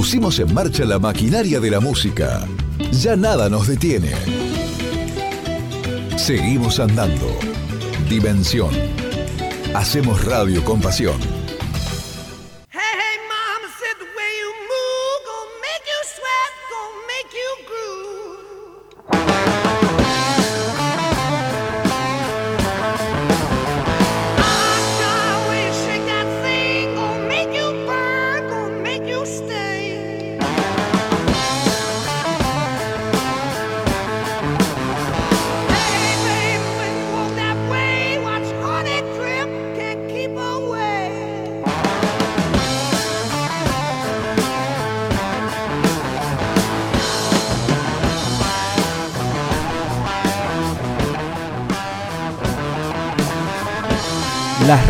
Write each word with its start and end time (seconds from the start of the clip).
pusimos 0.00 0.38
en 0.38 0.54
marcha 0.54 0.86
la 0.86 0.98
maquinaria 0.98 1.60
de 1.60 1.70
la 1.70 1.78
música. 1.78 2.48
Ya 2.90 3.16
nada 3.16 3.50
nos 3.50 3.66
detiene. 3.66 4.12
Seguimos 6.16 6.80
andando. 6.80 7.38
Dimensión. 8.08 8.70
Hacemos 9.74 10.24
radio 10.24 10.64
con 10.64 10.80
pasión. 10.80 11.39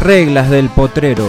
Reglas 0.00 0.48
del 0.48 0.70
potrero. 0.70 1.28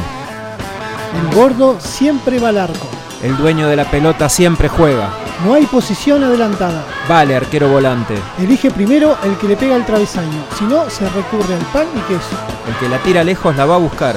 El 1.19 1.35
gordo 1.35 1.77
siempre 1.79 2.39
va 2.39 2.49
al 2.49 2.57
arco. 2.57 2.87
El 3.21 3.35
dueño 3.37 3.67
de 3.67 3.75
la 3.75 3.89
pelota 3.91 4.29
siempre 4.29 4.69
juega. 4.69 5.09
No 5.45 5.53
hay 5.53 5.65
posición 5.65 6.23
adelantada. 6.23 6.85
Vale, 7.07 7.35
arquero 7.35 7.67
volante. 7.67 8.15
Elige 8.39 8.71
primero 8.71 9.17
el 9.23 9.35
que 9.37 9.47
le 9.47 9.57
pega 9.57 9.75
al 9.75 9.85
travesaño. 9.85 10.45
Si 10.57 10.63
no, 10.63 10.89
se 10.89 11.07
recurre 11.09 11.53
al 11.53 11.65
pan 11.73 11.87
y 11.95 11.99
queso. 12.01 12.35
El 12.67 12.75
que 12.75 12.87
la 12.87 12.97
tira 12.99 13.23
lejos 13.23 13.55
la 13.55 13.65
va 13.65 13.75
a 13.75 13.79
buscar. 13.79 14.15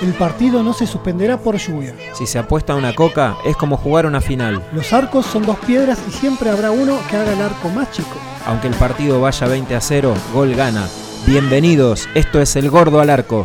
El 0.00 0.12
partido 0.14 0.62
no 0.62 0.72
se 0.72 0.86
suspenderá 0.86 1.38
por 1.38 1.56
lluvia. 1.56 1.94
Si 2.14 2.26
se 2.26 2.38
apuesta 2.38 2.74
a 2.74 2.76
una 2.76 2.94
coca, 2.94 3.36
es 3.44 3.56
como 3.56 3.76
jugar 3.76 4.06
una 4.06 4.20
final. 4.20 4.62
Los 4.72 4.92
arcos 4.92 5.26
son 5.26 5.44
dos 5.44 5.58
piedras 5.66 5.98
y 6.08 6.12
siempre 6.12 6.50
habrá 6.50 6.70
uno 6.70 6.98
que 7.10 7.16
haga 7.16 7.32
el 7.32 7.42
arco 7.42 7.70
más 7.70 7.90
chico. 7.90 8.16
Aunque 8.46 8.68
el 8.68 8.74
partido 8.74 9.20
vaya 9.20 9.48
20 9.48 9.74
a 9.74 9.80
0, 9.80 10.14
gol 10.32 10.54
gana. 10.54 10.86
Bienvenidos, 11.26 12.08
esto 12.14 12.40
es 12.40 12.54
El 12.54 12.70
Gordo 12.70 13.00
al 13.00 13.10
Arco. 13.10 13.44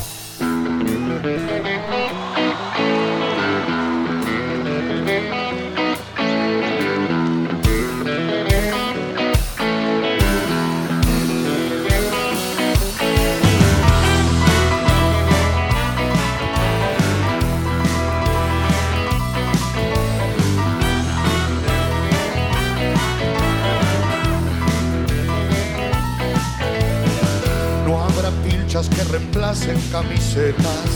Pilchas 28.72 28.88
que 28.88 29.04
reemplacen 29.04 29.78
camisetas 29.92 30.88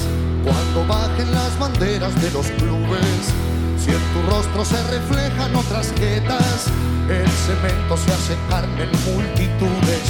cuando 0.45 0.87
bajen 0.87 1.29
las 1.33 1.59
banderas 1.59 2.15
de 2.21 2.31
los 2.31 2.47
clubes. 2.51 3.33
Si 3.77 3.91
en 3.91 3.99
tu 4.13 4.31
rostro 4.31 4.63
se 4.63 4.81
reflejan 4.91 5.53
otras 5.53 5.91
jetas, 5.97 6.67
el 7.09 7.29
cemento 7.29 7.97
se 7.97 8.13
hace 8.13 8.35
carne 8.49 8.83
en 8.83 9.13
multitudes. 9.13 10.05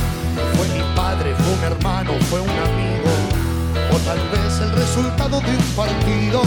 Fue 0.55 0.67
mi 0.77 0.83
padre, 0.95 1.33
fue 1.33 1.54
un 1.54 1.64
hermano, 1.64 2.11
fue 2.30 2.39
un 2.39 2.49
amigo, 2.49 3.14
o 3.92 3.98
tal 4.05 4.20
vez 4.30 4.59
el 4.61 4.71
resultado 4.71 5.42
de 5.42 5.49
un 5.49 5.65
partido, 5.75 6.43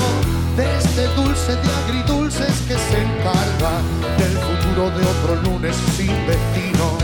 de 0.56 0.78
este 0.78 1.04
dulce 1.16 1.56
de 1.56 1.70
agridulces 1.82 2.54
que 2.68 2.74
se 2.74 3.02
encarga 3.02 3.74
del 4.18 4.38
futuro 4.38 4.90
de 4.96 5.04
otro 5.04 5.50
lunes 5.50 5.74
sin 5.96 6.14
destino. 6.28 6.96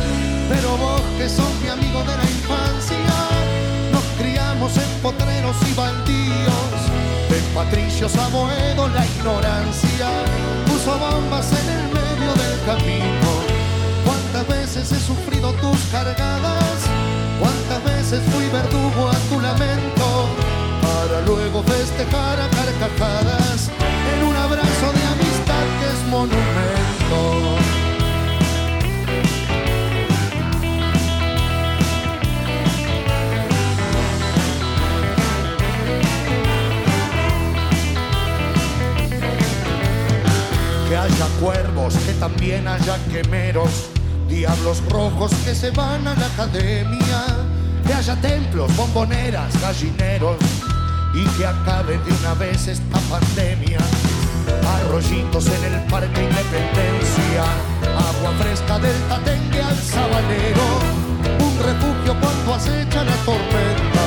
Pero 0.48 0.76
vos 0.76 1.02
que 1.18 1.28
sos 1.28 1.50
mi 1.62 1.68
amigo 1.68 2.00
de 2.04 2.16
la 2.16 2.33
en 4.76 5.00
potreros 5.02 5.56
y 5.70 5.74
baldíos. 5.74 6.78
De 7.28 7.38
Patricios 7.54 8.16
a 8.16 8.28
Boedo 8.28 8.88
la 8.88 9.04
ignorancia 9.06 10.08
puso 10.66 10.98
bombas 10.98 11.50
en 11.52 11.68
el 11.76 11.84
medio 11.92 12.32
del 12.34 12.56
camino. 12.66 13.30
¿Cuántas 14.04 14.46
veces 14.48 14.92
he 14.92 15.00
sufrido 15.00 15.52
tus 15.54 15.78
cargadas? 15.92 16.78
¿Cuántas 17.40 17.84
veces 17.84 18.20
fui 18.32 18.46
verdugo 18.48 19.08
a 19.08 19.18
tu 19.28 19.40
lamento? 19.40 20.28
Para 20.82 21.20
luego 21.26 21.62
festejar 21.62 22.40
a 22.40 22.48
carcajadas 22.48 23.70
en 24.12 24.26
un 24.26 24.36
abrazo 24.36 24.86
de 24.92 25.02
amistad 25.14 25.64
que 25.80 25.86
es 25.92 26.00
monumento. 26.10 27.83
Haya 41.04 41.26
cuervos, 41.38 41.94
que 42.06 42.12
también 42.14 42.66
haya 42.66 42.96
quemeros, 43.12 43.90
diablos 44.26 44.82
rojos 44.88 45.30
que 45.44 45.54
se 45.54 45.70
van 45.70 46.06
a 46.08 46.14
la 46.14 46.26
academia, 46.26 47.26
que 47.86 47.92
haya 47.92 48.16
templos, 48.16 48.74
bomboneras, 48.74 49.52
gallineros 49.60 50.36
y 51.12 51.24
que 51.36 51.46
acabe 51.46 51.98
de 51.98 52.12
una 52.20 52.34
vez 52.34 52.68
esta 52.68 52.98
pandemia. 53.10 53.78
Arroyitos 54.76 55.46
en 55.46 55.74
el 55.74 55.80
Parque 55.90 56.22
Independencia, 56.22 57.44
agua 57.82 58.32
fresca 58.40 58.78
del 58.78 58.98
Tatengue 59.08 59.62
al 59.62 59.76
Sabanero, 59.76 60.68
un 61.38 61.54
refugio 61.58 62.16
cuando 62.20 62.54
acecha 62.54 63.04
la 63.04 63.16
tormenta, 63.28 64.04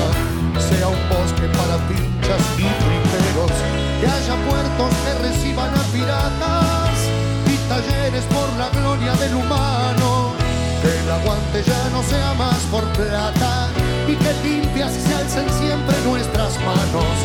sea 0.68 0.88
un 0.88 1.09
bosque 1.09 1.47
para 1.58 1.78
pinchas 1.88 2.41
y 2.58 2.68
triperos, 2.81 3.52
que 4.02 4.08
haya 4.08 4.35
puertos 4.50 4.91
que 5.03 5.28
reciban 5.28 5.56
sea 12.57 12.72
por 12.72 12.84
plata 12.94 13.69
y 14.07 14.16
que 14.16 14.34
limpias 14.47 14.91
se 14.94 15.13
alcen 15.13 15.47
siempre 15.59 15.95
nuestras 16.06 16.57
manos, 16.59 17.16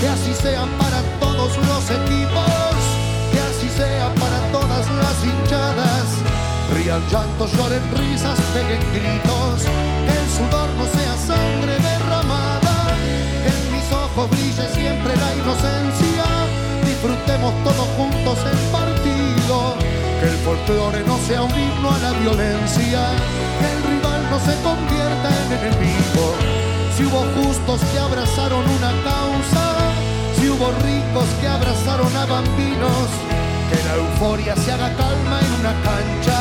que 0.00 0.08
así 0.08 0.34
sean 0.34 0.68
para 0.78 1.02
todos 1.20 1.56
los 1.56 1.84
equipos, 1.90 2.74
que 3.32 3.40
así 3.40 3.68
sea 3.76 4.12
para 4.14 4.38
todas 4.50 4.86
las 4.90 5.16
hinchadas. 5.24 6.06
Rían 6.74 7.02
llantos, 7.10 7.52
lloren 7.52 7.82
risas, 7.96 8.38
peguen 8.54 8.80
gritos, 8.92 9.62
que 10.06 10.14
el 10.22 10.28
sudor 10.36 10.68
no 10.78 10.84
sea 10.86 11.14
sangre 11.26 11.74
derramada, 11.78 12.96
que 13.42 13.50
en 13.50 13.72
mis 13.72 13.92
ojos 13.92 14.30
brille 14.30 14.66
siempre 14.74 15.12
la 15.16 15.34
inocencia, 15.34 16.26
disfrutemos 16.84 17.52
todos 17.64 17.88
juntos 17.96 18.38
el 18.50 18.58
partido, 18.72 19.76
que 20.20 20.26
el 20.26 20.36
folclore 20.44 21.04
no 21.06 21.18
sea 21.18 21.42
un 21.42 21.50
himno 21.50 21.90
a 21.90 21.98
la 21.98 22.12
violencia, 22.12 23.00
que 23.60 23.66
el 23.72 24.01
no 24.32 24.40
se 24.40 24.54
convierta 24.62 25.28
en 25.44 25.52
enemigo. 25.58 26.34
Si 26.96 27.04
hubo 27.04 27.20
justos 27.36 27.82
que 27.92 27.98
abrazaron 27.98 28.64
una 28.64 28.92
causa, 29.04 29.92
si 30.40 30.48
hubo 30.48 30.72
ricos 30.80 31.26
que 31.38 31.46
abrazaron 31.46 32.16
a 32.16 32.24
bambinos, 32.24 33.08
que 33.68 33.76
la 33.84 33.94
euforia 33.96 34.56
se 34.56 34.72
haga 34.72 34.88
calma 34.96 35.38
en 35.38 35.52
una 35.60 35.74
cancha. 35.82 36.38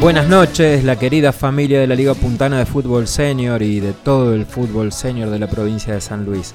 Buenas 0.00 0.28
noches, 0.28 0.84
la 0.84 0.94
querida 0.94 1.32
familia 1.32 1.80
de 1.80 1.88
la 1.88 1.96
Liga 1.96 2.14
Puntana 2.14 2.58
de 2.58 2.66
Fútbol 2.66 3.08
Senior 3.08 3.60
y 3.60 3.80
de 3.80 3.92
todo 3.92 4.32
el 4.32 4.46
fútbol 4.46 4.92
senior 4.92 5.30
de 5.30 5.40
la 5.40 5.48
provincia 5.48 5.94
de 5.94 6.00
San 6.00 6.24
Luis. 6.24 6.54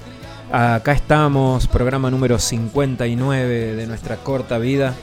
Acá 0.53 0.93
estamos, 0.93 1.67
programa 1.67 2.09
número 2.09 2.39
59 2.39 3.75
de 3.75 3.87
nuestra 3.87 4.15
corta 4.15 4.57
vida. 4.57 4.93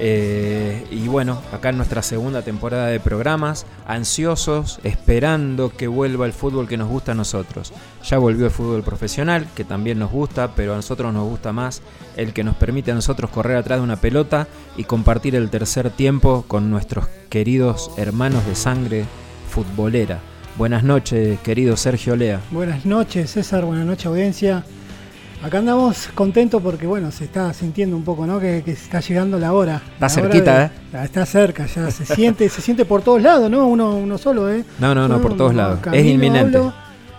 Eh, 0.00 0.86
y 0.90 1.08
bueno, 1.08 1.40
acá 1.52 1.70
en 1.70 1.76
nuestra 1.76 2.02
segunda 2.02 2.42
temporada 2.42 2.86
de 2.86 3.00
programas, 3.00 3.66
ansiosos, 3.86 4.78
esperando 4.84 5.70
que 5.70 5.88
vuelva 5.88 6.26
el 6.26 6.32
fútbol 6.32 6.68
que 6.68 6.76
nos 6.76 6.88
gusta 6.88 7.12
a 7.12 7.14
nosotros. 7.14 7.72
Ya 8.04 8.18
volvió 8.18 8.46
el 8.46 8.52
fútbol 8.52 8.82
profesional, 8.82 9.48
que 9.54 9.64
también 9.64 9.98
nos 9.98 10.10
gusta, 10.10 10.54
pero 10.54 10.72
a 10.72 10.76
nosotros 10.76 11.12
nos 11.12 11.28
gusta 11.28 11.52
más 11.52 11.82
el 12.16 12.32
que 12.32 12.44
nos 12.44 12.56
permite 12.56 12.92
a 12.92 12.94
nosotros 12.94 13.30
correr 13.30 13.56
atrás 13.56 13.80
de 13.80 13.84
una 13.84 13.96
pelota 13.96 14.46
y 14.76 14.84
compartir 14.84 15.34
el 15.34 15.50
tercer 15.50 15.90
tiempo 15.90 16.44
con 16.46 16.70
nuestros 16.70 17.06
queridos 17.28 17.90
hermanos 17.96 18.46
de 18.46 18.54
sangre 18.54 19.04
futbolera. 19.50 20.20
Buenas 20.56 20.82
noches, 20.82 21.38
querido 21.40 21.76
Sergio 21.76 22.16
Lea. 22.16 22.40
Buenas 22.50 22.84
noches, 22.84 23.30
César. 23.30 23.64
Buenas 23.64 23.86
noches, 23.86 24.06
audiencia. 24.06 24.64
Acá 25.42 25.58
andamos 25.58 26.08
contentos 26.14 26.60
porque, 26.60 26.86
bueno, 26.86 27.12
se 27.12 27.24
está 27.24 27.52
sintiendo 27.54 27.96
un 27.96 28.02
poco, 28.02 28.26
¿no? 28.26 28.40
Que, 28.40 28.62
que 28.64 28.72
está 28.72 28.98
llegando 29.00 29.38
la 29.38 29.52
hora. 29.52 29.76
Está 29.76 29.92
La 30.00 30.06
hora 30.06 30.08
cerquita, 30.10 30.64
¿eh? 30.64 30.70
Está 31.04 31.24
cerca, 31.26 31.66
ya 31.66 31.90
se 31.92 32.04
siente, 32.04 32.48
se 32.48 32.60
siente 32.60 32.84
por 32.84 33.02
todos 33.02 33.22
lados, 33.22 33.48
¿no? 33.48 33.66
Uno, 33.68 33.96
uno 33.96 34.18
solo, 34.18 34.52
¿eh? 34.52 34.64
No, 34.80 34.94
no, 34.96 35.06
no, 35.06 35.20
por 35.22 35.36
todos 35.36 35.54
lados. 35.54 35.78
camino, 35.80 36.02
Es 36.02 36.12
inminente. 36.12 36.58
hablo, 36.58 36.74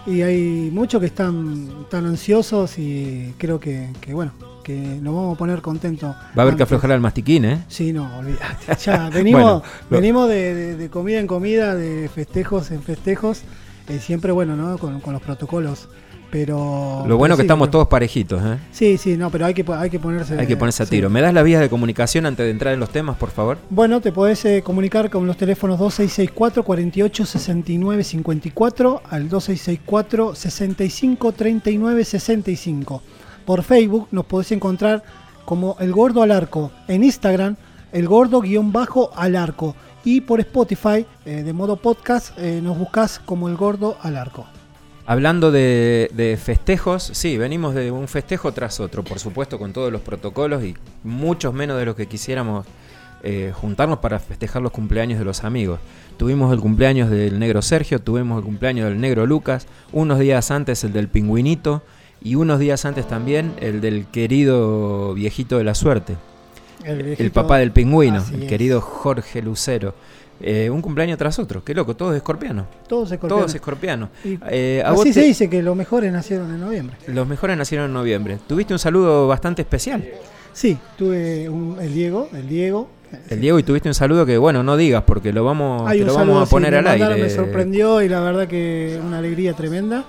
y 0.05 0.21
hay 0.21 0.69
muchos 0.73 0.99
que 0.99 1.05
están, 1.07 1.69
están 1.83 2.05
ansiosos 2.07 2.77
y 2.77 3.33
creo 3.37 3.57
que, 3.57 3.87
que, 4.01 4.13
bueno, 4.13 4.33
que 4.65 4.75
nos 4.75 5.15
vamos 5.15 5.35
a 5.35 5.37
poner 5.37 5.61
contentos. 5.61 6.13
Va 6.13 6.33
a 6.35 6.41
haber 6.41 6.57
que 6.57 6.63
aflojar 6.63 6.91
al 6.91 6.99
mastiquín, 6.99 7.45
¿eh? 7.45 7.63
Sí, 7.69 7.93
no, 7.93 8.17
olvídate. 8.19 8.75
Ya, 8.83 9.09
venimos, 9.09 9.41
Bueno, 9.41 9.63
lo- 9.89 9.97
venimos 9.97 10.27
de, 10.29 10.53
de- 10.53 10.75
de 10.75 10.89
comida 10.89 11.19
en 11.19 11.27
comida, 11.27 11.73
de 11.73 12.09
festejos 12.13 12.69
en 12.71 12.83
festejos, 12.83 13.43
eh, 13.87 13.99
siempre 14.01 14.33
bueno, 14.33 14.57
¿no? 14.57 14.77
Con, 14.77 14.99
con 14.99 15.13
los 15.13 15.21
protocolos. 15.21 15.87
Pero. 16.31 17.05
Lo 17.07 17.17
bueno 17.17 17.33
pero 17.33 17.37
que 17.37 17.41
sí, 17.41 17.45
estamos 17.47 17.67
pero- 17.67 17.71
todos 17.71 17.87
parejitos, 17.87 18.41
¿eh? 18.43 18.57
Sí, 18.71 18.97
sí, 18.97 19.17
no, 19.17 19.29
pero 19.31 19.45
hay 19.47 19.53
que, 19.53 19.65
hay 19.73 19.89
que 19.89 19.99
ponerse. 19.99 20.39
Hay 20.39 20.45
que 20.45 20.55
ponerse 20.57 20.83
a 20.83 20.85
sí. 20.85 20.91
tiro. 20.91 21.09
¿Me 21.09 21.21
das 21.21 21.33
las 21.33 21.43
vías 21.43 21.59
de 21.61 21.69
comunicación 21.69 22.25
antes 22.25 22.45
de 22.45 22.51
entrar 22.51 22.73
en 22.73 22.79
los 22.79 22.89
temas, 22.89 23.17
por 23.17 23.31
favor? 23.31 23.57
Bueno, 23.69 23.99
te 23.99 24.11
podés 24.11 24.43
eh, 24.45 24.61
comunicar 24.63 25.09
con 25.09 25.25
los 25.25 25.37
teléfonos 25.37 25.79
2664 25.79 26.63
48 26.63 27.25
69 27.25 28.03
54 28.03 29.01
al 29.09 29.29
2664 29.29 30.35
65 30.35 31.31
39 31.31 32.05
65. 32.05 33.01
Por 33.45 33.63
Facebook 33.63 34.07
nos 34.11 34.25
podés 34.25 34.51
encontrar 34.51 35.03
como 35.45 35.75
El 35.79 35.91
Gordo 35.91 36.21
al 36.21 36.31
Arco. 36.31 36.71
En 36.87 37.03
Instagram, 37.03 37.55
El 37.91 38.07
Gordo 38.07 38.41
guion 38.41 38.71
bajo 38.71 39.09
al 39.15 39.35
Arco. 39.35 39.75
Y 40.05 40.21
por 40.21 40.39
Spotify, 40.39 41.05
eh, 41.25 41.43
de 41.43 41.53
modo 41.53 41.75
podcast, 41.75 42.37
eh, 42.37 42.61
nos 42.63 42.77
buscas 42.77 43.19
como 43.19 43.49
El 43.49 43.57
Gordo 43.57 43.97
al 44.01 44.15
Arco. 44.15 44.45
Hablando 45.09 45.51
de, 45.51 46.11
de 46.13 46.37
festejos, 46.37 47.01
sí, 47.13 47.35
venimos 47.35 47.73
de 47.73 47.89
un 47.89 48.07
festejo 48.07 48.51
tras 48.51 48.79
otro, 48.79 49.03
por 49.03 49.17
supuesto 49.17 49.57
con 49.57 49.73
todos 49.73 49.91
los 49.91 50.01
protocolos 50.01 50.63
y 50.63 50.75
muchos 51.03 51.51
menos 51.51 51.79
de 51.79 51.85
los 51.85 51.95
que 51.95 52.05
quisiéramos 52.05 52.67
eh, 53.23 53.51
juntarnos 53.55 53.97
para 53.97 54.19
festejar 54.19 54.61
los 54.61 54.71
cumpleaños 54.71 55.17
de 55.17 55.25
los 55.25 55.43
amigos. 55.43 55.79
Tuvimos 56.17 56.53
el 56.53 56.59
cumpleaños 56.59 57.09
del 57.09 57.39
negro 57.39 57.63
Sergio, 57.63 57.99
tuvimos 57.99 58.37
el 58.37 58.43
cumpleaños 58.45 58.87
del 58.87 59.01
negro 59.01 59.25
Lucas, 59.25 59.65
unos 59.91 60.19
días 60.19 60.51
antes 60.51 60.83
el 60.83 60.93
del 60.93 61.07
pingüinito 61.07 61.81
y 62.21 62.35
unos 62.35 62.59
días 62.59 62.85
antes 62.85 63.07
también 63.07 63.53
el 63.61 63.81
del 63.81 64.05
querido 64.05 65.15
viejito 65.15 65.57
de 65.57 65.63
la 65.63 65.73
suerte, 65.73 66.17
el 66.83 67.01
viejito- 67.01 67.33
papá 67.33 67.57
del 67.57 67.71
pingüino, 67.71 68.23
el 68.31 68.45
querido 68.45 68.79
Jorge 68.79 69.41
Lucero. 69.41 69.95
Eh, 70.41 70.69
un 70.69 70.81
cumpleaños 70.81 71.17
tras 71.17 71.37
otro, 71.39 71.63
qué 71.63 71.73
loco, 71.73 71.95
todos 71.95 72.15
escorpianos. 72.15 72.65
Todos. 72.87 73.13
Todos 73.19 73.53
escorpianos. 73.53 74.09
Y 74.23 74.39
Eh, 74.49 74.81
Así 74.85 75.03
te- 75.05 75.13
se 75.13 75.21
dice 75.23 75.49
que 75.49 75.61
los 75.61 75.75
mejores 75.75 76.11
nacieron 76.13 76.49
en 76.53 76.61
noviembre. 76.61 76.95
los 77.07 77.27
mejores 77.27 77.57
nacieron 77.57 77.87
en 77.87 77.93
noviembre. 77.93 78.37
Tuviste 78.47 78.73
un 78.73 78.79
saludo 78.79 79.27
bastante 79.27 79.61
especial. 79.63 80.03
Sí, 80.53 80.77
tuve 80.97 81.49
un- 81.49 81.77
el 81.81 81.93
Diego, 81.93 82.29
el 82.33 82.47
Diego. 82.47 82.89
El 83.29 83.41
Diego 83.41 83.57
y 83.59 83.63
tuviste 83.63 83.89
un 83.89 83.95
saludo 83.95 84.25
que, 84.25 84.37
bueno, 84.37 84.61
no 84.63 84.77
digas 84.77 85.03
porque 85.05 85.33
lo 85.33 85.43
vamos, 85.43 85.89
te 85.91 85.97
lo 85.99 86.13
saludo, 86.13 86.17
vamos 86.33 86.43
a 86.43 86.45
sí, 86.45 86.51
poner 86.51 86.71
me 86.73 86.77
al 86.77 86.83
mandaron, 86.85 87.15
aire. 87.15 87.27
Me 87.27 87.29
sorprendió 87.33 88.01
y 88.03 88.07
la 88.09 88.19
verdad 88.19 88.47
que 88.47 88.99
una 89.05 89.17
alegría 89.17 89.53
tremenda. 89.53 90.05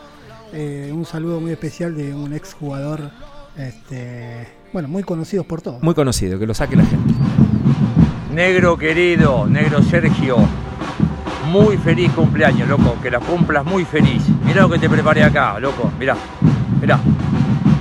Eh, 0.53 0.91
un 0.95 1.05
saludo 1.07 1.41
muy 1.41 1.51
especial 1.53 1.97
de 1.97 2.13
un 2.15 2.33
ex 2.35 2.55
jugador, 2.55 3.11
este, 3.57 4.47
bueno, 4.73 4.89
muy 4.89 5.03
conocidos 5.03 5.47
por 5.47 5.63
todos. 5.63 5.83
Muy 5.83 5.95
conocido, 5.95 6.39
que 6.39 6.47
lo 6.47 6.53
saque 6.55 6.77
la 6.77 6.85
gente. 6.85 7.15
Negro 8.33 8.77
querido, 8.79 9.45
negro 9.49 9.83
Sergio, 9.83 10.37
muy 11.51 11.77
feliz 11.77 12.13
cumpleaños, 12.13 12.69
loco, 12.69 12.97
que 13.03 13.11
la 13.11 13.19
cumplas 13.19 13.65
muy 13.65 13.85
feliz. 13.85 14.23
Mirá 14.45 14.63
lo 14.63 14.71
que 14.71 14.79
te 14.79 14.89
preparé 14.89 15.25
acá, 15.25 15.59
loco, 15.59 15.91
mirá, 15.99 16.15
mirá, 16.81 16.99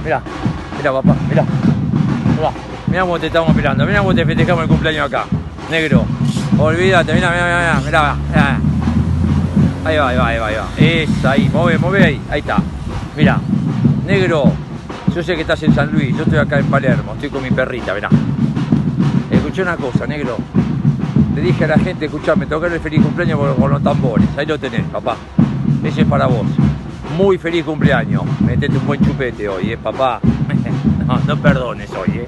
mirá, 0.04 0.22
mirá 0.76 0.92
papá, 0.92 1.16
mirá, 1.30 1.44
mirá, 2.36 2.52
mirá 2.88 3.02
cómo 3.02 3.20
te 3.20 3.28
estamos 3.28 3.56
mirando, 3.56 3.86
mirá 3.86 4.00
cómo 4.00 4.16
te 4.16 4.26
festejamos 4.26 4.64
el 4.64 4.70
cumpleaños 4.70 5.06
acá, 5.06 5.26
negro, 5.70 6.04
olvídate, 6.58 7.14
mirá, 7.14 7.30
mirá, 7.30 7.82
mirá, 7.86 8.16
mirá. 8.32 8.60
Ahí 9.86 9.98
va, 9.98 10.10
ahí 10.10 10.18
va, 10.18 10.28
ahí 10.28 10.40
va, 10.40 10.48
ahí 10.48 10.56
va. 10.56 10.68
Esa, 10.78 11.32
ahí, 11.32 11.50
move, 11.54 11.78
move 11.78 12.04
ahí, 12.04 12.22
ahí 12.32 12.40
está. 12.40 12.58
Mirá, 13.16 13.40
negro, 14.08 14.52
yo 15.16 15.22
sé 15.22 15.36
que 15.36 15.42
estás 15.42 15.62
en 15.62 15.76
San 15.76 15.92
Luis, 15.92 16.18
yo 16.18 16.24
estoy 16.24 16.40
acá 16.40 16.58
en 16.58 16.66
Palermo, 16.66 17.14
estoy 17.14 17.30
con 17.30 17.44
mi 17.44 17.52
perrita, 17.52 17.94
mirá. 17.94 18.10
Escuché 19.50 19.64
una 19.64 19.78
cosa, 19.78 20.06
negro. 20.06 20.38
Le 21.34 21.42
dije 21.42 21.66
a 21.66 21.70
la 21.70 21.80
gente, 21.80 22.06
escuchame, 22.06 22.46
tocar 22.46 22.72
el 22.72 22.80
feliz 22.80 23.02
cumpleaños 23.02 23.40
con, 23.40 23.56
con 23.56 23.72
los 23.72 23.82
tambores. 23.82 24.28
Ahí 24.38 24.46
lo 24.46 24.60
tenés, 24.60 24.84
papá. 24.92 25.18
Ese 25.84 26.02
es 26.02 26.08
para 26.08 26.28
vos. 26.28 26.46
Muy 27.18 27.40
feliz 27.40 27.66
cumpleaños. 27.66 28.22
Metete 28.42 28.78
un 28.78 28.86
buen 28.86 29.04
chupete 29.04 29.50
hoy, 29.50 29.72
eh, 29.72 29.78
papá. 29.78 30.22
no, 31.08 31.20
no 31.26 31.42
perdones 31.42 31.90
hoy, 31.94 32.20
eh. 32.20 32.28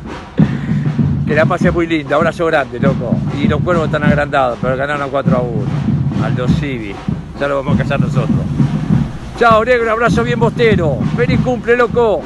Que 1.28 1.36
la 1.36 1.46
pase 1.46 1.70
muy 1.70 1.86
linda, 1.86 2.16
abrazo 2.16 2.48
grande, 2.48 2.80
loco. 2.80 3.16
Y 3.40 3.48
los 3.48 3.62
cuervos 3.62 3.86
están 3.86 4.04
agrandados, 4.04 4.58
pero 4.60 4.76
ganaron 4.76 5.08
4 5.12 5.38
a 5.38 5.42
1. 5.42 6.26
Aldo 6.26 6.48
Civi. 6.48 6.96
Ya 7.40 7.48
lo 7.48 7.58
vamos 7.58 7.76
a 7.76 7.84
casar 7.84 8.00
nosotros. 8.00 8.40
Chao, 9.38 9.64
negro, 9.64 9.92
abrazo 9.92 10.24
bien 10.24 10.40
bostero. 10.40 10.98
Feliz 11.16 11.40
cumple, 11.42 11.78
loco. 11.78 12.24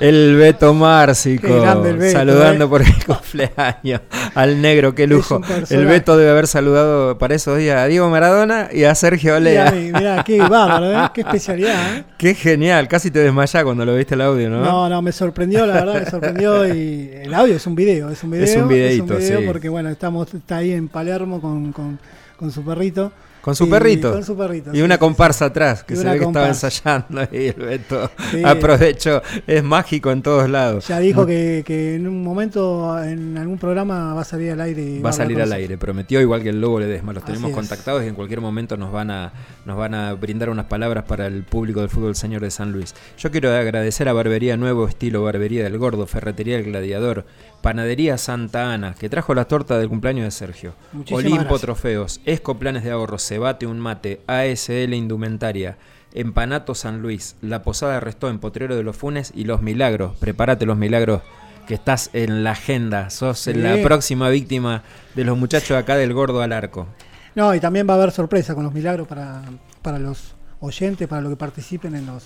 El 0.00 0.36
Beto 0.36 0.74
Márcico, 0.74 1.46
Beto, 1.80 2.10
saludando 2.10 2.64
eh. 2.64 2.68
por 2.68 2.82
el 2.82 3.04
cumpleaños 3.06 4.00
al 4.34 4.60
negro, 4.60 4.94
qué 4.94 5.06
lujo. 5.06 5.40
El 5.70 5.86
Beto 5.86 6.16
debe 6.16 6.30
haber 6.30 6.46
saludado 6.46 7.16
para 7.18 7.34
esos 7.34 7.58
días 7.58 7.78
a 7.78 7.86
Diego 7.86 8.08
Maradona 8.10 8.68
y 8.72 8.84
a 8.84 8.94
Sergio 8.94 9.38
Mirá, 9.38 9.68
Olea. 9.68 9.70
mirá, 9.70 10.24
qué 10.24 10.38
bárbaro, 10.48 10.92
¿eh? 10.92 11.10
qué 11.14 11.20
especialidad. 11.20 11.96
¿eh? 11.98 12.04
Qué 12.18 12.34
genial, 12.34 12.88
casi 12.88 13.10
te 13.10 13.20
desmayás 13.20 13.62
cuando 13.64 13.84
lo 13.84 13.94
viste 13.94 14.14
el 14.14 14.22
audio, 14.22 14.50
¿no? 14.50 14.64
¿no? 14.64 14.88
no, 14.88 15.02
me 15.02 15.12
sorprendió, 15.12 15.66
la 15.66 15.74
verdad, 15.74 16.00
me 16.00 16.10
sorprendió. 16.10 16.64
Y 16.74 17.10
el 17.12 17.32
audio 17.34 17.56
es 17.56 17.66
un 17.66 17.74
video, 17.74 18.10
es 18.10 18.22
un 18.24 18.30
video. 18.30 18.44
Es 18.44 18.56
un 18.56 18.68
videíto, 18.68 19.16
video 19.16 19.40
sí. 19.40 19.46
porque, 19.46 19.68
bueno, 19.68 19.90
estamos, 19.90 20.32
está 20.34 20.58
ahí 20.58 20.72
en 20.72 20.88
Palermo 20.88 21.40
con, 21.40 21.72
con, 21.72 21.98
con 22.36 22.50
su 22.50 22.64
perrito. 22.64 23.12
Con 23.44 23.54
su 23.54 23.66
Y- 23.66 23.70
perrito. 23.70 24.10
Con 24.10 24.24
su 24.24 24.34
perrito. 24.38 24.70
Y 24.72 24.76
sí, 24.76 24.82
una 24.82 24.94
sí, 24.94 25.00
comparsa 25.00 25.44
atrás, 25.44 25.84
que 25.84 25.92
Y 25.92 25.96
se 25.98 26.04
ve 26.04 26.18
que 26.18 26.24
comparsa. 26.24 26.68
estaba 26.68 26.96
ensayando 26.96 27.20
ahí 27.30 27.48
el 27.48 27.62
Beto. 27.62 28.10
Sí. 28.30 28.42
Aprovecho, 28.42 29.20
es 29.46 29.62
mágico 29.62 30.10
en 30.10 30.22
todos 30.22 30.48
lados. 30.48 30.88
Ya 30.88 30.98
dijo 30.98 31.26
que, 31.26 31.62
que 31.66 31.96
en 31.96 32.08
un 32.08 32.22
momento, 32.22 32.98
en 33.04 33.36
algún 33.36 33.58
programa, 33.58 34.14
va 34.14 34.22
a 34.22 34.24
salir 34.24 34.50
al 34.52 34.62
aire. 34.62 34.82
y 34.82 34.98
Va 35.00 35.10
a 35.10 35.12
salir 35.12 35.42
al 35.42 35.52
aire, 35.52 35.76
prometió 35.76 36.22
igual 36.22 36.42
que 36.42 36.48
el 36.48 36.60
Lobo 36.62 36.80
Ledesma. 36.80 37.12
Los 37.12 37.22
Así 37.22 37.32
tenemos 37.32 37.50
es. 37.50 37.56
contactados 37.56 38.02
y 38.02 38.06
en 38.06 38.14
cualquier 38.14 38.40
momento 38.40 38.78
nos 38.78 38.90
van 38.90 39.10
a 39.10 39.32
nos 39.66 39.76
van 39.76 39.92
a 39.94 40.14
brindar 40.14 40.48
unas 40.48 40.66
palabras 40.66 41.04
para 41.04 41.26
el 41.26 41.42
público 41.44 41.80
del 41.80 41.90
fútbol 41.90 42.16
señor 42.16 42.40
de 42.40 42.50
San 42.50 42.72
Luis. 42.72 42.94
Yo 43.18 43.30
quiero 43.30 43.54
agradecer 43.54 44.08
a 44.08 44.14
Barbería 44.14 44.56
Nuevo 44.56 44.88
Estilo, 44.88 45.22
Barbería 45.22 45.64
del 45.64 45.76
Gordo, 45.76 46.06
Ferretería 46.06 46.56
del 46.56 46.64
Gladiador, 46.66 47.24
Panadería 47.64 48.18
Santa 48.18 48.74
Ana, 48.74 48.94
que 48.94 49.08
trajo 49.08 49.34
la 49.34 49.46
torta 49.46 49.78
del 49.78 49.88
cumpleaños 49.88 50.26
de 50.26 50.30
Sergio. 50.32 50.74
Muchísimas 50.92 51.24
Olimpo 51.24 51.40
gracias. 51.44 51.60
Trofeos, 51.62 52.20
Esco 52.26 52.58
Planes 52.58 52.84
de 52.84 52.90
Ahorro, 52.90 53.18
Cebate 53.18 53.66
Un 53.66 53.80
Mate, 53.80 54.20
ASL 54.26 54.92
Indumentaria, 54.92 55.78
Empanato 56.12 56.74
San 56.74 57.00
Luis, 57.00 57.36
La 57.40 57.62
Posada 57.62 57.94
de 57.94 58.00
Restó 58.00 58.28
en 58.28 58.38
Potrero 58.38 58.76
de 58.76 58.82
los 58.82 58.94
Funes 58.94 59.32
y 59.34 59.44
Los 59.44 59.62
Milagros. 59.62 60.14
Prepárate 60.18 60.66
los 60.66 60.76
milagros 60.76 61.22
que 61.66 61.72
estás 61.72 62.10
en 62.12 62.44
la 62.44 62.50
agenda, 62.50 63.08
sos 63.08 63.46
la 63.46 63.82
próxima 63.82 64.28
víctima 64.28 64.82
de 65.14 65.24
los 65.24 65.38
muchachos 65.38 65.78
acá 65.78 65.96
del 65.96 66.12
Gordo 66.12 66.42
al 66.42 66.52
Arco. 66.52 66.86
No, 67.34 67.54
y 67.54 67.60
también 67.60 67.88
va 67.88 67.94
a 67.94 67.96
haber 67.96 68.10
sorpresa 68.10 68.54
con 68.54 68.64
los 68.64 68.74
milagros 68.74 69.08
para, 69.08 69.40
para 69.80 69.98
los 69.98 70.34
oyentes, 70.60 71.08
para 71.08 71.22
los 71.22 71.30
que 71.30 71.36
participen 71.36 71.94
en 71.94 72.04
los. 72.04 72.24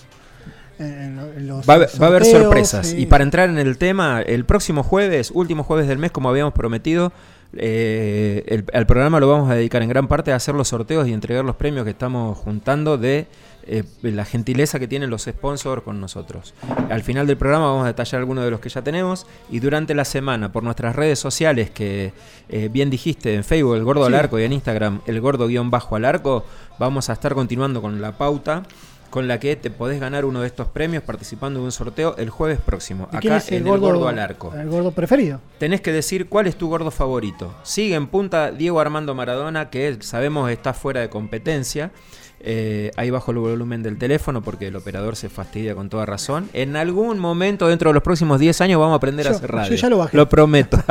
En, 0.79 1.19
en 1.37 1.47
los 1.47 1.67
Va 1.69 1.73
a, 1.73 1.75
haber- 1.77 1.89
va 2.01 2.05
a 2.05 2.09
haber 2.09 2.23
sorteos, 2.25 2.43
sorpresas. 2.45 2.87
sí. 2.87 2.97
Y 3.01 3.05
para 3.05 3.23
entrar 3.23 3.49
en 3.49 3.57
el 3.59 3.77
tema, 3.77 4.21
el 4.21 4.45
próximo 4.45 4.81
jueves, 4.83 5.29
último 5.33 5.63
jueves 5.63 5.87
del 5.87 5.97
mes, 5.97 6.11
como 6.11 6.29
habíamos 6.29 6.53
prometido, 6.53 7.11
eh, 7.57 8.43
el, 8.47 8.65
al 8.73 8.85
programa 8.85 9.19
lo 9.19 9.27
vamos 9.27 9.49
a 9.49 9.55
dedicar 9.55 9.81
en 9.81 9.89
gran 9.89 10.07
parte 10.07 10.31
a 10.31 10.35
hacer 10.35 10.55
los 10.55 10.67
sorteos 10.69 11.07
y 11.07 11.13
entregar 11.13 11.43
los 11.43 11.55
premios 11.55 11.83
que 11.83 11.89
estamos 11.91 12.37
juntando 12.37 12.97
de 12.97 13.27
eh, 13.63 13.83
la 14.03 14.23
gentileza 14.23 14.79
que 14.79 14.87
tienen 14.87 15.09
los 15.09 15.23
sponsors 15.23 15.83
con 15.83 15.99
nosotros. 15.99 16.53
Al 16.89 17.03
final 17.03 17.27
del 17.27 17.37
programa 17.37 17.65
vamos 17.67 17.83
a 17.83 17.87
detallar 17.87 18.19
algunos 18.19 18.45
de 18.45 18.51
los 18.51 18.59
que 18.59 18.69
ya 18.69 18.81
tenemos 18.81 19.25
y 19.49 19.59
durante 19.59 19.93
la 19.95 20.05
semana 20.05 20.51
por 20.51 20.63
nuestras 20.63 20.95
redes 20.95 21.19
sociales 21.19 21.69
que 21.71 22.13
eh, 22.49 22.69
bien 22.71 22.89
dijiste 22.89 23.33
en 23.35 23.43
Facebook 23.43 23.75
el 23.75 23.83
gordo 23.83 24.05
al 24.05 24.15
arco 24.15 24.39
y 24.39 24.43
en 24.43 24.53
Instagram 24.53 25.01
el 25.07 25.19
gordo 25.21 25.47
guion 25.47 25.69
bajo 25.71 25.95
al 25.95 26.05
arco 26.05 26.45
vamos 26.79 27.09
a 27.09 27.13
estar 27.13 27.33
continuando 27.35 27.81
con 27.81 27.99
la 28.01 28.11
pauta 28.13 28.63
con 29.09 29.27
la 29.27 29.39
que 29.39 29.55
te 29.55 29.69
podés 29.69 29.99
ganar 29.99 30.25
uno 30.25 30.41
de 30.41 30.47
estos 30.47 30.67
premios 30.67 31.03
participando 31.03 31.59
de 31.59 31.65
un 31.65 31.71
sorteo 31.71 32.15
el 32.17 32.29
jueves 32.29 32.59
próximo, 32.59 33.07
¿Y 33.11 33.17
quién 33.17 33.33
acá 33.33 33.43
es 33.43 33.51
en 33.51 33.67
el 33.67 33.79
gordo 33.79 34.07
al 34.07 34.19
arco. 34.19 34.53
El 34.55 34.69
gordo 34.69 34.91
preferido. 34.91 35.41
Tenés 35.57 35.81
que 35.81 35.91
decir 35.91 36.27
cuál 36.29 36.47
es 36.47 36.55
tu 36.55 36.69
gordo 36.69 36.91
favorito. 36.91 37.53
Sigue 37.63 37.95
en 37.95 38.07
punta 38.07 38.51
Diego 38.51 38.79
Armando 38.79 39.15
Maradona, 39.15 39.69
que 39.69 39.97
sabemos 40.01 40.49
está 40.51 40.73
fuera 40.73 41.01
de 41.01 41.09
competencia. 41.09 41.91
Eh, 42.41 42.91
ahí 42.95 43.09
bajo 43.09 43.31
el 43.31 43.37
volumen 43.37 43.83
del 43.83 43.97
teléfono 43.97 44.41
porque 44.41 44.67
el 44.67 44.75
operador 44.75 45.15
se 45.15 45.29
fastidia 45.29 45.75
con 45.75 45.89
toda 45.89 46.05
razón. 46.05 46.49
En 46.53 46.75
algún 46.75 47.19
momento 47.19 47.67
dentro 47.67 47.89
de 47.89 47.93
los 47.93 48.03
próximos 48.03 48.39
10 48.39 48.61
años 48.61 48.79
vamos 48.79 48.93
a 48.93 48.97
aprender 48.97 49.27
a 49.27 49.31
hacer 49.31 49.51
radio. 49.51 49.69
yo 49.69 49.75
ya 49.75 49.89
lo 49.89 49.97
bajé. 49.97 50.15
Lo 50.15 50.29
prometo. 50.29 50.79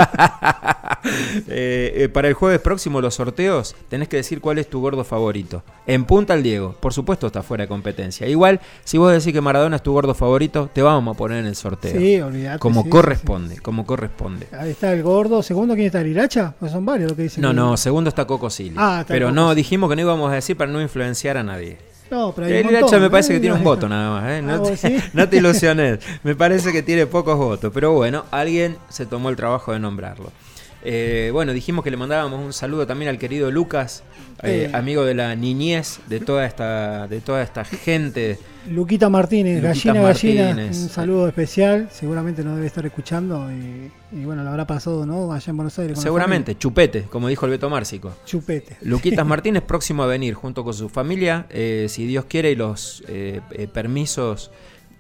Eh, 1.47 1.93
eh, 1.95 2.09
para 2.09 2.29
el 2.29 2.35
jueves 2.35 2.61
próximo, 2.61 3.01
los 3.01 3.15
sorteos, 3.15 3.77
tenés 3.89 4.09
que 4.09 4.17
decir 4.17 4.41
cuál 4.41 4.59
es 4.59 4.69
tu 4.69 4.81
gordo 4.81 5.05
favorito. 5.05 5.63
En 5.87 6.05
punta 6.05 6.35
al 6.35 6.43
Diego, 6.43 6.75
por 6.81 6.93
supuesto 6.93 7.29
está 7.29 7.43
fuera 7.43 7.65
de 7.65 7.69
competencia. 7.69 8.27
Igual, 8.27 8.61
si 8.85 8.99
vos 8.99 9.13
decís 9.13 9.33
que 9.33 9.41
Maradona 9.41 9.77
es 9.77 9.83
tu 9.83 9.93
gordo 9.93 10.13
favorito, 10.13 10.69
te 10.73 10.83
vamos 10.83 11.15
a 11.15 11.17
poner 11.17 11.39
en 11.39 11.47
el 11.47 11.55
sorteo. 11.55 11.99
Sí, 11.99 12.21
olvídate. 12.21 12.59
Como 12.59 12.83
sí, 12.83 12.91
corresponde, 12.91 13.59
como 13.59 13.87
corresponde. 13.87 14.49
Ahí 14.53 14.73
está 14.73 14.93
el 14.93 15.03
gordo. 15.03 15.43
Segundo, 15.43 15.75
¿quién 15.75 15.87
está? 15.87 16.01
¿El 16.01 16.09
Iracha? 16.09 16.55
Pues 16.59 16.73
son 16.73 16.85
varios 16.85 17.11
lo 17.13 17.17
que 17.17 17.23
dicen. 17.23 17.43
No, 17.43 17.53
no, 17.53 17.77
segundo 17.77 18.09
está 18.09 18.27
Coco 18.27 18.51
Silly. 18.51 18.75
Ah, 18.77 18.99
está 19.03 19.15
Pero 19.15 19.29
Coco 19.29 19.37
no, 19.37 19.55
dijimos 19.55 19.89
que 19.89 19.97
no 19.97 20.03
íbamos 20.03 20.31
a 20.31 20.35
decir 20.35 20.57
para 20.57 20.71
no 20.71 20.83
influenciar 20.83 21.38
a 21.39 21.43
nadie. 21.43 21.79
No, 22.11 22.33
pero 22.35 22.47
hay 22.47 22.55
El 22.55 22.65
montón, 22.65 22.81
Iracha 22.81 22.99
me 22.99 23.11
parece 23.11 23.33
¿eh? 23.33 23.37
que 23.37 23.41
tiene 23.41 23.57
un 23.57 23.65
voto 23.65 23.89
nada 23.89 24.21
más, 24.21 24.31
¿eh? 24.31 24.39
Ah, 24.39 24.43
No, 24.43 24.59
¿vos 24.61 24.71
te, 24.71 24.77
sí? 24.77 25.05
no 25.13 25.29
te 25.29 25.37
ilusiones. 25.39 25.99
Me 26.23 26.35
parece 26.35 26.73
que 26.73 26.83
tiene 26.83 27.07
pocos 27.07 27.37
votos, 27.37 27.71
pero 27.75 27.93
bueno, 27.93 28.25
alguien 28.31 28.77
se 28.89 29.05
tomó 29.07 29.29
el 29.29 29.37
trabajo 29.37 29.73
de 29.73 29.79
nombrarlo. 29.79 30.33
Eh, 30.83 31.31
bueno, 31.33 31.53
dijimos 31.53 31.85
que 31.85 31.91
le 31.91 31.97
mandábamos 31.97 32.41
un 32.41 32.53
saludo 32.53 32.87
también 32.87 33.09
al 33.09 33.19
querido 33.19 33.51
Lucas, 33.51 34.05
eh, 34.43 34.71
amigo 34.73 35.05
de 35.05 35.15
la 35.15 35.35
niñez 35.35 35.99
de 36.07 36.21
toda 36.21 36.47
esta, 36.47 37.09
de 37.09 37.21
toda 37.21 37.43
esta 37.43 37.65
gente. 37.65 38.39
Luquita 38.71 39.09
Martínez, 39.09 39.63
Luquita 39.63 39.95
gallina, 39.95 40.53
gallina, 40.53 40.67
un 40.67 40.75
saludo 40.75 41.27
especial, 41.27 41.89
seguramente 41.91 42.45
nos 42.45 42.57
debe 42.57 42.67
estar 42.67 42.85
escuchando 42.87 43.51
y, 43.51 43.91
y 44.13 44.25
bueno, 44.25 44.45
lo 44.45 44.51
habrá 44.51 44.67
pasado, 44.67 45.05
¿no? 45.05 45.33
Allá 45.33 45.51
en 45.51 45.57
Buenos 45.57 45.79
Aires. 45.79 45.95
con 45.95 46.03
Seguramente, 46.03 46.57
chupete, 46.57 47.03
como 47.05 47.29
dijo 47.29 47.47
el 47.47 47.53
Beto 47.53 47.69
Márcico. 47.69 48.15
Chupete. 48.25 48.77
Luquitas 48.83 49.27
Martínez 49.27 49.63
próximo 49.63 50.05
a 50.05 50.07
venir 50.07 50.35
junto 50.35 50.63
con 50.65 50.75
su 50.75 50.89
familia, 50.89 51.47
eh, 51.51 51.87
si 51.89 52.07
Dios 52.07 52.27
quiere 52.27 52.53
y 52.53 52.57
los 52.57 53.03
eh, 53.09 53.41
permisos 53.73 54.51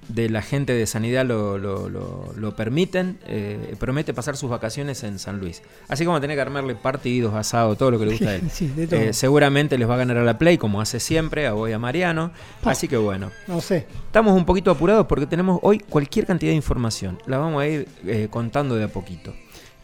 de 0.09 0.31
la 0.31 0.41
gente 0.43 0.73
de 0.73 0.87
sanidad 0.87 1.25
lo, 1.27 1.59
lo- 1.59 1.89
lo- 1.89 2.33
lo 2.35 2.57
permiten, 2.57 3.19
eh, 3.27 3.75
promete 3.79 4.15
pasar 4.15 4.37
sus 4.37 4.49
vacaciones 4.51 5.05
en 5.05 5.19
San 5.19 5.39
Luis. 5.39 5.63
Así 5.89 6.05
como 6.05 6.21
tener 6.21 6.37
que 6.37 6.41
armarle 6.41 6.75
partidos, 6.75 7.35
asado, 7.35 7.77
todo 7.77 7.91
lo 7.91 7.99
que 7.99 8.07
le 8.07 8.11
gusta 8.13 8.31
a 8.31 8.35
él. 8.37 8.43
Sí, 8.51 8.69
de 8.69 8.87
todo. 8.87 9.01
Eh, 9.01 9.13
seguramente 9.13 9.77
les 9.79 9.89
va 9.89 9.95
a 9.95 9.99
ganar 9.99 10.17
a 10.17 10.25
la 10.25 10.39
Play 10.39 10.57
como 10.59 10.81
hace 10.81 10.99
siempre, 11.01 11.47
a 11.47 11.53
vos 11.53 11.69
y 11.69 11.73
a 11.73 11.79
Mariano. 11.79 12.31
Pa. 12.63 12.71
Así 12.71 12.89
que 12.89 12.97
bueno, 12.97 13.31
No 13.47 13.61
sé. 13.61 13.87
estamos 14.07 14.35
un 14.35 14.45
poquito 14.45 14.71
apurados 14.71 15.07
porque 15.07 15.27
tenemos 15.27 15.59
hoy 15.63 15.79
cualquier 15.79 16.25
cantidad 16.27 16.51
de 16.53 16.57
información. 16.57 17.19
La 17.27 17.39
vamos 17.39 17.63
a 17.63 17.67
ir 17.67 17.87
eh, 18.07 18.29
contando 18.31 18.75
de 18.77 18.85
a 18.85 18.89
poquito. 18.89 19.35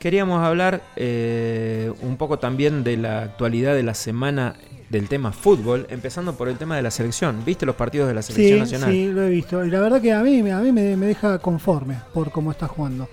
Queríamos 0.04 0.44
hablar 0.44 0.82
eh, 0.96 1.90
un 2.02 2.18
poco 2.18 2.38
también 2.38 2.84
de 2.84 2.98
la 2.98 3.22
actualidad 3.22 3.74
de 3.74 3.82
la 3.82 3.94
semana 3.94 4.54
del 4.90 5.08
tema 5.08 5.32
fútbol, 5.32 5.86
empezando 5.88 6.34
por 6.34 6.50
el 6.50 6.58
tema 6.58 6.76
de 6.76 6.82
la 6.82 6.90
selección. 6.90 7.42
¿Viste 7.42 7.64
los 7.64 7.74
partidos 7.74 8.08
de 8.08 8.12
la 8.12 8.20
selección 8.20 8.58
Sí, 8.58 8.60
nacional? 8.60 8.90
sí, 8.92 9.08
lo 9.10 9.22
he 9.22 9.30
visto. 9.30 9.64
Y 9.64 9.70
la 9.70 9.80
verdad 9.80 10.02
que 10.02 10.12
a 10.12 10.20
mí, 10.20 10.40
a 10.50 10.58
mí 10.58 10.72
me, 10.72 10.94
me 10.98 11.06
deja 11.06 11.38
conforme 11.38 11.96
por 12.12 12.30
cómo 12.30 12.50
está 12.50 12.68
jugando. 12.68 13.08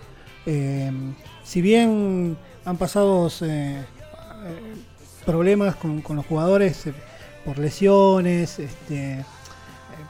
Eh, 0.46 0.92
si 1.46 1.62
bien 1.62 2.36
han 2.66 2.76
pasado 2.76 3.30
eh, 3.40 3.46
eh, 3.46 3.84
problemas 5.26 5.78
con, 5.78 6.02
con 6.02 6.18
los 6.18 6.26
jugadores 6.26 6.88
eh, 6.88 6.94
por 7.46 7.58
lesiones, 7.58 8.60
este, 8.60 9.24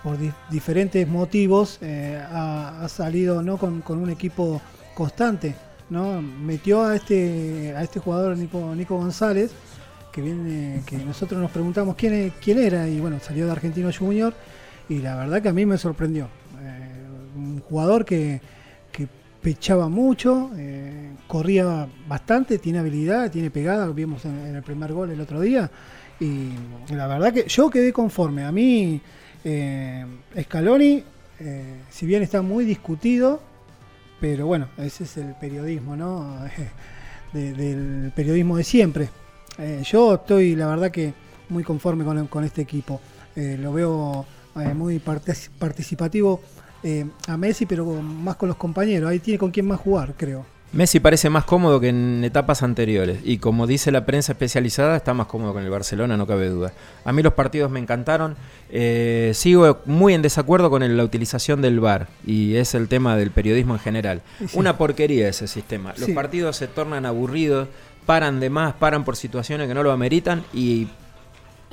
por 0.02 0.18
di- 0.18 0.32
diferentes 0.50 1.08
motivos, 1.08 1.80
ha, 1.84 2.84
ha 2.84 2.90
salido 2.90 3.44
¿no? 3.44 3.58
con, 3.58 3.82
con 3.82 4.00
un 4.00 4.10
equipo 4.10 4.60
constante. 4.96 5.54
¿No? 5.92 6.22
Metió 6.22 6.84
a 6.84 6.96
este, 6.96 7.76
a 7.76 7.84
este 7.84 8.00
jugador 8.00 8.38
Nico, 8.38 8.74
Nico 8.74 8.98
González, 8.98 9.52
que 10.12 10.22
viene, 10.22 10.82
que 10.86 10.98
nosotros 10.98 11.40
nos 11.40 11.52
preguntamos 11.52 11.96
quién, 11.96 12.34
quién 12.42 12.60
era, 12.60 12.88
y 12.88 13.00
bueno, 13.02 13.20
salió 13.20 13.46
de 13.46 13.52
Argentino 13.52 13.92
Junior, 13.96 14.34
y 14.88 15.00
la 15.00 15.18
verdad 15.18 15.42
que 15.42 15.50
a 15.50 15.54
mí 15.54 15.66
me 15.66 15.78
sorprendió. 15.78 16.30
Eh, 16.62 17.38
un 17.38 17.60
jugador 17.60 18.06
que, 18.06 18.40
que 18.90 19.06
pechaba 19.42 19.90
mucho, 19.90 20.52
eh, 20.56 21.12
corría 21.28 21.88
bastante, 22.08 22.58
tiene 22.58 22.80
habilidad, 22.80 23.30
tiene 23.30 23.52
pegada, 23.52 23.86
lo 23.86 23.94
vimos 23.94 24.24
en, 24.24 24.56
el 24.56 24.64
primer 24.64 24.94
gol 24.94 25.12
el 25.12 25.20
otro 25.20 25.42
día, 25.42 25.70
y 26.22 26.52
la 26.94 27.06
verdad 27.08 27.34
que 27.34 27.46
yo 27.50 27.70
quedé 27.70 27.92
conforme. 27.92 28.46
A 28.46 28.52
mí, 28.54 29.02
eh, 29.44 30.06
Scaloni, 30.42 31.04
si 31.90 32.06
bien 32.06 32.22
está 32.22 32.44
muy 32.44 32.64
discutido, 32.64 33.42
pero 34.22 34.46
bueno, 34.48 34.70
ese 34.78 35.04
es 35.04 35.18
el 35.18 35.34
periodismo, 35.36 35.96
¿no? 35.98 36.38
De- 37.34 37.54
del 37.54 38.12
periodismo 38.16 38.56
de 38.58 38.64
siempre. 38.64 39.10
Eh, 39.58 39.82
yo 39.86 40.16
estoy, 40.16 40.56
la 40.56 40.68
verdad, 40.68 40.92
que 40.92 41.14
muy 41.50 41.64
conforme 41.64 42.04
con, 42.06 42.28
con 42.28 42.44
este 42.44 42.62
equipo. 42.62 43.02
Eh, 43.36 43.58
lo 43.60 43.74
veo 43.74 44.26
eh, 44.58 44.74
muy 44.74 45.00
partic- 45.00 45.50
participativo 45.58 46.42
a 47.28 47.38
Messi, 47.38 47.66
pero 47.66 47.86
más 47.86 48.36
con 48.38 48.48
los 48.50 48.58
compañeros. 48.58 49.10
Ahí 49.10 49.20
tiene 49.20 49.38
con 49.38 49.52
quién 49.52 49.66
más 49.68 49.80
jugar, 49.80 50.14
creo. 50.18 50.46
Messi 50.74 51.02
parece 51.02 51.30
más 51.30 51.44
cómodo 51.44 51.82
que 51.82 51.90
en 51.90 52.24
etapas 52.24 52.64
anteriores 52.64 53.20
y 53.26 53.40
como 53.40 53.68
dice 53.68 53.92
la 53.92 54.06
prensa 54.06 54.32
especializada 54.32 54.96
está 54.96 55.14
más 55.14 55.28
cómodo 55.28 55.52
con 55.52 55.64
el 55.64 55.70
Barcelona, 55.70 56.16
no 56.16 56.26
cabe 56.26 56.48
duda. 56.48 56.72
A 57.04 57.12
mí 57.12 57.22
los 57.22 57.34
partidos 57.34 57.70
me 57.72 57.80
encantaron, 57.80 58.36
Eh, 58.74 59.32
sigo 59.36 59.80
muy 59.86 60.14
en 60.14 60.22
desacuerdo 60.22 60.70
con 60.70 60.96
la 60.96 61.04
utilización 61.04 61.62
del 61.62 61.82
VAR 61.82 62.08
y 62.26 62.56
es 62.56 62.74
el 62.74 62.88
tema 62.88 63.18
del 63.18 63.30
periodismo 63.32 63.74
en 63.74 63.82
general. 63.82 64.22
Sí. 64.40 64.46
Una 64.58 64.78
porquería 64.78 65.28
ese 65.28 65.46
sistema. 65.50 65.90
Los 65.98 66.06
Sí. 66.06 66.14
partidos 66.14 66.56
se 66.56 66.68
tornan 66.68 67.06
aburridos, 67.06 67.68
paran 68.06 68.40
de 68.40 68.50
más, 68.50 68.74
paran 68.76 69.04
por 69.04 69.18
situaciones 69.18 69.68
que 69.68 69.74
no 69.74 69.84
lo 69.84 69.92
ameritan 69.92 70.46
y 70.54 70.88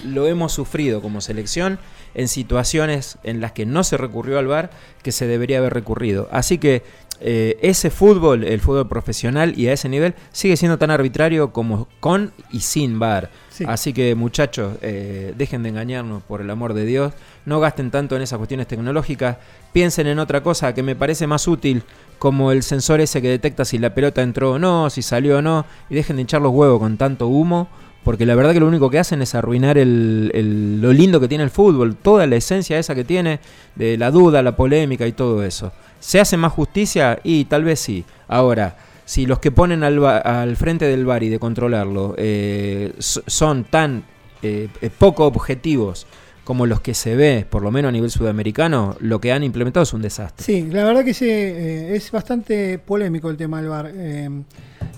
lo 0.05 0.27
hemos 0.27 0.53
sufrido 0.53 1.03
como 1.03 1.21
selección 1.21 1.79
en 2.15 2.29
situaciones 2.29 3.19
en 3.23 3.41
las 3.41 3.53
que 3.53 3.67
no 3.67 3.85
se 3.85 3.97
recurrió 3.97 4.39
al 4.39 4.47
VAR 4.47 4.71
que 5.03 5.13
se 5.13 5.27
debería 5.27 5.59
haber 5.59 5.75
recurrido. 5.75 6.29
Así 6.31 6.59
que 6.59 6.83
eh, 7.21 7.59
ese 7.63 7.91
fútbol, 7.91 8.45
el 8.45 8.61
fútbol 8.61 8.89
profesional 8.89 9.59
y 9.59 9.69
a 9.69 9.73
ese 9.73 9.89
nivel, 9.89 10.15
sigue 10.33 10.57
siendo 10.57 10.79
tan 10.79 10.91
arbitrario 10.91 11.53
como 11.53 11.89
con 12.01 12.33
y 12.51 12.61
sin 12.61 12.99
VAR. 12.99 13.31
Sí. 13.51 13.65
Así 13.67 13.93
que 13.93 14.15
muchachos, 14.15 14.75
eh, 14.83 15.35
dejen 15.37 15.65
de 15.65 15.71
engañarnos 15.71 16.23
por 16.23 16.41
el 16.41 16.51
amor 16.51 16.75
de 16.75 16.85
Dios, 16.85 17.13
no 17.45 17.59
gasten 17.59 17.91
tanto 17.91 18.15
en 18.15 18.23
esas 18.23 18.39
cuestiones 18.39 18.69
tecnológicas, 18.69 19.39
piensen 19.73 20.07
en 20.07 20.21
otra 20.21 20.43
cosa 20.43 20.75
que 20.75 20.85
me 20.85 20.95
parece 20.95 21.27
más 21.27 21.49
útil 21.49 21.83
como 22.21 22.53
el 22.53 22.63
sensor 22.63 23.01
ese 23.01 23.21
que 23.21 23.29
detecta 23.29 23.65
si 23.65 23.79
la 23.79 23.95
pelota 23.95 24.23
entró 24.23 24.53
o 24.53 24.59
no, 24.59 24.91
si 24.91 25.03
salió 25.03 25.39
o 25.39 25.43
no, 25.43 25.67
y 25.91 25.95
dejen 25.95 26.17
de 26.17 26.23
hinchar 26.23 26.41
los 26.41 26.53
huevos 26.53 26.79
con 26.79 26.97
tanto 26.97 27.27
humo, 27.27 27.69
porque 28.05 28.25
la 28.27 28.35
verdad 28.35 28.53
que 28.53 28.61
lo 28.61 28.67
único 28.69 28.89
que 28.91 28.99
hacen 28.99 29.21
es 29.23 29.35
arruinar 29.35 29.77
el, 29.79 30.31
el- 30.35 30.81
lo 30.81 30.93
lindo 30.93 31.21
que 31.21 31.29
tiene 31.29 31.45
el 31.45 31.51
fútbol, 31.51 31.97
toda 31.97 32.27
la 32.27 32.37
esencia 32.37 32.79
esa 32.79 32.95
que 32.95 33.05
tiene, 33.05 33.41
de 33.75 33.97
la 33.99 34.11
duda, 34.11 34.43
la 34.43 34.57
polémica 34.57 35.07
y 35.07 35.13
todo 35.13 35.43
eso. 35.45 35.73
¿Se 36.01 36.21
hace 36.21 36.37
más 36.37 36.53
justicia? 36.53 37.19
Y 37.25 37.45
tal 37.47 37.65
vez 37.65 37.81
sí. 37.81 38.05
Ahora, 38.29 38.77
si 39.05 39.27
los 39.27 39.39
que 39.41 39.51
ponen 39.51 39.83
al, 39.85 40.05
al 40.05 40.57
frente 40.57 40.85
del 40.87 41.05
bar 41.05 41.23
y 41.23 41.29
de 41.29 41.39
controlarlo 41.39 42.15
eh, 42.19 42.93
so- 42.99 43.23
son 43.27 43.65
tan 43.65 44.05
eh, 44.43 44.69
eh, 44.81 44.91
poco 44.97 45.27
objetivos 45.27 46.07
como 46.49 46.65
los 46.65 46.81
que 46.81 46.95
se 46.95 47.15
ve, 47.15 47.47
por 47.47 47.63
lo 47.63 47.71
menos 47.71 47.91
a 47.91 47.93
nivel 47.93 48.11
sudamericano, 48.11 48.97
lo 49.01 49.21
que 49.21 49.33
han 49.33 49.43
implementado 49.43 49.83
es 49.85 49.93
un 49.93 50.01
desastre. 50.01 50.43
Sí, 50.43 50.63
la 50.63 50.83
verdad 50.83 51.05
que 51.05 51.13
sí, 51.13 51.27
eh, 51.29 51.95
es 51.95 52.11
bastante 52.11 52.79
polémico 52.79 53.29
el 53.29 53.37
tema 53.37 53.61
del 53.61 53.69
VAR. 53.69 53.93
Eh, 53.95 54.31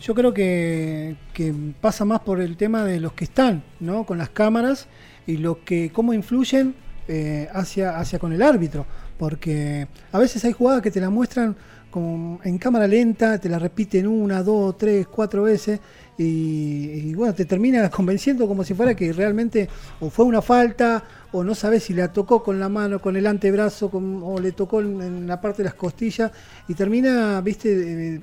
yo 0.00 0.14
creo 0.14 0.32
que, 0.32 1.16
pasa 1.80 2.04
más 2.04 2.20
por 2.20 2.40
el 2.40 2.56
tema 2.56 2.84
de 2.84 3.00
los 3.00 3.14
que 3.14 3.24
están, 3.24 3.64
¿no? 3.80 4.06
Con 4.06 4.16
las 4.16 4.28
cámaras 4.28 4.86
y 5.26 5.38
lo 5.38 5.64
que 5.64 5.90
cómo 5.92 6.14
influyen 6.14 6.76
eh, 7.08 7.48
hacia, 7.52 7.98
hacia 7.98 8.20
con 8.20 8.32
el 8.32 8.42
árbitro. 8.42 8.86
Porque 9.18 9.88
a 10.12 10.20
veces 10.20 10.44
hay 10.44 10.52
jugadas 10.52 10.82
que 10.82 10.92
te 10.92 11.00
la 11.00 11.10
muestran 11.10 11.56
como 11.90 12.40
en 12.44 12.58
cámara 12.58 12.86
lenta, 12.86 13.38
te 13.38 13.48
la 13.48 13.58
repiten 13.58 14.06
una, 14.06 14.42
dos, 14.42 14.78
tres, 14.78 15.06
cuatro 15.08 15.42
veces 15.44 15.80
y, 16.16 17.08
y, 17.10 17.14
bueno, 17.14 17.34
te 17.34 17.44
termina 17.44 17.88
convenciendo 17.90 18.46
como 18.46 18.62
si 18.64 18.74
fuera 18.74 18.94
que 18.94 19.12
realmente 19.12 19.68
o 20.00 20.10
fue 20.10 20.24
una 20.24 20.42
falta 20.42 21.02
o 21.32 21.44
no 21.44 21.54
sabes 21.54 21.84
si 21.84 21.94
la 21.94 22.12
tocó 22.12 22.42
con 22.42 22.58
la 22.60 22.68
mano, 22.68 23.00
con 23.00 23.16
el 23.16 23.26
antebrazo 23.26 23.90
o 23.92 24.40
le 24.40 24.52
tocó 24.52 24.80
en, 24.80 25.26
la 25.26 25.40
parte 25.40 25.58
de 25.58 25.64
las 25.64 25.74
costillas 25.74 26.30
y 26.68 26.74
termina, 26.74 27.40
viste, 27.40 28.14
eh, 28.14 28.20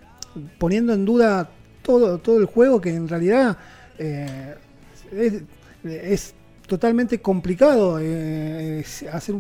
poniendo 0.57 0.93
en 0.93 1.05
duda 1.05 1.49
todo, 1.81 2.17
todo 2.17 2.39
el 2.39 2.45
juego 2.45 2.81
que 2.81 2.93
en 2.93 3.07
realidad 3.07 3.57
eh, 3.97 4.55
es, 5.83 6.33
totalmente 6.67 7.21
complicado 7.21 7.97
eh, 8.01 8.83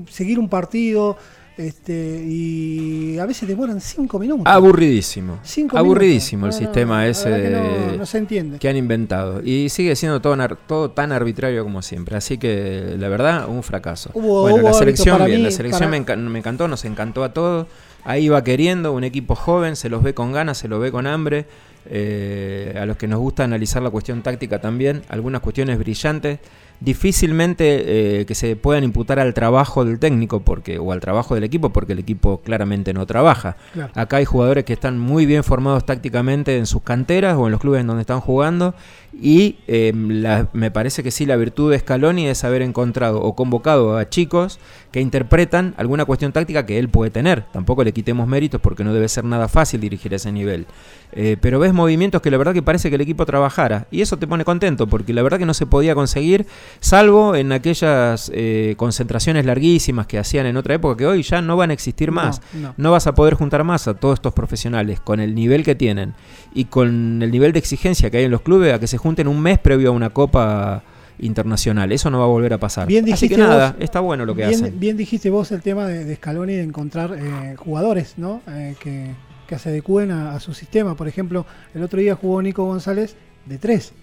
seguir 0.07 0.39
un 0.39 0.47
partido 0.47 1.17
este, 1.57 2.23
y 2.25 3.17
a 3.19 3.25
veces 3.25 3.47
demoran 3.47 3.81
cinco 3.81 4.19
minutos. 4.19 4.43
Aburridísimo. 4.45 5.39
Cinco 5.43 5.77
Aburridísimo 5.77 6.41
minutos. 6.47 6.59
el 6.61 6.65
No, 6.67 6.73
sistema 6.73 7.07
ese 7.07 7.29
que 7.29 7.97
no, 7.97 8.05
se 8.05 8.17
entiende. 8.19 8.59
que 8.59 8.69
han 8.69 8.77
inventado. 8.77 9.41
Y 9.43 9.69
sigue 9.69 9.95
siendo 9.95 10.21
todo, 10.21 10.37
todo 10.67 10.91
tan 10.91 11.11
arbitrario 11.11 11.63
como 11.63 11.81
siempre. 11.81 12.15
Así 12.17 12.37
que, 12.37 12.95
la 12.97 13.09
verdad, 13.09 13.47
un 13.49 13.63
fracaso. 13.63 14.11
Hubo- 14.13 14.41
bueno, 14.41 14.57
hubo 14.57 14.67
la 14.69 14.73
selección, 14.73 15.25
bien, 15.25 15.39
mí, 15.39 15.43
la 15.45 15.51
selección 15.51 15.89
para- 15.89 15.91
me, 15.91 16.05
enca- 16.05 16.17
me 16.17 16.39
encantó, 16.39 16.67
nos 16.67 16.85
encantó 16.85 17.23
a 17.23 17.33
todos. 17.33 17.67
Ahí 18.03 18.29
va 18.29 18.43
queriendo, 18.43 18.93
un 18.93 19.03
equipo 19.03 19.35
joven, 19.35 19.75
se 19.75 19.89
los 19.89 20.01
ve 20.03 20.13
con 20.13 20.31
ganas, 20.31 20.57
se 20.57 20.67
los 20.67 20.79
ve 20.79 20.91
con 20.91 21.07
hambre. 21.07 21.45
eh, 21.89 22.75
a 22.77 22.85
los 22.85 22.97
que 22.97 23.07
nos 23.07 23.19
gusta 23.19 23.45
analizar 23.45 23.81
la 23.81 23.89
cuestión 23.89 24.21
táctica 24.21 24.59
también, 24.59 25.03
algunas 25.07 25.39
cuestiones 25.39 25.79
brillantes, 25.79 26.39
difícilmente 26.79 28.19
eh, 28.21 28.25
que 28.25 28.35
se 28.35 28.55
puedan 28.55 28.83
imputar 28.83 29.19
al 29.19 29.33
trabajo 29.33 29.83
del 29.83 29.99
técnico 29.99 30.41
porque 30.41 30.77
o 30.77 30.91
al 30.91 30.99
trabajo 30.99 31.35
del 31.35 31.43
equipo 31.43 31.71
porque 31.71 31.93
el 31.93 31.99
equipo 31.99 32.41
claramente 32.41 32.93
no 32.93 33.05
trabaja. 33.05 33.57
Claro. 33.73 33.91
Acá 33.95 34.17
hay 34.17 34.25
jugadores 34.25 34.63
que 34.63 34.73
están 34.73 34.99
muy 34.99 35.25
bien 35.25 35.43
formados 35.43 35.85
tácticamente 35.85 36.57
en 36.57 36.65
sus 36.65 36.81
canteras 36.83 37.35
o 37.37 37.45
en 37.45 37.51
los 37.51 37.61
clubes 37.61 37.81
en 37.81 37.87
donde 37.87 38.01
están 38.01 38.21
jugando 38.21 38.75
y 39.19 39.57
eh, 39.67 39.91
la- 39.95 40.47
me 40.53 40.69
parece 40.71 41.03
que 41.03 41.11
sí 41.11 41.25
la 41.25 41.35
virtud 41.35 41.71
de 41.71 41.79
Scaloni 41.79 42.27
es 42.27 42.43
haber 42.43 42.61
encontrado 42.61 43.21
o 43.21 43.35
convocado 43.35 43.97
a 43.97 44.09
chicos 44.09 44.59
que 44.91 45.01
interpretan 45.01 45.73
alguna 45.77 46.05
cuestión 46.05 46.31
táctica 46.31 46.65
que 46.65 46.79
él 46.79 46.89
puede 46.89 47.11
tener. 47.11 47.45
Tampoco 47.51 47.83
le 47.83 47.91
quitemos 47.93 48.27
méritos 48.27 48.61
porque 48.61 48.83
no 48.83 48.93
debe 48.93 49.07
ser 49.09 49.25
nada 49.25 49.47
fácil 49.47 49.81
dirigir 49.81 50.13
a 50.13 50.15
ese 50.15 50.31
nivel. 50.31 50.65
Eh, 51.13 51.37
pero 51.39 51.59
ves 51.59 51.73
movimientos 51.73 52.21
que 52.21 52.29
la 52.31 52.37
verdad 52.37 52.53
que 52.53 52.61
parece 52.61 52.89
que 52.89 52.95
el 52.95 53.01
equipo 53.01 53.25
trabajara 53.25 53.87
y 53.91 54.01
eso 54.01 54.17
te 54.17 54.27
pone 54.27 54.43
contento 54.43 54.87
porque 54.87 55.13
la 55.13 55.21
verdad 55.23 55.37
que 55.39 55.45
no 55.45 55.53
se 55.53 55.65
podía 55.65 55.95
conseguir 55.95 56.45
salvo 56.79 57.35
en 57.35 57.51
aquellas 57.53 58.29
eh, 58.33 58.73
concentraciones 58.77 59.45
larguísimas 59.45 60.05
que 60.07 60.19
hacían 60.19 60.45
en 60.45 60.57
otra 60.57 60.75
época 60.75 60.97
que 60.97 61.05
hoy 61.05 61.23
ya 61.23 61.41
no 61.41 61.55
van 61.57 61.69
a 61.69 61.73
existir 61.73 62.11
más. 62.11 62.41
No, 62.53 62.59
no. 62.69 62.73
No 62.77 62.91
vas 62.91 63.07
a 63.07 63.15
poder 63.15 63.33
juntar 63.35 63.63
más 63.63 63.87
a 63.87 63.93
todos 63.93 64.15
estos 64.15 64.33
profesionales 64.33 64.99
con 64.99 65.19
el 65.19 65.33
nivel 65.35 65.63
que 65.63 65.75
tienen 65.75 66.13
y 66.53 66.65
con 66.65 67.21
el 67.21 67.31
nivel 67.31 67.51
de 67.53 67.59
exigencia 67.59 68.09
que 68.09 68.17
hay 68.17 68.23
en 68.25 68.31
los 68.31 68.41
clubes 68.41 68.73
a 68.73 68.79
que 68.79 68.87
se 68.87 68.97
junten 68.97 69.27
un 69.27 69.39
mes 69.39 69.59
previo 69.59 69.89
a 69.89 69.91
una 69.91 70.09
copa 70.09 70.83
internacional. 71.19 71.91
Eso 71.91 72.09
no 72.09 72.19
va 72.19 72.25
a 72.25 72.27
volver 72.27 72.53
a 72.53 72.57
pasar. 72.59 72.87
Bien 72.87 73.03
Así 73.11 73.27
que 73.27 73.35
dijiste 73.35 73.37
nada, 73.37 73.71
vos- 73.73 73.83
está 73.83 73.99
bueno 73.99 74.25
lo 74.25 74.35
que 74.35 74.45
bien, 74.47 74.63
hacen. 74.65 74.79
bien 74.79 74.97
dijiste 74.97 75.29
vos 75.29 75.51
el 75.51 75.61
tema 75.61 75.87
de, 75.87 76.05
de 76.05 76.15
Scaloni 76.15 76.53
de 76.53 76.63
encontrar 76.63 77.15
eh, 77.17 77.55
jugadores 77.57 78.13
¿no? 78.17 78.41
Eh, 78.49 78.75
que, 78.79 79.11
que 79.47 79.59
se 79.59 79.69
adecúen 79.69 80.11
a, 80.11 80.33
a 80.35 80.39
su 80.39 80.53
sistema. 80.53 80.95
Por 80.95 81.07
ejemplo, 81.07 81.45
el 81.73 81.83
otro 81.83 81.99
día 81.99 82.15
jugó 82.15 82.41
Nico 82.41 82.65
González 82.65 83.15
de 83.45 83.57
tres 83.57 83.93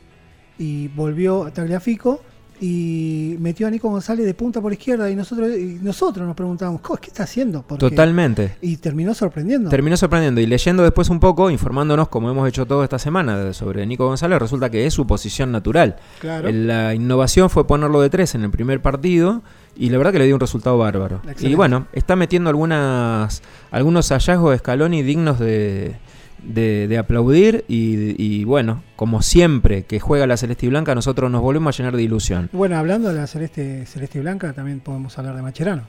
y 0.58 0.88
volvió 0.88 1.50
Tagliafico 1.52 2.22
y 2.60 3.36
metió 3.40 3.66
a 3.66 3.70
Nico 3.70 3.88
González 3.90 4.24
de 4.24 4.34
punta 4.34 4.60
por 4.60 4.72
izquierda 4.72 5.10
y 5.10 5.16
nosotros 5.16 5.50
y 5.58 5.78
nosotros 5.82 6.26
nos 6.26 6.36
preguntábamos 6.36 6.80
"Co, 6.80 6.96
¿qué 6.96 7.08
está 7.08 7.24
haciendo? 7.24 7.62
Porque- 7.62 7.80
Totalmente. 7.90 8.56
y 8.60 8.76
terminó 8.76 9.12
sorprendiendo. 9.14 9.70
Terminó 9.70 9.96
sorprendiendo 9.96 10.40
y 10.40 10.46
leyendo 10.46 10.82
después 10.82 11.08
un 11.10 11.20
poco, 11.20 11.50
informándonos 11.50 12.08
como 12.08 12.30
hemos 12.30 12.48
hecho 12.48 12.64
toda 12.66 12.84
esta 12.84 12.98
semana 12.98 13.52
sobre 13.52 13.84
Nico 13.86 14.06
González, 14.06 14.38
resulta 14.38 14.70
que 14.70 14.86
es 14.86 14.94
su 14.94 15.06
posición 15.06 15.50
natural. 15.52 15.96
claro. 16.20 16.48
La 16.52 16.94
innovación 16.94 17.50
fue 17.50 17.66
ponerlo 17.66 18.00
de 18.00 18.10
tres 18.10 18.34
en 18.34 18.42
el 18.44 18.50
primer 18.50 18.80
partido 18.80 19.42
y 19.76 19.90
la 19.90 19.98
verdad 19.98 20.12
que 20.12 20.20
le 20.20 20.26
dio 20.26 20.34
un 20.36 20.40
resultado 20.40 20.78
bárbaro. 20.78 21.16
Excelente. 21.16 21.48
Y 21.48 21.54
bueno, 21.54 21.86
está 21.92 22.14
metiendo 22.16 22.50
algunas 22.50 23.42
algunos 23.70 24.08
hallazgos 24.10 24.52
de 24.52 24.58
Scaloni 24.58 25.02
dignos 25.02 25.38
de, 25.40 25.96
de- 26.42 26.88
de 26.88 26.98
aplaudir 26.98 27.64
y, 27.68 28.14
y 28.22 28.44
bueno, 28.44 28.82
como 28.96 29.22
siempre 29.22 29.84
que 29.84 30.00
juega 30.00 30.26
la 30.26 30.36
Celeste 30.36 30.66
y 30.66 30.68
Blanca, 30.68 30.94
nosotros 30.94 31.30
nos 31.30 31.40
volvemos 31.42 31.74
a 31.74 31.76
llenar 31.78 31.96
de 31.96 32.02
ilusión. 32.02 32.48
Bueno, 32.52 32.76
hablando 32.76 33.08
de 33.08 33.14
la 33.20 33.26
celeste, 33.26 33.86
celeste 33.86 34.18
y 34.18 34.22
blanca, 34.22 34.52
también 34.52 34.80
podemos 34.80 35.16
hablar 35.18 35.36
de 35.36 35.42
Macherano. 35.42 35.82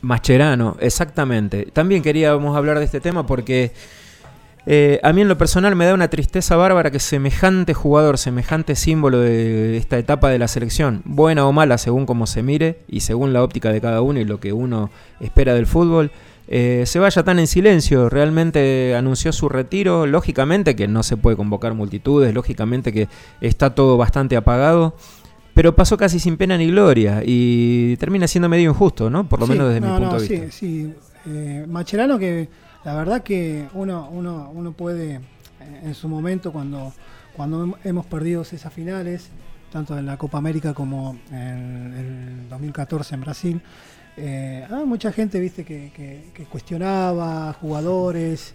Mascherano, 0.00 0.76
exactamente. 0.80 1.68
También 1.72 2.02
queríamos 2.02 2.56
hablar 2.56 2.78
de 2.78 2.84
este 2.86 3.00
tema 3.00 3.26
porque 3.26 3.72
eh, 4.66 4.98
a 5.02 5.12
mí 5.12 5.20
en 5.20 5.28
lo 5.28 5.38
personal 5.38 5.76
me 5.76 5.84
da 5.84 5.94
una 5.94 6.08
tristeza 6.08 6.56
bárbara 6.56 6.90
que 6.90 6.98
semejante 6.98 7.74
jugador, 7.74 8.18
semejante 8.18 8.74
símbolo 8.74 9.20
de 9.20 9.76
esta 9.76 9.98
etapa 9.98 10.30
de 10.30 10.38
la 10.38 10.48
selección, 10.48 11.02
buena 11.04 11.46
o 11.46 11.52
mala 11.52 11.78
según 11.78 12.06
como 12.06 12.26
se 12.26 12.42
mire 12.42 12.80
y 12.88 13.00
según 13.00 13.32
la 13.32 13.42
óptica 13.42 13.70
de 13.70 13.80
cada 13.80 14.00
uno 14.00 14.18
y 14.18 14.24
lo 14.24 14.40
que 14.40 14.52
uno 14.52 14.90
espera 15.20 15.54
del 15.54 15.66
fútbol, 15.66 16.10
eh, 16.48 16.84
se 16.86 16.98
vaya 16.98 17.22
tan 17.24 17.38
en 17.38 17.46
silencio. 17.46 18.08
Realmente 18.08 18.94
anunció 18.96 19.32
su 19.32 19.48
retiro, 19.48 20.06
lógicamente 20.06 20.76
que 20.76 20.88
no 20.88 21.02
se 21.02 21.16
puede 21.16 21.36
convocar 21.36 21.74
multitudes, 21.74 22.32
lógicamente 22.34 22.92
que 22.92 23.08
está 23.40 23.74
todo 23.74 23.96
bastante 23.96 24.36
apagado. 24.36 24.94
Pero 25.54 25.74
pasó 25.74 25.96
casi 25.96 26.18
sin 26.20 26.36
pena 26.36 26.58
ni 26.58 26.66
gloria 26.66 27.22
y 27.24 27.96
termina 27.96 28.28
siendo 28.28 28.48
medio 28.48 28.70
injusto, 28.70 29.08
¿no? 29.08 29.26
Por 29.28 29.40
lo 29.40 29.46
Sí, 29.46 29.52
menos 29.52 29.68
desde 29.68 29.80
no, 29.80 29.86
mi 29.86 29.92
punto 29.92 30.16
no, 30.16 30.20
de 30.20 30.26
sí, 30.26 30.34
vista. 30.34 30.50
Sí, 30.50 30.94
Eh, 31.28 31.64
Macherano 31.68 32.18
que 32.18 32.48
la 32.84 32.94
verdad 32.94 33.22
que 33.22 33.66
uno, 33.74 34.08
uno, 34.12 34.50
uno 34.54 34.72
puede 34.72 35.14
eh, 35.16 35.20
en 35.84 35.94
su 35.94 36.08
momento 36.08 36.52
cuando, 36.52 36.92
cuando 37.34 37.66
hem- 37.66 37.76
hemos 37.84 38.06
perdido 38.06 38.42
esas 38.42 38.72
finales, 38.72 39.30
tanto 39.72 39.98
en 39.98 40.06
la 40.06 40.16
Copa 40.18 40.38
América 40.38 40.72
como 40.74 41.18
en 41.32 41.94
el 41.94 42.48
2014 42.48 43.14
en 43.16 43.20
Brasil, 43.22 43.62
eh, 44.16 44.66
ah, 44.70 44.84
mucha 44.86 45.12
gente 45.12 45.38
viste 45.40 45.64
que, 45.64 46.46
cuestionaba 46.50 47.52
jugadores 47.54 48.54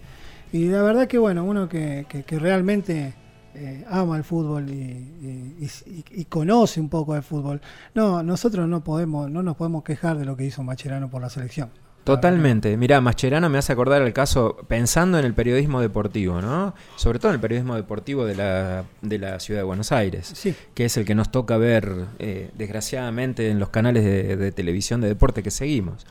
y 0.52 0.66
la 0.66 0.82
verdad 0.82 1.08
que 1.08 1.18
bueno, 1.18 1.44
uno 1.44 1.70
que, 1.70 2.06
realmente 2.30 3.14
eh, 3.54 3.86
ama 3.90 4.18
el 4.18 4.24
fútbol 4.24 4.70
y, 4.70 5.70
y- 6.12 6.26
conoce 6.26 6.80
un 6.80 6.90
poco 6.90 7.14
de 7.14 7.22
fútbol. 7.22 7.62
No, 7.94 8.24
nosotros 8.24 8.68
no 8.68 8.84
podemos, 8.84 9.30
no 9.30 9.44
nos 9.44 9.56
podemos 9.56 9.84
quejar 9.84 10.18
de 10.18 10.26
lo 10.26 10.36
que 10.36 10.46
hizo 10.46 10.64
Macherano 10.64 11.10
por 11.10 11.22
la 11.22 11.30
selección. 11.30 11.70
Totalmente. 12.04 12.76
Mirá, 12.78 13.00
Mascherano 13.00 13.50
me 13.50 13.58
hace 13.58 13.74
acordar 13.74 14.02
el 14.02 14.12
caso, 14.14 14.58
pensando 14.68 15.20
en 15.20 15.26
el 15.26 15.34
periodismo 15.34 15.82
deportivo, 15.82 16.42
¿no? 16.42 16.74
Sobre 16.96 17.20
todo 17.20 17.30
en 17.30 17.36
el 17.36 17.42
periodismo 17.42 17.76
deportivo 17.76 18.26
de 18.26 18.36
la, 18.36 18.86
de 19.02 19.20
la 19.20 19.40
ciudad 19.40 19.60
de 19.60 19.64
Buenos 19.64 19.92
Aires, 19.92 20.32
Sí, 20.34 20.56
que 20.74 20.86
es 20.86 20.98
el 20.98 21.06
que 21.06 21.14
nos 21.14 21.32
toca 21.32 21.58
ver, 21.58 21.94
eh, 22.20 22.50
desgraciadamente, 22.58 23.50
en 23.50 23.60
los 23.60 23.70
canales 23.70 24.04
de, 24.04 24.36
de 24.36 24.52
televisión 24.52 25.02
de 25.02 25.10
deporte 25.10 25.44
que 25.44 25.52
seguimos. 25.52 26.06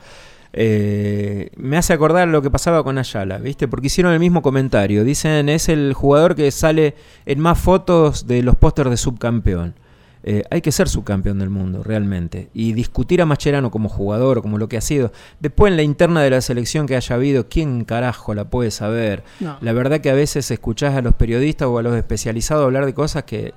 Eh, 0.53 1.49
me 1.55 1.77
hace 1.77 1.93
acordar 1.93 2.27
lo 2.27 2.41
que 2.41 2.49
pasaba 2.49 2.83
con 2.83 2.97
Ayala, 2.97 3.37
¿viste? 3.37 3.67
Porque 3.67 3.87
hicieron 3.87 4.13
el 4.13 4.19
mismo 4.19 4.41
comentario. 4.41 5.03
Dicen, 5.03 5.49
es 5.49 5.69
el 5.69 5.93
jugador 5.93 6.35
que 6.35 6.51
sale 6.51 6.95
en 7.25 7.39
más 7.39 7.59
fotos 7.59 8.27
de 8.27 8.43
los 8.43 8.55
pósters 8.55 8.89
de 8.89 8.97
subcampeón. 8.97 9.75
Eh, 10.23 10.43
hay 10.51 10.61
que 10.61 10.71
ser 10.71 10.87
subcampeón 10.87 11.39
del 11.39 11.49
mundo, 11.49 11.83
realmente. 11.83 12.49
Y 12.53 12.73
discutir 12.73 13.21
a 13.21 13.25
Mascherano 13.25 13.71
como 13.71 13.89
jugador 13.89 14.37
o 14.37 14.41
como 14.41 14.57
lo 14.57 14.69
que 14.69 14.77
ha 14.77 14.81
sido. 14.81 15.11
Después 15.39 15.71
en 15.71 15.77
la 15.77 15.83
interna 15.83 16.21
de 16.21 16.29
la 16.29 16.41
selección 16.41 16.87
que 16.87 16.95
haya 16.95 17.15
habido, 17.15 17.47
¿quién 17.49 17.85
carajo 17.85 18.33
la 18.33 18.45
puede 18.45 18.71
saber? 18.71 19.23
no. 19.39 19.57
La 19.61 19.73
verdad 19.73 20.01
que 20.01 20.09
a 20.09 20.13
veces 20.13 20.49
escuchás 20.51 20.95
a 20.95 21.01
los 21.01 21.15
periodistas 21.15 21.67
o 21.67 21.77
a 21.77 21.83
los 21.83 21.95
especializados 21.95 22.65
hablar 22.65 22.85
de 22.85 22.93
cosas 22.93 23.23
que 23.23 23.53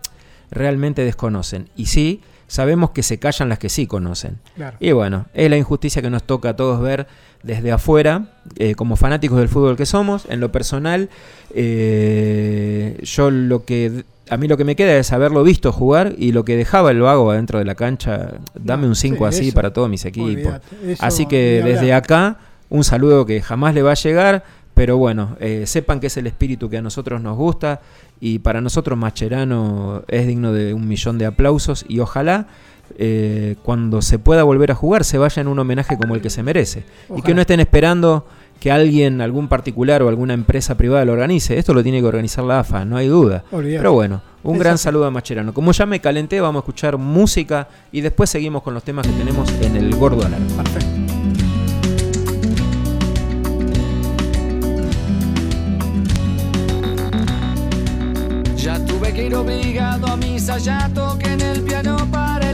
realmente 0.51 1.05
desconocen. 1.05 1.69
Y 1.77 1.87
sí, 1.87 2.23
sabemos 2.47 2.91
que 2.91 3.03
se 3.03 3.19
callan 3.19 3.49
las 3.49 3.59
que 3.59 3.69
sí 3.69 3.87
conocen. 3.87 4.39
claro. 4.55 4.77
Y 4.81 4.93
bueno, 4.93 5.27
es 5.35 5.51
la 5.51 5.57
injusticia 5.57 6.03
que 6.03 6.11
nos 6.11 6.23
toca 6.23 6.51
a 6.51 6.57
todos 6.57 6.81
ver 6.81 7.07
desde 7.43 7.73
afuera, 7.73 8.27
eh, 8.57 8.75
como 8.75 8.97
fanáticos 8.97 9.39
del 9.39 9.49
fútbol 9.49 9.77
que 9.77 9.87
somos. 9.87 10.27
En 10.29 10.41
lo 10.41 10.51
personal, 10.51 11.11
eh, 11.55 12.99
yo 13.03 13.31
lo 13.31 13.65
que 13.65 14.05
a 14.31 14.37
mí 14.37 14.49
lo 14.49 14.57
que 14.57 14.65
me 14.65 14.77
queda 14.77 14.97
es 14.97 15.13
haberlo 15.13 15.43
visto 15.43 15.73
jugar 15.73 16.15
y 16.17 16.33
lo 16.33 16.45
que 16.45 16.57
dejaba 16.57 16.91
el 16.91 17.01
vago 17.01 17.31
adentro 17.31 17.59
de 17.59 17.65
la 17.65 17.75
cancha, 17.75 18.33
dame 18.55 18.87
un 18.87 18.97
5 18.97 19.19
sí, 19.19 19.25
así 19.25 19.49
eso. 19.49 19.55
para 19.55 19.73
todos 19.73 19.89
mis 19.89 20.05
equipos. 20.05 20.55
Eso 20.87 21.05
Así 21.05 21.27
que 21.27 21.63
desde 21.63 21.93
acá, 21.93 22.39
un 22.71 22.85
saludo 22.85 23.27
que 23.27 23.43
jamás 23.43 23.75
le 23.75 23.83
va 23.83 23.93
a 23.93 23.95
llegar, 23.95 24.45
pero 24.75 24.97
bueno, 24.97 25.37
eh, 25.41 25.65
sepan 25.67 26.01
que 26.01 26.07
es 26.09 26.17
el 26.17 26.27
espíritu 26.27 26.71
que 26.71 26.79
a 26.79 26.83
nosotros 26.83 27.21
nos 27.21 27.37
gusta 27.37 27.81
y 28.21 28.39
para 28.39 28.61
nosotros 28.61 28.99
Mascherano 28.99 30.03
es 30.09 30.27
digno 30.27 30.53
de 30.53 30.75
un 30.75 30.89
millón 30.89 31.19
de 31.19 31.27
aplausos 31.27 31.85
y 31.87 32.01
ojalá 32.01 32.47
eh, 32.99 33.57
cuando 33.63 34.03
se 34.03 34.19
pueda 34.19 34.43
volver 34.43 34.71
a 34.71 34.75
jugar 34.75 35.05
se 35.05 35.19
vaya 35.19 35.41
en 35.41 35.49
un 35.49 35.59
homenaje 35.59 35.97
como 35.97 36.15
el 36.15 36.21
que 36.21 36.31
se 36.31 36.43
merece 36.43 36.85
y 37.17 37.23
que 37.23 37.35
no 37.35 37.41
estén 37.41 37.61
esperando 37.61 38.27
que 38.65 38.73
alguien, 38.73 39.21
algún 39.21 39.47
particular 39.47 40.03
o 40.03 40.09
alguna 40.09 40.33
empresa 40.33 40.75
privada 40.75 41.05
lo 41.05 41.13
organice. 41.13 41.59
Esto 41.59 41.75
lo 41.75 41.83
tiene 41.83 42.01
que 42.01 42.07
organizar 42.07 42.45
la 42.45 42.61
AFA, 42.61 42.87
no 42.87 42.97
hay 42.97 43.09
duda. 43.09 43.45
Pero 43.51 43.93
bueno, 43.93 44.23
un 44.43 44.59
gran 44.59 44.79
saludo 44.79 45.05
a 45.05 45.11
Mascherano. 45.11 45.53
Como 45.53 45.73
ya 45.73 45.85
me 45.85 46.01
calenté, 46.01 46.41
vamos 46.41 46.61
a 46.61 46.63
escuchar 46.63 46.97
música 46.97 47.69
y 47.93 48.01
después 48.01 48.31
seguimos 48.31 48.63
con 48.63 48.73
los 48.73 48.83
temas 48.83 49.07
que 49.07 49.13
tenemos 49.13 49.53
en 49.61 49.77
el 49.77 49.95
Gordo 49.95 50.25
Alarma. 50.25 50.63
Perfecto. 50.63 50.89
Ya 58.57 58.83
tuve 58.87 59.13
que 59.13 59.27
ir 59.27 59.35
obligado 59.35 60.07
a 60.07 60.17
misa, 60.17 60.57
ya 60.57 60.89
toqué 60.95 61.35
en 61.35 61.41
el 61.43 61.61
piano 61.65 61.99
para 62.11 62.45
ya 62.45 62.54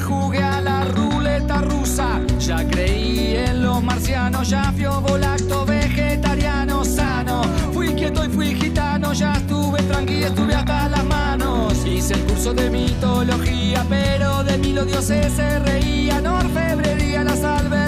jugué 0.00 0.42
a 0.42 0.60
la 0.60 0.84
ruleta 0.84 1.60
rusa. 1.60 2.20
Ya 2.38 2.66
creí 2.66 3.36
en 3.36 3.62
los 3.62 3.82
marcianos, 3.82 4.48
ya 4.48 4.72
fui 4.72 4.84
volacto 4.84 5.64
vegetariano 5.64 6.84
sano. 6.84 7.42
Fui 7.72 7.88
quieto 7.94 8.24
y 8.24 8.28
fui 8.28 8.54
gitano, 8.54 9.12
ya 9.12 9.32
estuve 9.32 9.82
tranquilo, 9.82 10.26
estuve 10.28 10.54
hasta 10.54 10.88
las 10.88 11.04
manos. 11.04 11.74
Hice 11.84 12.14
el 12.14 12.20
curso 12.20 12.54
de 12.54 12.70
mitología, 12.70 13.84
pero 13.88 14.44
de 14.44 14.58
mí 14.58 14.72
los 14.72 14.86
dioses 14.86 15.32
se 15.32 15.58
reían. 15.58 16.26
Orfebrería, 16.26 17.24
la 17.24 17.36
salve 17.36 17.87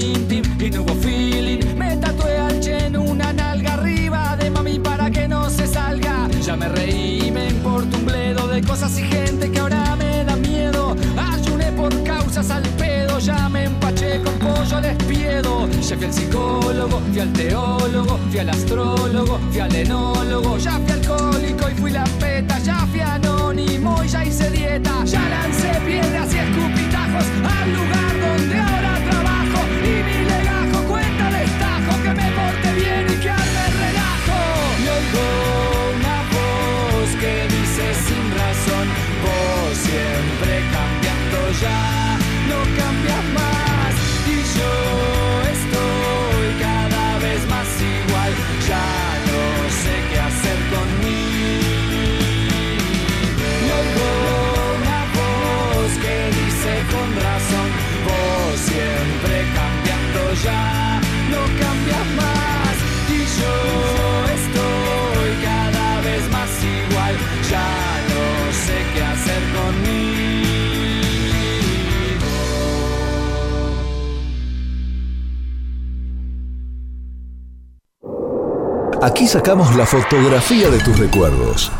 eta 24.75 25.30
Aquí 79.01 79.27
sacamos 79.27 79.75
la 79.75 79.85
fotografía 79.87 80.69
de 80.69 80.77
tus 80.77 80.99
recuerdos. 80.99 81.71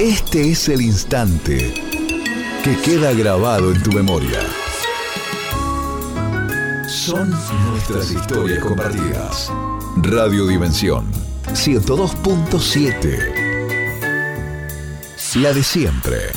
Este 0.00 0.50
es 0.50 0.68
el 0.68 0.80
instante 0.80 1.72
que 2.64 2.76
queda 2.78 3.12
grabado 3.12 3.70
en 3.70 3.80
tu 3.84 3.92
memoria. 3.92 4.40
Son 6.88 7.30
nuestras 7.70 8.10
historias 8.10 8.58
compartidas. 8.58 9.52
Radio 9.98 10.48
Dimensión 10.48 11.06
102.7. 11.52 13.46
La 15.36 15.52
de 15.52 15.62
siempre. 15.62 16.32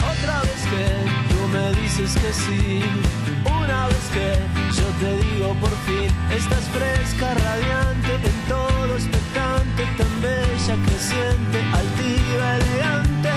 Otra 0.00 0.42
vez 0.42 0.66
que 0.70 1.04
tú 1.28 1.36
me 1.52 1.72
dices 1.80 2.14
que 2.14 2.32
sí, 2.32 2.82
estás 6.36 6.64
fresca, 6.68 7.32
radiante, 7.32 8.14
en 8.14 8.48
todo 8.48 8.94
expectante, 8.94 9.84
tan 9.96 10.20
bella, 10.20 10.76
creciente, 10.84 11.58
altiva, 11.72 12.56
elegante. 12.56 13.30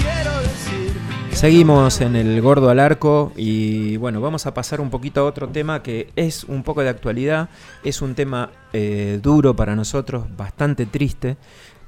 Quiero 0.00 0.40
decir. 0.42 0.92
Seguimos 1.32 2.00
en 2.00 2.14
el 2.14 2.40
gordo 2.40 2.70
al 2.70 2.78
arco 2.78 3.32
y 3.36 3.96
bueno, 3.96 4.20
vamos 4.20 4.46
a 4.46 4.54
pasar 4.54 4.80
un 4.80 4.90
poquito 4.90 5.22
a 5.22 5.24
otro 5.24 5.48
tema 5.48 5.82
que 5.82 6.10
es 6.14 6.44
un 6.44 6.62
poco 6.62 6.82
de 6.82 6.88
actualidad, 6.88 7.48
es 7.82 8.00
un 8.00 8.14
tema 8.14 8.50
eh, 8.72 9.18
duro 9.20 9.56
para 9.56 9.74
nosotros, 9.74 10.24
bastante 10.36 10.86
triste, 10.86 11.36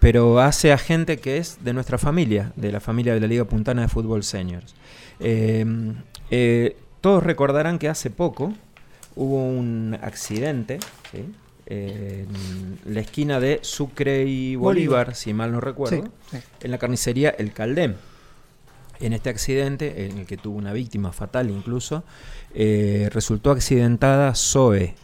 pero 0.01 0.41
hace 0.41 0.73
a 0.73 0.79
gente 0.79 1.19
que 1.19 1.37
es 1.37 1.63
de 1.63 1.73
nuestra 1.73 1.99
familia, 1.99 2.53
de 2.57 2.73
la 2.73 2.81
familia 2.81 3.15
de 3.15 3.21
la 3.21 3.29
Liga 3.29 3.45
Puntana 3.45 3.83
de 3.83 3.89
Fútbol 3.89 4.25
Seniors. 4.25 4.75
Eh, 5.21 5.65
eh, 6.31 6.77
todos 7.01 7.23
recordarán 7.23 7.79
que 7.79 7.89
hace 7.89 8.11
poco 8.11 8.55
hubo 9.19 9.45
un 9.45 9.99
accidente 10.01 10.79
¿sí? 11.13 11.25
Eh, 11.67 12.25
en 12.87 12.95
la 12.95 13.01
esquina 13.01 13.41
de 13.41 13.59
Sucre 13.63 14.25
y 14.25 14.57
Bolívar, 14.57 15.07
Bolívar. 15.07 15.15
si 15.17 15.35
mal 15.35 15.53
no 15.53 15.61
recuerdo, 15.61 16.05
Sí, 16.31 16.39
sí. 16.39 16.39
en 16.63 16.71
la 16.71 16.79
carnicería 16.79 17.29
El 17.31 17.53
Caldem. 17.53 17.95
En 19.01 19.13
este 19.13 19.29
accidente, 19.31 20.07
en 20.07 20.19
el 20.19 20.27
que 20.27 20.37
tuvo 20.37 20.57
una 20.57 20.73
víctima 20.73 21.13
fatal 21.13 21.51
incluso, 21.51 22.05
eh, 22.55 23.09
resultó 23.13 23.51
accidentada 23.51 24.35
Zoe, 24.35 24.95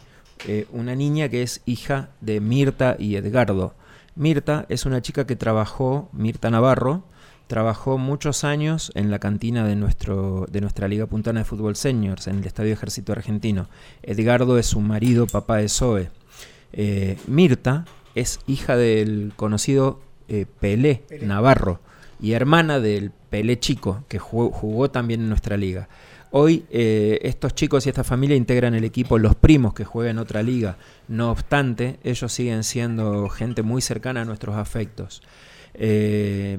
eh, 0.47 0.65
una 0.71 0.95
niña 0.95 1.29
que 1.29 1.43
es 1.43 1.61
hija 1.65 2.09
de 2.19 2.39
Mirta 2.41 2.95
y 2.97 3.15
Edgardo. 3.15 3.73
Mirta 4.15 4.65
es 4.69 4.85
una 4.85 5.01
chica 5.01 5.27
que 5.27 5.35
trabajó, 5.35 6.09
Mirta 6.13 6.49
Navarro, 6.49 7.03
trabajó 7.47 7.97
muchos 7.97 8.43
años 8.43 8.91
en 8.95 9.11
la 9.11 9.19
cantina 9.19 9.65
de, 9.65 9.75
nuestro, 9.75 10.45
de 10.51 10.61
nuestra 10.61 10.87
Liga 10.87 11.05
Puntana 11.05 11.41
de 11.41 11.45
Fútbol 11.45 11.75
Seniors, 11.75 12.27
en 12.27 12.39
el 12.39 12.45
Estadio 12.45 12.73
Ejército 12.73 13.11
Argentino. 13.11 13.69
Edgardo 14.03 14.57
es 14.57 14.67
su 14.67 14.81
marido, 14.81 15.27
papá 15.27 15.57
de 15.57 15.69
Zoe. 15.69 16.09
Eh, 16.73 17.17
Mirta 17.27 17.85
es 18.15 18.39
hija 18.47 18.75
del 18.75 19.33
conocido 19.35 20.01
eh, 20.27 20.45
Pelé, 20.59 21.03
Pelé. 21.07 21.25
Navarro 21.25 21.79
y 22.19 22.31
hermana 22.31 22.79
del 22.79 23.11
Pelé 23.29 23.59
Chico, 23.59 24.03
que 24.07 24.19
jugó, 24.19 24.51
jugó 24.51 24.89
también 24.89 25.21
en 25.21 25.29
nuestra 25.29 25.57
liga. 25.57 25.87
Hoy 26.31 26.65
eh, 26.69 27.19
estos 27.21 27.55
chicos 27.55 27.85
y 27.85 27.89
esta 27.89 28.03
familia 28.03 28.35
integran 28.35 28.75
el 28.75 28.83
equipo 28.83 29.17
Los 29.17 29.35
Primos, 29.35 29.73
que 29.73 29.85
juega 29.85 30.11
en 30.11 30.17
otra 30.17 30.43
liga. 30.43 30.77
No 31.07 31.31
obstante, 31.31 31.97
ellos 32.03 32.33
siguen 32.33 32.65
siendo 32.65 33.29
gente 33.29 33.61
muy 33.61 33.81
cercana 33.81 34.21
a 34.21 34.25
nuestros 34.25 34.57
afectos. 34.57 35.21
Eh, 35.73 36.57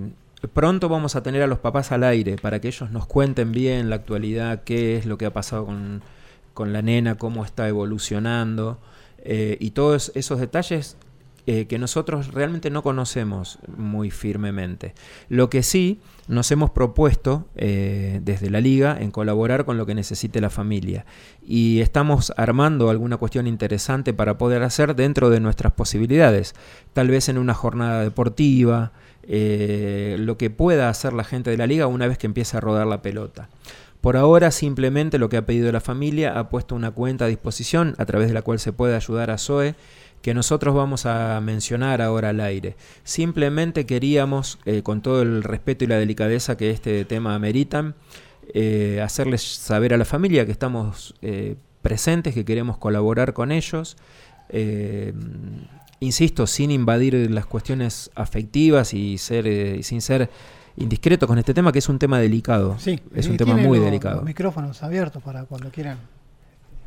pronto 0.52 0.88
vamos 0.88 1.16
a 1.16 1.22
tener 1.22 1.42
a 1.42 1.46
los 1.46 1.58
papás 1.58 1.92
al 1.92 2.04
aire 2.04 2.36
para 2.36 2.60
que 2.60 2.68
ellos 2.68 2.90
nos 2.90 3.06
cuenten 3.06 3.52
bien 3.52 3.90
la 3.90 3.96
actualidad, 3.96 4.64
qué 4.64 4.96
es 4.96 5.06
lo 5.06 5.18
que 5.18 5.26
ha 5.26 5.32
pasado 5.32 5.66
con, 5.66 6.02
con 6.54 6.72
la 6.72 6.82
nena, 6.82 7.16
cómo 7.16 7.44
está 7.44 7.68
evolucionando 7.68 8.78
eh, 9.18 9.56
y 9.60 9.70
todos 9.70 10.12
esos 10.14 10.38
detalles 10.38 10.96
eh, 11.48 11.66
que 11.66 11.78
nosotros 11.78 12.34
realmente 12.34 12.70
no 12.70 12.82
conocemos 12.82 13.60
muy 13.76 14.10
firmemente. 14.10 14.94
Lo 15.28 15.48
que 15.48 15.62
sí 15.62 16.00
nos 16.26 16.50
hemos 16.50 16.70
propuesto 16.70 17.46
eh, 17.54 18.20
desde 18.24 18.50
la 18.50 18.60
liga 18.60 18.96
en 18.98 19.12
colaborar 19.12 19.64
con 19.64 19.76
lo 19.76 19.86
que 19.86 19.94
necesite 19.94 20.40
la 20.40 20.50
familia 20.50 21.06
y 21.46 21.80
estamos 21.82 22.32
armando 22.36 22.90
alguna 22.90 23.16
cuestión 23.16 23.46
interesante 23.46 24.12
para 24.12 24.38
poder 24.38 24.64
hacer 24.64 24.96
dentro 24.96 25.30
de 25.30 25.38
nuestras 25.38 25.72
posibilidades, 25.72 26.56
tal 26.92 27.10
vez 27.10 27.28
en 27.28 27.38
una 27.38 27.54
jornada 27.54 28.02
deportiva, 28.02 28.92
eh, 29.28 30.16
lo 30.18 30.38
que 30.38 30.50
pueda 30.50 30.88
hacer 30.88 31.12
la 31.12 31.24
gente 31.24 31.50
de 31.50 31.56
la 31.56 31.66
liga 31.66 31.86
una 31.86 32.06
vez 32.06 32.18
que 32.18 32.26
empiece 32.26 32.56
a 32.56 32.60
rodar 32.60 32.86
la 32.86 33.02
pelota. 33.02 33.48
Por 34.00 34.16
ahora 34.16 34.50
simplemente 34.50 35.18
lo 35.18 35.28
que 35.28 35.36
ha 35.36 35.46
pedido 35.46 35.72
la 35.72 35.80
familia 35.80 36.38
ha 36.38 36.48
puesto 36.48 36.74
una 36.74 36.92
cuenta 36.92 37.24
a 37.24 37.28
disposición 37.28 37.94
a 37.98 38.04
través 38.04 38.28
de 38.28 38.34
la 38.34 38.42
cual 38.42 38.60
se 38.60 38.72
puede 38.72 38.94
ayudar 38.94 39.30
a 39.30 39.38
Zoe 39.38 39.74
que 40.22 40.32
nosotros 40.32 40.74
vamos 40.74 41.06
a 41.06 41.40
mencionar 41.40 42.02
ahora 42.02 42.30
al 42.30 42.40
aire. 42.40 42.76
Simplemente 43.04 43.86
queríamos, 43.86 44.58
eh, 44.64 44.82
con 44.82 45.02
todo 45.02 45.22
el 45.22 45.42
respeto 45.42 45.84
y 45.84 45.88
la 45.88 45.98
delicadeza 45.98 46.56
que 46.56 46.70
este 46.70 47.04
tema 47.04 47.34
ameritan, 47.34 47.94
eh, 48.54 49.00
hacerles 49.02 49.42
saber 49.42 49.92
a 49.92 49.96
la 49.96 50.04
familia 50.04 50.46
que 50.46 50.52
estamos 50.52 51.14
presentes, 51.82 52.34
que 52.34 52.44
queremos 52.44 52.78
colaborar 52.78 53.32
con 53.32 53.52
ellos. 53.52 53.96
Insisto, 56.00 56.46
sin 56.46 56.70
invadir 56.70 57.30
las 57.30 57.46
cuestiones 57.46 58.10
afectivas 58.14 58.94
y 58.94 59.18
ser, 59.18 59.82
sin 59.82 60.00
ser 60.00 60.30
indiscreto 60.76 61.26
con 61.26 61.38
este 61.38 61.54
tema, 61.54 61.72
que 61.72 61.78
es 61.78 61.88
un 61.88 61.98
tema 61.98 62.18
delicado. 62.18 62.76
Sí, 62.78 63.00
es 63.14 63.28
un 63.28 63.36
tema 63.36 63.56
muy 63.56 63.78
los, 63.78 63.86
delicado. 63.86 64.16
Los 64.16 64.24
micrófonos 64.24 64.82
abiertos 64.82 65.22
para 65.22 65.44
cuando 65.44 65.70
quieran 65.70 65.98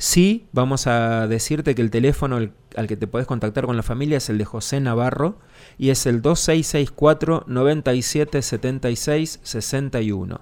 Sí, 0.00 0.46
vamos 0.52 0.86
a 0.86 1.26
decirte 1.26 1.74
que 1.74 1.82
el 1.82 1.90
teléfono 1.90 2.36
al, 2.36 2.52
que 2.86 2.96
te 2.96 3.08
puedes 3.08 3.26
contactar 3.26 3.66
con 3.66 3.76
la 3.76 3.82
familia 3.82 4.18
es 4.18 4.30
el 4.30 4.38
de 4.38 4.44
José 4.44 4.80
Navarro 4.80 5.40
y 5.76 5.90
es 5.90 6.06
el 6.06 6.22
2664 6.22 7.42
9776 7.48 9.40
61. 9.42 10.40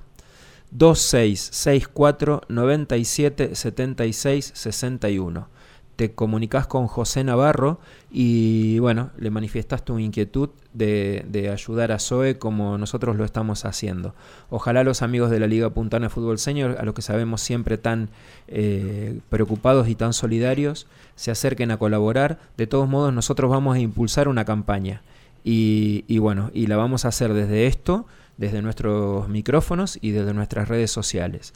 2664 0.72 2.42
9776 2.48 4.52
61 4.54 5.48
te 5.96 6.12
comunicas 6.12 6.66
con 6.66 6.86
José 6.86 7.24
Navarro 7.24 7.80
y 8.10 8.78
bueno, 8.78 9.10
le 9.18 9.30
manifiestas 9.30 9.84
tu 9.84 9.98
inquietud 9.98 10.50
de, 10.74 11.50
ayudar 11.52 11.90
a 11.90 11.98
Zoe 11.98 12.38
como 12.38 12.76
nosotros 12.76 13.16
lo 13.16 13.24
estamos 13.24 13.64
haciendo. 13.64 14.14
Ojalá 14.50 14.84
los 14.84 15.00
amigos 15.00 15.30
de 15.30 15.40
la 15.40 15.46
Liga 15.46 15.70
Puntana 15.70 16.06
de 16.06 16.10
Fútbol 16.10 16.38
Senior, 16.38 16.76
a 16.78 16.84
los 16.84 16.94
que 16.94 17.02
sabemos 17.02 17.40
siempre 17.40 17.78
tan 17.78 18.10
eh, 18.46 19.20
preocupados 19.30 19.88
y 19.88 19.94
tan 19.94 20.12
solidarios, 20.12 20.86
se 21.14 21.30
acerquen 21.30 21.70
a 21.70 21.78
colaborar. 21.78 22.38
De 22.58 22.66
todos 22.66 22.88
modos, 22.88 23.12
nosotros 23.12 23.50
vamos 23.50 23.76
a 23.76 23.80
impulsar 23.80 24.28
una 24.28 24.44
campaña 24.44 25.02
y, 25.44 26.04
y 26.08 26.18
bueno, 26.18 26.50
y 26.52 26.66
la 26.66 26.76
vamos 26.76 27.06
a 27.06 27.08
hacer 27.08 27.32
desde 27.32 27.66
esto, 27.66 28.06
desde 28.36 28.60
nuestros 28.60 29.28
micrófonos 29.28 29.98
y 30.02 30.10
desde 30.10 30.34
nuestras 30.34 30.68
redes 30.68 30.90
sociales. 30.90 31.54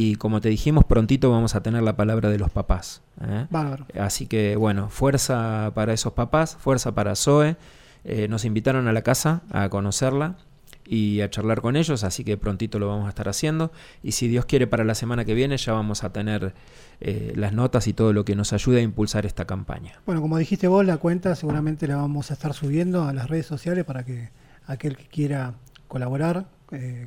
Y 0.00 0.14
como 0.14 0.40
te 0.40 0.48
dijimos, 0.48 0.84
prontito 0.84 1.28
vamos 1.28 1.56
a 1.56 1.60
tener 1.60 1.82
la 1.82 1.96
palabra 1.96 2.30
de 2.30 2.38
los 2.38 2.52
papás. 2.52 3.02
¿eh? 3.20 3.48
Así 3.98 4.28
que 4.28 4.54
bueno, 4.54 4.90
fuerza 4.90 5.72
para 5.74 5.92
esos 5.92 6.12
papás, 6.12 6.56
fuerza 6.56 6.94
para 6.94 7.16
Zoe. 7.16 7.56
Eh, 8.04 8.28
nos 8.28 8.44
invitaron 8.44 8.86
a 8.86 8.92
la 8.92 9.02
casa 9.02 9.42
a 9.50 9.68
conocerla 9.68 10.36
y 10.86 11.20
a 11.20 11.30
charlar 11.30 11.62
con 11.62 11.74
ellos, 11.74 12.04
así 12.04 12.22
que 12.22 12.36
prontito 12.36 12.78
lo 12.78 12.86
vamos 12.86 13.06
a 13.06 13.08
estar 13.08 13.28
haciendo. 13.28 13.72
Y 14.04 14.12
si 14.12 14.28
Dios 14.28 14.44
quiere, 14.44 14.68
para 14.68 14.84
la 14.84 14.94
semana 14.94 15.24
que 15.24 15.34
viene 15.34 15.56
ya 15.56 15.72
vamos 15.72 16.04
a 16.04 16.12
tener 16.12 16.54
eh, 17.00 17.32
las 17.34 17.52
notas 17.52 17.88
y 17.88 17.92
todo 17.92 18.12
lo 18.12 18.24
que 18.24 18.36
nos 18.36 18.52
ayude 18.52 18.78
a 18.78 18.82
impulsar 18.82 19.26
esta 19.26 19.46
campaña. 19.46 19.98
Bueno, 20.06 20.20
como 20.20 20.38
dijiste 20.38 20.68
vos, 20.68 20.86
la 20.86 20.98
cuenta 20.98 21.34
seguramente 21.34 21.88
la 21.88 21.96
vamos 21.96 22.30
a 22.30 22.34
estar 22.34 22.54
subiendo 22.54 23.02
a 23.02 23.12
las 23.12 23.28
redes 23.28 23.46
sociales 23.46 23.84
para 23.84 24.04
que 24.04 24.30
aquel 24.64 24.96
que 24.96 25.08
quiera 25.08 25.54
colaborar 25.88 26.46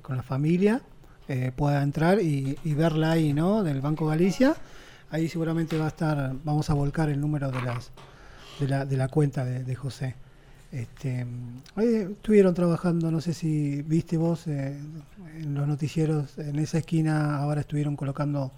con 0.01 0.17
la 0.17 0.23
familia 0.23 0.81
eh, 1.27 1.51
pueda 1.55 1.81
entrar 1.83 2.19
y, 2.21 2.57
verla 2.63 3.11
ahí, 3.11 3.33
¿no? 3.33 3.63
Del 3.63 3.81
Banco 3.81 4.07
Galicia. 4.07 4.55
Ahí 5.09 5.27
seguramente 5.27 5.77
va 5.77 5.85
a 5.85 5.89
estar, 5.89 6.33
vamos 6.43 6.69
a 6.69 6.73
volcar 6.73 7.09
el 7.09 7.19
número 7.19 7.51
de 7.51 7.61
las 7.61 7.91
de 8.59 8.67
la, 8.67 8.85
de 8.85 8.97
la 8.97 9.07
cuenta 9.07 9.43
de, 9.43 9.75
José. 9.75 10.15
Este, 10.71 11.25
estuvieron 11.75 12.53
trabajando, 12.53 13.11
no 13.11 13.19
sé 13.19 13.33
si 13.33 13.81
viste 13.81 14.17
vos 14.17 14.47
eh, 14.47 14.77
en 15.37 15.53
los 15.53 15.67
noticieros, 15.67 16.37
en 16.37 16.59
esa 16.59 16.77
esquina 16.77 17.37
ahora 17.37 17.61
estuvieron 17.61 17.95
colocando 17.95 18.51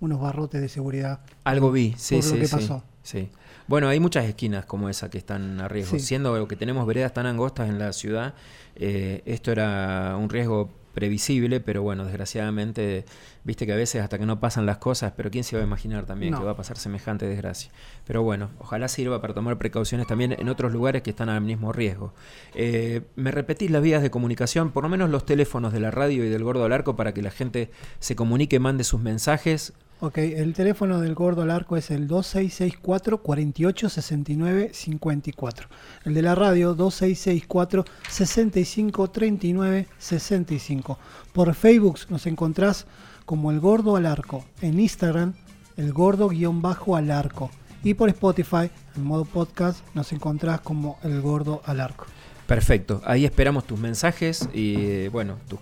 unos 0.00 0.20
barrotes 0.20 0.60
de 0.60 0.68
seguridad. 0.68 1.20
Algo 1.44 1.70
vi, 1.70 1.94
sí, 1.96 2.22
sí, 2.22 2.34
lo 2.34 2.42
que 2.42 2.48
pasó. 2.48 2.82
Sí. 3.02 3.28
Bueno, 3.68 3.88
hay 3.88 4.00
muchas 4.00 4.24
esquinas 4.24 4.64
como 4.64 4.88
esa 4.88 5.10
que 5.10 5.18
están 5.18 5.60
a 5.60 5.68
riesgo. 5.68 5.98
Siendo 5.98 6.48
que 6.48 6.56
tenemos 6.56 6.86
veredas 6.86 7.14
tan 7.14 7.26
angostas 7.26 7.68
en 7.68 7.78
la 7.78 7.92
ciudad, 7.92 8.34
eh, 8.74 9.22
esto 9.26 9.52
era 9.52 10.16
un 10.18 10.28
riesgo 10.28 10.70
previsible, 10.92 11.60
pero 11.60 11.82
bueno, 11.82 12.04
desgraciadamente, 12.04 13.04
viste 13.44 13.66
que 13.66 13.72
a 13.72 13.76
veces 13.76 14.02
hasta 14.02 14.18
que 14.18 14.26
no 14.26 14.40
pasan 14.40 14.66
las 14.66 14.78
cosas, 14.78 15.12
pero 15.16 15.30
quién 15.30 15.44
se 15.44 15.56
va 15.56 15.62
a 15.62 15.66
imaginar 15.66 16.06
también 16.06 16.34
que 16.34 16.42
va 16.42 16.52
a 16.52 16.56
pasar 16.56 16.76
semejante 16.76 17.26
desgracia. 17.26 17.70
Pero 18.06 18.22
bueno, 18.22 18.50
ojalá 18.58 18.88
sirva 18.88 19.20
para 19.20 19.34
tomar 19.34 19.58
precauciones 19.58 20.06
también 20.06 20.32
en 20.32 20.48
otros 20.48 20.72
lugares 20.72 21.02
que 21.02 21.10
están 21.10 21.28
al 21.28 21.40
mismo 21.40 21.72
riesgo. 21.72 22.12
Eh, 22.54 23.02
me 23.16 23.30
repetís 23.30 23.70
las 23.70 23.82
vías 23.82 24.02
de 24.02 24.10
comunicación, 24.10 24.70
por 24.70 24.82
lo 24.82 24.88
menos 24.88 25.10
los 25.10 25.24
teléfonos 25.24 25.72
de 25.72 25.80
la 25.80 25.90
radio 25.90 26.24
y 26.24 26.28
del 26.28 26.44
Gordo 26.44 26.64
al 26.64 26.72
Arco 26.72 26.96
para 26.96 27.14
que 27.14 27.22
la 27.22 27.30
gente 27.30 27.70
se 27.98 28.16
comunique, 28.16 28.58
mande 28.58 28.84
sus 28.84 29.00
mensajes. 29.00 29.72
Ok, 30.02 30.16
el 30.16 30.54
teléfono 30.54 30.98
del 30.98 31.14
Gordo 31.14 31.42
al 31.42 31.50
Arco 31.50 31.76
es 31.76 31.90
el 31.90 32.08
2664 32.08 33.18
4869 33.18 34.70
54. 34.72 35.68
El 36.06 36.14
de 36.14 36.22
la 36.22 36.34
radio 36.34 36.74
2664 36.74 37.84
6539 38.08 39.86
65. 39.98 40.98
Por 41.34 41.54
Facebook 41.54 41.98
nos 42.08 42.24
encontrás 42.24 42.86
como 43.26 43.50
el 43.50 43.60
Gordo 43.60 43.94
al 43.96 44.06
Arco. 44.06 44.46
En 44.62 44.80
Instagram, 44.80 45.34
el 45.76 45.92
Gordo-al 45.92 47.10
Arco. 47.10 47.50
Y 47.84 47.92
por 47.92 48.08
Spotify, 48.08 48.70
en 48.96 49.04
modo 49.04 49.26
podcast, 49.26 49.84
nos 49.92 50.14
encontrás 50.14 50.62
como 50.62 50.98
el 51.02 51.20
Gordo 51.20 51.60
al 51.66 51.78
Arco. 51.78 52.06
Perfecto, 52.46 53.02
ahí 53.04 53.26
esperamos 53.26 53.66
tus 53.66 53.78
mensajes 53.78 54.48
y 54.54 55.08
bueno, 55.08 55.36
tus 55.46 55.58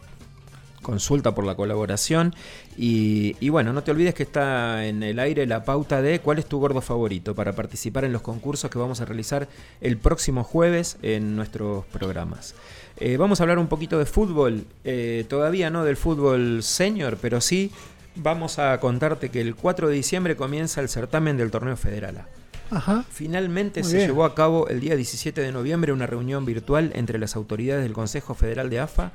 consulta 0.88 1.34
por 1.34 1.44
la 1.44 1.54
colaboración. 1.54 2.34
Y, 2.80 3.48
bueno, 3.48 3.72
no 3.72 3.82
te 3.82 3.90
olvides 3.90 4.14
que 4.14 4.22
está 4.22 4.86
en 4.86 5.02
el 5.02 5.18
aire 5.18 5.46
la 5.46 5.64
pauta 5.64 6.00
de 6.00 6.20
cuál 6.20 6.38
es 6.38 6.46
tu 6.46 6.60
gordo 6.60 6.80
favorito 6.80 7.34
para 7.34 7.52
participar 7.52 8.04
en 8.04 8.12
los 8.12 8.22
concursos 8.22 8.70
que 8.70 8.78
vamos 8.78 9.00
a 9.00 9.04
realizar 9.04 9.48
el 9.80 9.96
próximo 9.96 10.44
jueves 10.44 10.96
en 11.02 11.34
nuestros 11.34 11.84
programas. 11.86 12.54
Eh, 12.98 13.16
vamos 13.16 13.40
a 13.40 13.42
hablar 13.42 13.58
un 13.58 13.66
poquito 13.66 13.98
de 13.98 14.06
fútbol, 14.06 14.64
eh, 14.84 15.24
todavía 15.28 15.70
no 15.70 15.84
del 15.84 15.96
fútbol 15.96 16.62
senior, 16.62 17.18
pero 17.20 17.40
sí 17.40 17.72
vamos 18.14 18.60
a 18.60 18.78
contarte 18.78 19.30
que 19.30 19.40
el 19.40 19.56
4 19.56 19.88
de 19.88 19.94
diciembre 19.96 20.36
comienza 20.36 20.80
el 20.80 20.88
certamen 20.88 21.36
del 21.36 21.50
torneo 21.50 21.76
federal. 21.76 22.26
Ajá. 22.70 23.04
Finalmente 23.10 23.82
se 23.82 24.06
llevó 24.06 24.24
a 24.24 24.36
cabo 24.36 24.68
el 24.68 24.78
día 24.78 24.94
17 24.94 25.40
de 25.40 25.50
noviembre 25.50 25.92
una 25.92 26.06
reunión 26.06 26.44
virtual 26.44 26.92
entre 26.94 27.18
las 27.18 27.34
autoridades 27.34 27.82
del 27.82 27.92
Consejo 27.92 28.34
Federal 28.34 28.70
de 28.70 28.78
AFA 28.78 29.10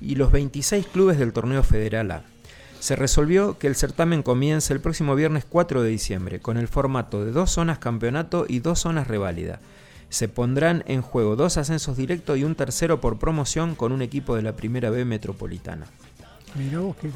y 0.00 0.16
los 0.16 0.32
26 0.32 0.86
clubes 0.86 1.16
del 1.18 1.32
torneo 1.32 1.62
federal 1.62 2.10
A. 2.10 2.33
Se 2.84 2.96
resolvió 2.96 3.56
que 3.56 3.66
el 3.66 3.76
certamen 3.76 4.22
comience 4.22 4.70
el 4.70 4.78
próximo 4.78 5.14
viernes 5.14 5.46
4 5.48 5.80
de 5.80 5.88
diciembre, 5.88 6.40
con 6.40 6.58
el 6.58 6.68
formato 6.68 7.24
de 7.24 7.32
dos 7.32 7.50
zonas 7.50 7.78
campeonato 7.78 8.44
y 8.46 8.58
dos 8.58 8.80
zonas 8.80 9.08
reválida. 9.08 9.58
Se 10.10 10.28
pondrán 10.28 10.84
en 10.86 11.00
juego 11.00 11.34
dos 11.34 11.56
ascensos 11.56 11.96
directos 11.96 12.36
y 12.36 12.44
un 12.44 12.54
tercero 12.54 13.00
por 13.00 13.18
promoción 13.18 13.74
con 13.74 13.90
un 13.90 14.02
equipo 14.02 14.36
de 14.36 14.42
la 14.42 14.54
primera 14.54 14.90
B 14.90 15.06
metropolitana. 15.06 15.86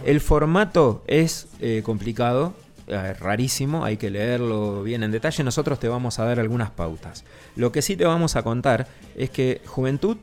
El 0.06 0.22
formato 0.22 1.04
es 1.06 1.48
eh, 1.60 1.82
complicado, 1.84 2.54
eh, 2.86 3.12
rarísimo, 3.12 3.84
hay 3.84 3.98
que 3.98 4.08
leerlo 4.08 4.82
bien 4.82 5.02
en 5.02 5.10
detalle. 5.10 5.44
Nosotros 5.44 5.78
te 5.78 5.88
vamos 5.88 6.18
a 6.18 6.24
dar 6.24 6.40
algunas 6.40 6.70
pautas. 6.70 7.26
Lo 7.56 7.72
que 7.72 7.82
sí 7.82 7.94
te 7.94 8.06
vamos 8.06 8.36
a 8.36 8.42
contar 8.42 8.88
es 9.16 9.28
que 9.28 9.60
Juventud 9.66 10.16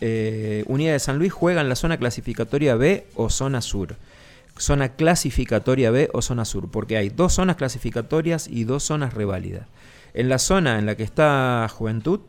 eh, 0.00 0.64
Unida 0.66 0.92
de 0.92 0.98
San 0.98 1.18
Luis 1.18 1.32
juega 1.32 1.62
en 1.62 1.68
la 1.68 1.76
zona 1.76 1.96
clasificatoria 1.96 2.76
B 2.76 3.06
o 3.16 3.30
zona 3.30 3.60
sur. 3.60 3.96
Zona 4.56 4.90
clasificatoria 4.90 5.90
B 5.90 6.10
o 6.12 6.22
zona 6.22 6.44
sur, 6.44 6.70
porque 6.70 6.96
hay 6.96 7.08
dos 7.08 7.34
zonas 7.34 7.56
clasificatorias 7.56 8.46
y 8.48 8.64
dos 8.64 8.84
zonas 8.84 9.14
reválidas. 9.14 9.66
En 10.14 10.28
la 10.28 10.38
zona 10.38 10.78
en 10.78 10.86
la 10.86 10.96
que 10.96 11.02
está 11.02 11.68
Juventud, 11.68 12.20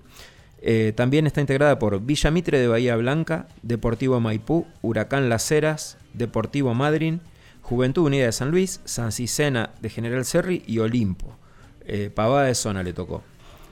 eh, 0.61 0.93
también 0.95 1.27
está 1.27 1.41
integrada 1.41 1.77
por 1.77 2.01
Villa 2.01 2.31
Mitre 2.31 2.59
de 2.59 2.67
Bahía 2.67 2.95
Blanca, 2.95 3.47
Deportivo 3.61 4.19
Maipú, 4.19 4.65
Huracán 4.81 5.29
Las 5.29 5.51
Heras, 5.51 5.97
Deportivo 6.13 6.73
Madryn, 6.73 7.21
Juventud 7.61 8.03
Unida 8.07 8.25
de 8.25 8.31
San 8.31 8.49
Luis, 8.49 8.81
San 8.85 9.11
Cicena 9.11 9.71
de 9.81 9.89
General 9.89 10.25
Serri 10.25 10.63
y 10.65 10.79
Olimpo. 10.79 11.37
Eh, 11.85 12.09
Pavada 12.13 12.47
de 12.47 12.55
zona 12.55 12.81
le 12.81 12.93
tocó. 12.93 13.21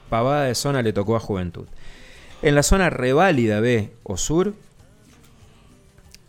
Pavada 0.08 0.44
de 0.44 0.54
zona 0.54 0.82
le 0.82 0.92
tocó 0.92 1.16
a 1.16 1.20
Juventud. 1.20 1.66
En 2.42 2.54
la 2.54 2.62
zona 2.62 2.90
reválida 2.90 3.58
B 3.58 3.92
o 4.04 4.16
sur, 4.16 4.54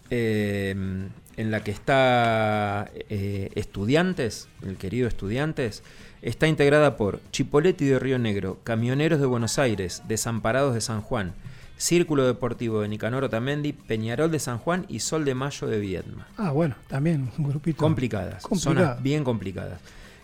eh, 0.10 1.08
en 1.38 1.52
la 1.52 1.64
que 1.64 1.72
está 1.72 2.90
eh, 3.10 3.50
Estudiantes, 3.56 4.48
el 4.64 4.78
querido 4.78 5.08
Estudiantes, 5.08 5.84
está 6.22 6.48
integrada 6.48 6.98
por 6.98 7.20
Chipoletti 7.32 7.86
de 7.86 8.00
Río 8.00 8.18
Negro, 8.20 8.60
Camioneros 8.64 9.20
de 9.20 9.26
Buenos 9.26 9.60
Aires, 9.60 10.04
Desamparados 10.08 10.74
de 10.74 10.82
San 10.82 11.02
Juan, 11.02 11.34
Círculo 11.78 12.26
Deportivo 12.26 12.82
de 12.82 12.88
Nicanor 12.88 13.26
Otamendi, 13.26 13.74
Peñarol 13.74 14.32
de 14.32 14.40
San 14.40 14.58
Juan 14.60 14.86
y 14.88 15.00
Sol 15.02 15.26
de 15.26 15.36
Mayo 15.36 15.68
de 15.68 15.80
Viedma. 15.80 16.28
Ah, 16.38 16.52
bueno, 16.52 16.76
también 16.88 17.30
un 17.38 17.50
grupito. 17.50 17.78
Complicadas, 17.78 18.44
Complicado. 18.44 18.76
zonas 18.76 19.04
bien 19.04 19.24
complicadas. 19.24 19.82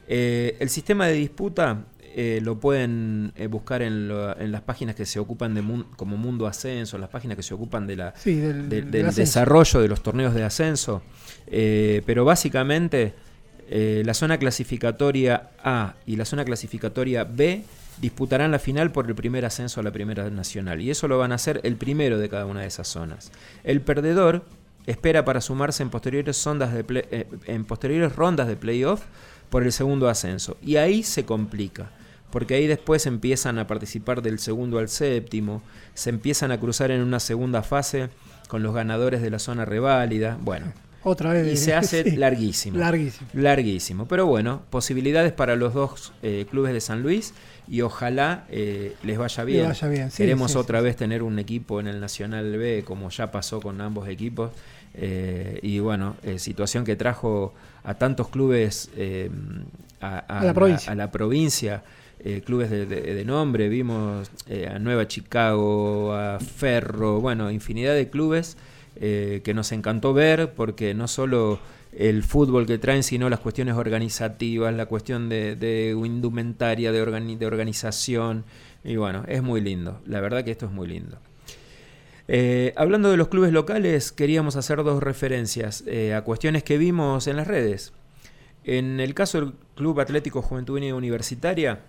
Eh, 0.08 0.56
el 0.60 0.70
sistema 0.70 1.08
de 1.08 1.14
disputa 1.14 1.84
eh, 2.16 2.40
lo 2.42 2.60
pueden 2.60 3.32
eh, 3.36 3.48
buscar 3.48 3.82
en, 3.82 4.08
lo- 4.08 4.38
en 4.40 4.52
las 4.52 4.62
páginas 4.62 4.96
que 4.96 5.06
se 5.06 5.20
ocupan 5.20 5.54
de 5.54 5.62
mun- 5.62 5.86
como 5.96 6.18
Mundo 6.18 6.48
Ascenso, 6.48 6.98
las 6.98 7.10
páginas 7.10 7.38
que 7.38 7.44
se 7.44 7.54
ocupan 7.54 7.88
de 7.88 7.96
la, 7.96 8.14
Sí, 8.18 8.36
del, 8.36 8.70
de- 8.70 8.82
del 8.82 8.92
del 8.92 9.06
ascenso. 9.08 9.22
desarrollo 9.22 9.80
de 9.82 9.88
los 9.88 10.02
torneos 10.04 10.34
de 10.34 10.44
ascenso. 10.44 11.02
Eh, 11.48 12.02
pero 12.06 12.26
básicamente 12.26 13.14
la 14.04 14.14
zona 14.14 14.38
clasificatoria 14.38 15.52
A 15.64 15.96
y 16.06 16.18
la 16.18 16.26
zona 16.26 16.44
clasificatoria 16.44 17.24
B 17.24 17.64
disputarán 18.02 18.52
la 18.52 18.60
final 18.60 18.92
por 18.92 19.08
el 19.08 19.16
primer 19.16 19.46
ascenso 19.46 19.80
a 19.80 19.84
la 19.84 19.92
primera 19.92 20.30
nacional. 20.30 20.82
Y 20.82 20.90
eso 20.92 21.08
lo 21.08 21.18
van 21.20 21.32
a 21.32 21.36
hacer 21.36 21.62
el 21.64 21.78
primero 21.78 22.18
de 22.18 22.28
cada 22.28 22.46
una 22.46 22.62
de 22.62 22.68
esas 22.68 22.88
zonas. 22.90 23.32
El 23.64 23.80
perdedor 23.80 24.44
espera 24.88 25.24
para 25.24 25.40
sumarse 25.40 25.84
en 25.84 25.90
posteriores, 25.90 26.46
ondas 26.46 26.74
de 26.74 26.84
play- 26.84 27.06
en 27.46 27.64
posteriores 27.64 28.14
rondas 28.16 28.48
de 28.50 28.58
playoff 28.58 29.04
por 29.50 29.64
el 29.64 29.72
segundo 29.72 30.10
ascenso. 30.10 30.58
Y 30.62 30.76
ahí 30.76 31.02
se 31.04 31.24
complica. 31.24 31.92
Porque 32.32 32.56
ahí 32.56 32.68
después 32.68 33.06
empiezan 33.06 33.60
a 33.60 33.68
participar 33.68 34.22
del 34.22 34.40
segundo 34.40 34.80
al 34.80 34.90
séptimo, 34.90 35.62
se 35.94 36.10
empiezan 36.10 36.52
a 36.52 36.60
cruzar 36.60 36.90
en 36.92 37.02
una 37.02 37.20
segunda 37.20 37.62
fase 37.62 38.10
con 38.48 38.64
los 38.64 38.74
ganadores 38.74 39.22
de 39.22 39.30
la 39.30 39.40
zona 39.40 39.66
reválida. 39.66 40.38
Bueno, 40.42 40.74
Otra 41.04 41.34
vez. 41.34 41.52
y 41.54 41.58
se 41.58 41.74
hace 41.74 42.04
sí, 42.10 42.16
larguísimo. 42.16 42.78
Larguísimo. 42.78 43.30
Larguísimo. 43.34 44.08
Pero 44.08 44.26
bueno, 44.26 44.62
posibilidades 44.70 45.32
para 45.34 45.56
los 45.56 45.74
dos 45.74 46.14
eh, 46.24 46.46
clubes 46.50 46.74
de 46.74 46.82
San 46.82 47.02
Luis 47.04 47.34
y 47.68 47.82
ojalá 47.82 48.46
eh, 48.50 48.96
les 49.04 49.18
vaya 49.18 49.44
bien. 49.44 49.68
vaya 49.68 49.88
bien, 49.88 50.12
sí, 50.12 50.18
Queremos 50.18 50.52
sí, 50.54 50.58
otra 50.58 50.82
vez 50.82 50.96
tener 50.98 51.24
un 51.24 51.40
equipo 51.40 51.80
en 51.80 51.88
el 51.88 52.00
Nacional 52.00 52.58
B, 52.58 52.84
como 52.86 53.10
ya 53.10 53.32
pasó 53.32 53.62
con 53.62 53.80
ambos 53.82 54.08
equipos. 54.10 54.52
eh, 54.94 55.60
y 55.62 55.80
bueno, 55.80 56.16
situación 56.38 56.84
que 56.84 56.96
trajo 56.98 57.54
a 57.84 57.94
tantos 57.94 58.28
clubes 58.30 58.90
a, 60.02 60.18
A 60.20 60.44
la 60.44 60.54
provincia. 60.54 60.92
a 60.92 60.96
la 60.96 61.12
provincia, 61.12 61.84
eh, 62.24 62.42
clubes 62.46 62.70
de, 62.70 63.24
nombre, 63.26 63.68
vimos 63.70 64.30
eh, 64.48 64.68
a 64.68 64.80
Nueva 64.80 65.08
Chicago, 65.08 66.14
a 66.14 66.40
Ferro, 66.40 67.20
bueno, 67.20 67.52
infinidad 67.52 67.96
de 67.96 68.10
clubes 68.10 68.58
eh, 68.96 69.42
que 69.44 69.54
nos 69.54 69.72
encantó 69.72 70.14
ver 70.14 70.54
porque 70.54 70.94
no 70.94 71.08
solo 71.08 71.60
el 71.98 72.24
fútbol 72.24 72.66
que 72.66 72.78
traen, 72.78 73.04
sino 73.04 73.30
las 73.30 73.40
cuestiones 73.40 73.76
organizativas, 73.76 74.74
la 74.74 74.86
cuestión 74.86 75.30
de, 75.30 75.96
indumentaria, 76.06 76.92
de, 76.92 77.04
organi- 77.04 77.38
de 77.38 77.46
organización. 77.46 78.46
Y 78.84 78.96
bueno, 78.96 79.24
es 79.28 79.42
muy 79.44 79.60
lindo. 79.62 80.00
La 80.06 80.22
verdad 80.22 80.44
que 80.44 80.52
esto 80.52 80.68
es 80.68 80.72
muy 80.72 80.88
lindo. 80.88 81.18
Hablando 82.78 83.12
de 83.12 83.18
los 83.18 83.28
clubes 83.28 83.52
locales, 83.52 84.14
queríamos 84.14 84.56
hacer 84.56 84.84
dos 84.84 85.04
referencias 85.04 85.84
a 86.16 86.22
cuestiones 86.22 86.64
que 86.64 86.78
vimos 86.78 87.28
en 87.28 87.36
las 87.36 87.48
redes. 87.48 87.92
En 88.64 89.00
el 89.00 89.14
caso 89.14 89.42
del 89.42 89.54
Club 89.76 90.00
Atlético 90.00 90.42
Juventud 90.42 90.78
Unida 90.78 90.96
Universitaria, 90.96 91.82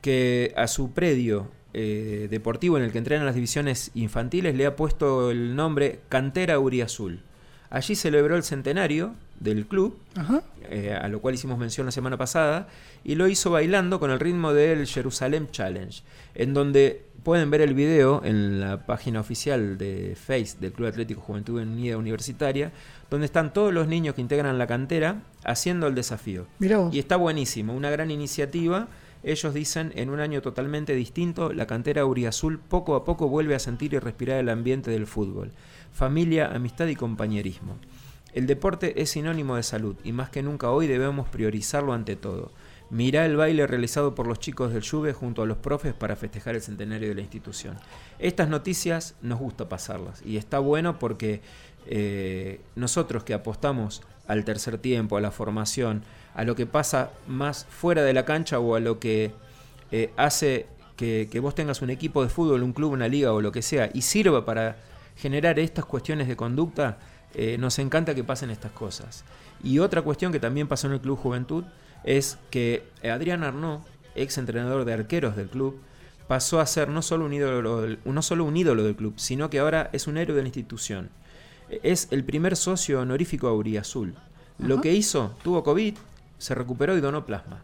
que 0.00 0.52
a 0.56 0.66
su 0.66 0.92
predio 0.92 1.50
eh, 1.72 2.28
deportivo 2.30 2.76
en 2.76 2.84
el 2.84 2.92
que 2.92 2.98
entrenan 2.98 3.26
las 3.26 3.34
divisiones 3.34 3.90
infantiles 3.94 4.54
le 4.54 4.66
ha 4.66 4.76
puesto 4.76 5.30
el 5.30 5.54
nombre 5.54 6.00
Cantera 6.08 6.58
Uriazul. 6.58 7.22
Allí 7.70 7.94
celebró 7.94 8.34
el 8.36 8.42
centenario 8.42 9.14
del 9.38 9.66
club, 9.66 9.96
Ajá. 10.16 10.42
eh, 10.68 10.92
a 11.00 11.06
lo 11.06 11.20
cual 11.20 11.34
hicimos 11.34 11.56
mención 11.56 11.86
la 11.86 11.92
semana 11.92 12.16
pasada, 12.16 12.66
y 13.04 13.14
lo 13.14 13.28
hizo 13.28 13.52
bailando 13.52 14.00
con 14.00 14.10
el 14.10 14.18
ritmo 14.18 14.52
del 14.52 14.86
Jerusalem 14.86 15.46
Challenge, 15.52 16.02
en 16.34 16.52
donde 16.52 17.04
pueden 17.22 17.50
ver 17.50 17.60
el 17.60 17.74
video 17.74 18.22
en 18.24 18.58
la 18.60 18.86
página 18.86 19.20
oficial 19.20 19.78
de 19.78 20.16
Face 20.16 20.56
del 20.58 20.72
Club 20.72 20.88
Atlético 20.88 21.20
Juventud 21.20 21.60
Unida 21.60 21.96
Universitaria, 21.96 22.72
donde 23.08 23.26
están 23.26 23.52
todos 23.52 23.72
los 23.72 23.86
niños 23.86 24.16
que 24.16 24.20
integran 24.20 24.58
la 24.58 24.66
cantera 24.66 25.22
haciendo 25.44 25.86
el 25.86 25.94
desafío. 25.94 26.46
Mirá 26.58 26.78
vos. 26.78 26.94
Y 26.94 26.98
está 26.98 27.16
buenísimo, 27.16 27.74
una 27.74 27.90
gran 27.90 28.10
iniciativa. 28.10 28.88
Ellos 29.22 29.52
dicen, 29.52 29.92
en 29.96 30.10
un 30.10 30.20
año 30.20 30.40
totalmente 30.40 30.94
distinto, 30.94 31.52
la 31.52 31.66
cantera 31.66 32.06
Uriazul 32.06 32.58
poco 32.58 32.94
a 32.94 33.04
poco 33.04 33.28
vuelve 33.28 33.54
a 33.54 33.58
sentir 33.58 33.92
y 33.92 33.98
respirar 33.98 34.38
el 34.38 34.48
ambiente 34.48 34.90
del 34.90 35.06
fútbol. 35.06 35.52
Familia, 35.92 36.50
amistad 36.54 36.86
y 36.86 36.96
compañerismo. 36.96 37.76
El 38.32 38.46
deporte 38.46 39.02
es 39.02 39.10
sinónimo 39.10 39.56
de 39.56 39.62
salud 39.62 39.96
y 40.04 40.12
más 40.12 40.30
que 40.30 40.42
nunca 40.42 40.70
hoy 40.70 40.86
debemos 40.86 41.28
priorizarlo 41.28 41.92
ante 41.92 42.16
todo. 42.16 42.52
Mirá 42.88 43.24
el 43.24 43.36
baile 43.36 43.66
realizado 43.66 44.14
por 44.14 44.26
los 44.26 44.40
chicos 44.40 44.72
del 44.72 44.88
Juve 44.88 45.12
junto 45.12 45.42
a 45.42 45.46
los 45.46 45.58
profes 45.58 45.94
para 45.94 46.16
festejar 46.16 46.54
el 46.54 46.62
centenario 46.62 47.08
de 47.08 47.14
la 47.14 47.20
institución. 47.20 47.76
Estas 48.18 48.48
noticias 48.48 49.16
nos 49.20 49.38
gusta 49.38 49.68
pasarlas 49.68 50.22
y 50.24 50.36
está 50.36 50.58
bueno 50.58 50.98
porque 50.98 51.40
eh, 51.86 52.60
nosotros 52.74 53.24
que 53.24 53.34
apostamos 53.34 54.02
al 54.30 54.44
tercer 54.44 54.78
tiempo, 54.78 55.16
a 55.16 55.20
la 55.20 55.32
formación, 55.32 56.04
a 56.34 56.44
lo 56.44 56.54
que 56.54 56.64
pasa 56.64 57.10
más 57.26 57.66
fuera 57.68 58.04
de 58.04 58.12
la 58.12 58.24
cancha 58.24 58.60
o 58.60 58.76
a 58.76 58.80
lo 58.80 59.00
que 59.00 59.32
eh, 59.90 60.12
hace 60.16 60.66
que, 60.96 61.26
vos 61.42 61.56
tengas 61.56 61.82
un 61.82 61.90
equipo 61.90 62.22
de 62.22 62.28
fútbol, 62.28 62.62
un 62.62 62.72
club, 62.72 62.92
una 62.92 63.08
liga 63.08 63.32
o 63.32 63.40
lo 63.40 63.50
que 63.50 63.62
sea 63.62 63.90
y 63.92 64.02
sirva 64.02 64.44
para 64.44 64.76
generar 65.16 65.58
estas 65.58 65.84
cuestiones 65.84 66.28
de 66.28 66.36
conducta, 66.36 66.98
eh, 67.34 67.56
nos 67.58 67.80
encanta 67.80 68.14
que 68.14 68.22
pasen 68.22 68.50
estas 68.50 68.70
cosas. 68.70 69.24
Y 69.64 69.80
otra 69.80 70.02
cuestión 70.02 70.30
que 70.30 70.38
también 70.38 70.68
pasó 70.68 70.86
en 70.86 70.92
el 70.92 71.00
Club 71.00 71.18
Juventud 71.18 71.64
es 72.04 72.38
que 72.50 72.84
Adrián 73.02 73.42
Arnaud, 73.42 73.80
ex 74.14 74.38
entrenador 74.38 74.84
de 74.84 74.92
arqueros 74.92 75.34
del 75.34 75.48
club, 75.48 75.80
pasó 76.28 76.60
a 76.60 76.66
ser 76.66 76.88
no 76.88 77.02
solo 77.02 77.24
un 77.24 77.32
ídolo 77.32 77.96
no 78.04 78.22
solo 78.22 78.44
un 78.44 78.56
ídolo 78.56 78.84
del 78.84 78.94
club, 78.94 79.14
sino 79.16 79.50
que 79.50 79.58
ahora 79.58 79.90
es 79.92 80.06
un 80.06 80.18
héroe 80.18 80.36
de 80.36 80.42
la 80.42 80.48
institución. 80.48 81.10
Es 81.82 82.08
el 82.10 82.24
primer 82.24 82.56
socio 82.56 83.00
honorífico 83.00 83.48
a 83.48 83.54
Uriazul. 83.54 84.14
Lo 84.58 84.80
que 84.80 84.92
hizo, 84.92 85.34
tuvo 85.42 85.62
COVID, 85.62 85.94
se 86.38 86.54
recuperó 86.54 86.96
y 86.96 87.00
donó 87.00 87.24
plasma. 87.24 87.62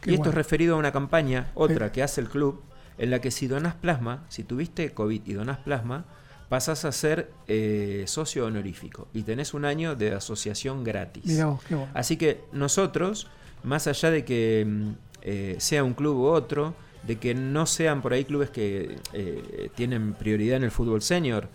Qué 0.00 0.10
y 0.10 0.14
esto 0.14 0.24
bueno. 0.24 0.30
es 0.30 0.34
referido 0.36 0.74
a 0.74 0.78
una 0.78 0.92
campaña, 0.92 1.50
otra 1.54 1.92
que 1.92 2.02
hace 2.02 2.20
el 2.20 2.28
club, 2.28 2.62
en 2.98 3.10
la 3.10 3.20
que 3.20 3.30
si 3.30 3.46
donás 3.46 3.74
plasma, 3.74 4.24
si 4.28 4.44
tuviste 4.44 4.92
COVID 4.92 5.22
y 5.24 5.32
donás 5.32 5.58
plasma, 5.58 6.04
pasás 6.48 6.84
a 6.84 6.92
ser 6.92 7.30
eh, 7.48 8.04
socio 8.06 8.46
honorífico 8.46 9.08
y 9.12 9.22
tenés 9.22 9.54
un 9.54 9.64
año 9.64 9.96
de 9.96 10.12
asociación 10.14 10.84
gratis. 10.84 11.24
Mirá 11.24 11.46
vos, 11.46 11.62
qué 11.66 11.74
bueno. 11.74 11.90
Así 11.94 12.16
que 12.16 12.44
nosotros, 12.52 13.28
más 13.62 13.86
allá 13.86 14.10
de 14.10 14.24
que 14.24 14.64
mm, 14.66 14.88
eh, 15.22 15.56
sea 15.58 15.82
un 15.82 15.94
club 15.94 16.18
u 16.18 16.26
otro, 16.26 16.74
de 17.06 17.16
que 17.16 17.34
no 17.34 17.66
sean 17.66 18.02
por 18.02 18.12
ahí 18.12 18.24
clubes 18.24 18.50
que 18.50 18.98
eh, 19.12 19.70
tienen 19.74 20.14
prioridad 20.14 20.56
en 20.58 20.64
el 20.64 20.70
fútbol 20.70 21.02
senior, 21.02 21.48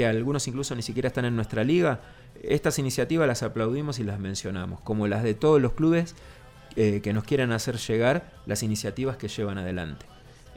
que 0.00 0.06
algunos 0.06 0.48
incluso 0.48 0.74
ni 0.74 0.80
siquiera 0.82 1.08
están 1.08 1.26
en 1.26 1.36
nuestra 1.36 1.62
liga, 1.62 2.00
estas 2.42 2.78
iniciativas 2.78 3.28
las 3.28 3.42
aplaudimos 3.42 3.98
y 3.98 4.04
las 4.04 4.18
mencionamos, 4.18 4.80
como 4.80 5.06
las 5.06 5.22
de 5.22 5.34
todos 5.34 5.60
los 5.60 5.72
clubes 5.74 6.14
eh, 6.76 7.00
que 7.02 7.12
nos 7.12 7.24
quieran 7.24 7.52
hacer 7.52 7.76
llegar 7.76 8.30
las 8.46 8.62
iniciativas 8.62 9.18
que 9.18 9.28
llevan 9.28 9.58
adelante. 9.58 10.06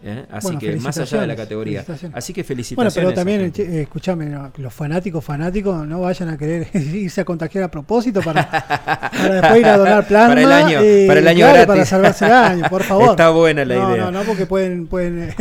¿eh? 0.01 0.25
Así 0.31 0.47
Bueno, 0.47 0.59
que 0.61 0.75
más 0.77 0.97
allá 0.97 1.19
de 1.21 1.27
la 1.27 1.35
categoría. 1.35 1.83
Así 2.13 2.31
que 2.33 2.41
Bueno, 2.43 2.47
felicitaciones. 2.47 2.93
pero 2.93 3.09
a 3.09 3.13
también, 3.13 3.51
eh, 3.57 3.81
escúchame, 3.81 4.27
no, 4.27 4.51
los 4.57 4.73
fanáticos, 4.73 5.25
fanáticos, 5.25 5.85
no 5.87 5.99
vayan 5.99 6.29
a 6.29 6.37
querer 6.37 6.67
irse 6.73 7.19
a 7.19 7.25
contagiar 7.25 7.65
a 7.65 7.71
propósito 7.71 8.21
para, 8.21 8.49
para 8.49 9.33
después 9.41 9.59
ir 9.59 9.65
a 9.65 9.77
donar 9.77 10.07
plasma. 10.07 10.29
Para 10.35 10.41
el 10.41 10.51
año- 10.53 10.79
eh, 10.81 11.03
para 11.05 11.19
el 11.19 11.27
año 11.27 11.39
claro, 11.39 11.53
gratis. 11.53 11.67
para 11.67 11.85
salvarse 11.85 12.25
el 12.27 12.31
año, 12.31 12.69
por 12.69 12.83
favor. 12.91 13.09
Está 13.09 13.29
buena 13.31 13.65
la 13.65 13.75
no, 13.75 13.91
idea. 13.93 14.05
No, 14.05 14.11
no, 14.11 14.21
porque 14.23 14.45
pueden, 14.45 14.87
pueden, 14.87 15.33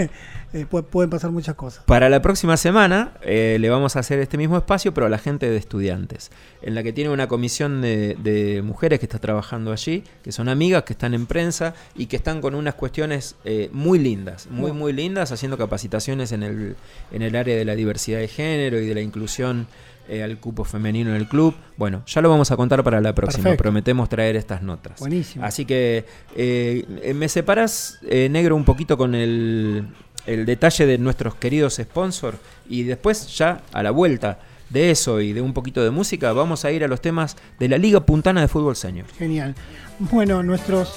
eh, 0.53 0.67
pu- 0.71 0.85
pueden 0.85 1.11
pasar 1.11 1.31
muchas 1.31 1.55
cosas. 1.55 1.85
Para 1.85 2.09
la 2.09 2.21
próxima 2.23 2.57
semana 2.57 3.13
eh, 3.23 3.57
le 3.61 3.71
vamos 3.71 3.97
a 3.97 4.01
hacer 4.01 4.19
este 4.19 4.37
mismo 4.39 4.57
espacio, 4.57 4.93
pero 4.95 5.07
a 5.07 5.11
la 5.11 5.19
gente 5.19 5.49
de 5.49 5.57
estudiantes, 5.57 6.31
en 6.63 6.75
la 6.75 6.83
que 6.83 6.93
tiene 6.93 7.11
una 7.11 7.27
comisión 7.29 7.81
de, 7.83 8.17
de 8.23 8.63
mujeres 8.63 8.99
que 9.01 9.07
está 9.07 9.19
trabajando 9.19 9.73
allí, 9.73 10.05
que 10.23 10.33
son 10.33 10.49
amigas, 10.49 10.83
que 10.85 10.93
están 10.93 11.15
en 11.15 11.27
prensa 11.27 11.75
y 11.97 12.07
que 12.07 12.17
están 12.17 12.41
con 12.41 12.55
unas 12.55 12.75
cuestiones 12.75 13.37
eh, 13.45 13.69
muy 13.73 13.99
lindas, 13.99 14.49
muy, 14.51 14.73
muy 14.73 14.93
lindas, 14.93 15.33
haciendo 15.33 15.57
capacitaciones 15.59 16.33
en 16.33 16.43
el, 16.43 16.77
en 17.11 17.23
el 17.23 17.37
área 17.37 17.57
de 17.57 17.65
la 17.65 17.75
diversidad 17.75 18.19
de 18.19 18.29
género 18.29 18.79
y 18.81 18.87
de 18.87 18.95
la 18.95 19.01
inclusión 19.01 19.67
al 20.13 20.39
cupo 20.41 20.65
femenino 20.65 21.11
en 21.11 21.17
el 21.17 21.27
club. 21.29 21.55
Bueno, 21.79 22.03
ya 22.07 22.21
lo 22.21 22.29
vamos 22.29 22.51
a 22.51 22.57
contar 22.57 22.83
para 22.85 23.01
la 23.01 23.15
próxima, 23.15 23.45
Perfecto. 23.45 23.63
prometemos 23.63 24.09
traer 24.11 24.37
estas 24.37 24.61
notas. 24.61 24.99
Buenísimo. 24.99 25.43
Así 25.45 25.65
que 25.65 26.05
eh, 26.37 27.13
me 27.15 27.29
separas, 27.31 27.99
eh, 28.07 28.29
negro, 28.29 28.57
un 28.57 28.65
poquito 28.65 28.99
con 28.99 29.15
el, 29.15 29.87
el 30.27 30.47
detalle 30.47 30.87
de 30.87 30.99
nuestros 30.99 31.35
queridos 31.35 31.75
sponsors 31.83 32.39
y 32.68 32.85
después 32.85 33.37
ya 33.37 33.62
a 33.73 33.83
la 33.83 33.91
vuelta 33.91 34.39
de 34.70 34.91
eso 34.91 35.20
y 35.20 35.33
de 35.33 35.41
un 35.41 35.53
poquito 35.53 35.83
de 35.83 35.91
música, 35.91 36.33
vamos 36.33 36.64
a 36.64 36.70
ir 36.73 36.83
a 36.83 36.89
los 36.89 37.01
temas 37.01 37.37
de 37.59 37.68
la 37.68 37.79
Liga 37.79 38.01
Puntana 38.01 38.41
de 38.41 38.49
Fútbol 38.49 38.75
Senior. 38.75 39.07
Genial. 39.18 39.55
Bueno, 39.99 40.43
nuestros 40.43 40.95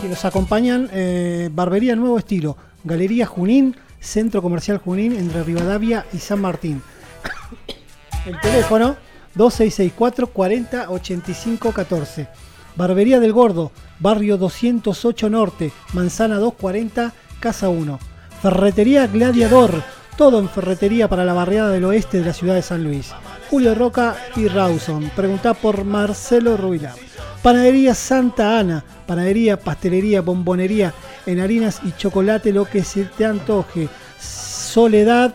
que 0.00 0.08
nos 0.08 0.24
acompañan, 0.24 0.88
eh, 0.92 1.50
Barbería 1.52 1.94
Nuevo 1.94 2.18
Estilo, 2.18 2.56
Galería 2.84 3.26
Junín, 3.26 3.76
Centro 4.00 4.40
Comercial 4.40 4.78
Junín, 4.78 5.12
entre 5.12 5.44
Rivadavia 5.44 6.06
y 6.12 6.18
San 6.18 6.40
Martín. 6.40 6.82
El 8.26 8.40
teléfono 8.40 8.96
2664 9.34 10.28
40 10.28 10.90
85 10.90 11.72
14. 11.72 12.28
Barbería 12.76 13.20
del 13.20 13.32
Gordo, 13.32 13.72
Barrio 13.98 14.38
208 14.38 15.28
Norte, 15.28 15.72
Manzana 15.92 16.36
240, 16.36 17.12
Casa 17.40 17.70
1. 17.70 17.98
Ferretería 18.42 19.06
Gladiador, 19.06 19.82
todo 20.18 20.38
en 20.38 20.50
ferretería 20.50 21.08
para 21.08 21.24
la 21.24 21.32
barriada 21.32 21.70
del 21.70 21.86
oeste 21.86 22.18
de 22.18 22.26
la 22.26 22.34
ciudad 22.34 22.54
de 22.54 22.60
San 22.60 22.84
Luis. 22.84 23.12
Julio 23.48 23.74
Roca 23.74 24.14
y 24.36 24.46
Rawson. 24.46 25.10
Preguntá 25.16 25.54
por 25.54 25.84
Marcelo 25.84 26.58
Ruila. 26.58 26.94
Panadería 27.42 27.94
Santa 27.94 28.58
Ana, 28.58 28.84
panadería, 29.06 29.58
pastelería, 29.58 30.20
bombonería 30.20 30.92
en 31.24 31.40
harinas 31.40 31.80
y 31.82 31.92
chocolate, 31.92 32.52
lo 32.52 32.66
que 32.66 32.84
se 32.84 33.04
te 33.04 33.24
antoje. 33.24 33.88
Soledad, 34.18 35.34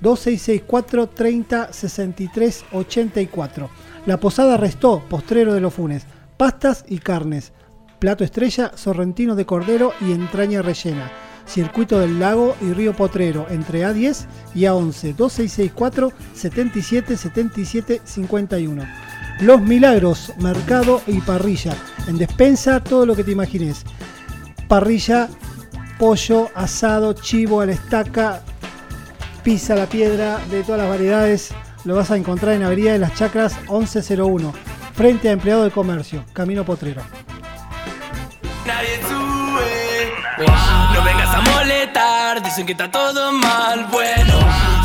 2664 0.00 1.08
30 1.10 1.72
63 1.72 2.64
84. 2.72 3.70
La 4.06 4.18
Posada 4.18 4.56
Restó, 4.56 5.04
postrero 5.10 5.52
de 5.52 5.60
los 5.60 5.74
Funes. 5.74 6.06
Pastas 6.38 6.86
y 6.88 6.98
carnes. 6.98 7.52
Plato 7.98 8.24
estrella, 8.24 8.72
sorrentino 8.76 9.34
de 9.34 9.44
cordero 9.44 9.92
y 10.00 10.12
entraña 10.12 10.62
rellena. 10.62 11.10
Circuito 11.50 11.98
del 11.98 12.20
Lago 12.20 12.56
y 12.60 12.72
Río 12.72 12.94
Potrero, 12.94 13.46
entre 13.50 13.84
A10 13.84 14.26
y 14.54 14.60
A11, 14.60 15.16
2664 15.16 16.12
77 16.32 17.16
77 17.16 18.00
51. 18.04 18.84
Los 19.40 19.60
Milagros, 19.60 20.32
mercado 20.38 21.02
y 21.08 21.20
parrilla. 21.20 21.74
En 22.06 22.18
despensa, 22.18 22.84
todo 22.84 23.04
lo 23.04 23.16
que 23.16 23.24
te 23.24 23.32
imagines. 23.32 23.84
Parrilla, 24.68 25.28
pollo, 25.98 26.50
asado, 26.54 27.14
chivo 27.14 27.60
a 27.60 27.66
la 27.66 27.72
estaca, 27.72 28.42
pizza 29.42 29.72
a 29.72 29.76
la 29.76 29.86
piedra, 29.86 30.38
de 30.50 30.62
todas 30.62 30.82
las 30.82 30.90
variedades. 30.90 31.50
Lo 31.84 31.96
vas 31.96 32.12
a 32.12 32.16
encontrar 32.16 32.54
en 32.54 32.62
Avenida 32.62 32.92
de 32.92 33.00
las 33.00 33.14
Chacras 33.14 33.56
1101, 33.68 34.52
frente 34.94 35.28
a 35.28 35.32
Empleado 35.32 35.64
de 35.64 35.70
Comercio, 35.72 36.24
Camino 36.32 36.64
Potrero. 36.64 37.02
Dicen 42.38 42.64
que 42.64 42.72
está 42.72 42.88
todo 42.90 43.32
mal. 43.32 43.86
Bueno, 43.90 44.34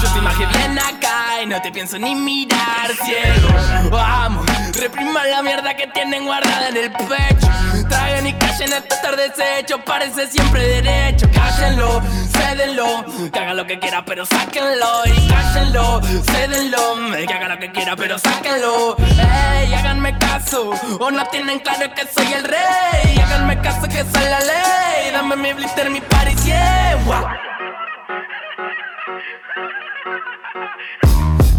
yo 0.02 0.12
te 0.12 0.18
imaginé 0.18 0.58
bien 0.58 0.80
acá 0.80 1.42
y 1.44 1.46
no 1.46 1.62
te 1.62 1.72
pienso 1.72 2.00
ni 2.00 2.16
mirar 2.16 2.90
ciego. 3.04 3.48
Vamos, 3.92 4.46
repriman 4.76 5.30
la 5.30 5.44
mierda 5.44 5.76
que 5.76 5.86
tienen 5.88 6.26
guardada 6.26 6.70
en 6.70 6.78
el 6.78 6.92
pecho. 6.92 7.65
Traigan 7.90 8.28
y 8.28 8.34
callen 8.34 8.74
esto 8.74 8.96
estar 8.96 9.16
deshecho, 9.16 9.80
parece 9.84 10.28
siempre 10.28 10.82
derecho. 10.82 11.28
Cállenlo, 11.34 12.02
cédenlo, 12.32 13.06
que 13.32 13.40
haga 13.40 13.54
lo 13.54 13.66
que 13.66 13.80
quiera, 13.80 14.04
pero 14.06 14.26
sáquenlo. 14.26 15.06
Y 15.06 15.28
cállenlo, 15.28 16.02
cédenlo, 16.02 16.96
que 17.28 17.34
haga 17.34 17.48
lo 17.50 17.60
que 17.60 17.72
quiera, 17.72 17.96
pero 17.96 18.18
sáquenlo. 18.18 18.98
Ey, 18.98 19.74
háganme 19.74 20.18
caso, 20.18 20.72
o 21.00 21.12
no 21.12 21.26
tienen 21.28 21.60
claro 21.60 21.94
que 21.94 22.08
soy 22.08 22.34
el 22.34 22.44
rey. 22.44 23.20
Háganme 23.24 23.60
caso 23.62 23.88
que 23.88 24.04
soy 24.04 24.30
la 24.30 24.40
ley. 24.40 25.12
Dame 25.12 25.36
mi 25.36 25.54
blister, 25.54 25.90
mi 25.90 26.02
party, 26.02 26.36
yeah. 26.46 26.98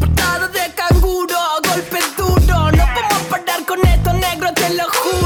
Portada 0.00 0.48
de 0.48 0.74
canguro, 0.74 1.38
golpe 1.64 1.98
duro. 2.16 2.70
No 2.70 2.84
podemos 2.94 3.22
parar 3.30 3.64
con 3.66 3.86
esto, 3.86 4.12
negro, 4.12 4.52
te 4.52 4.74
lo 4.74 4.84
juro. 4.84 5.25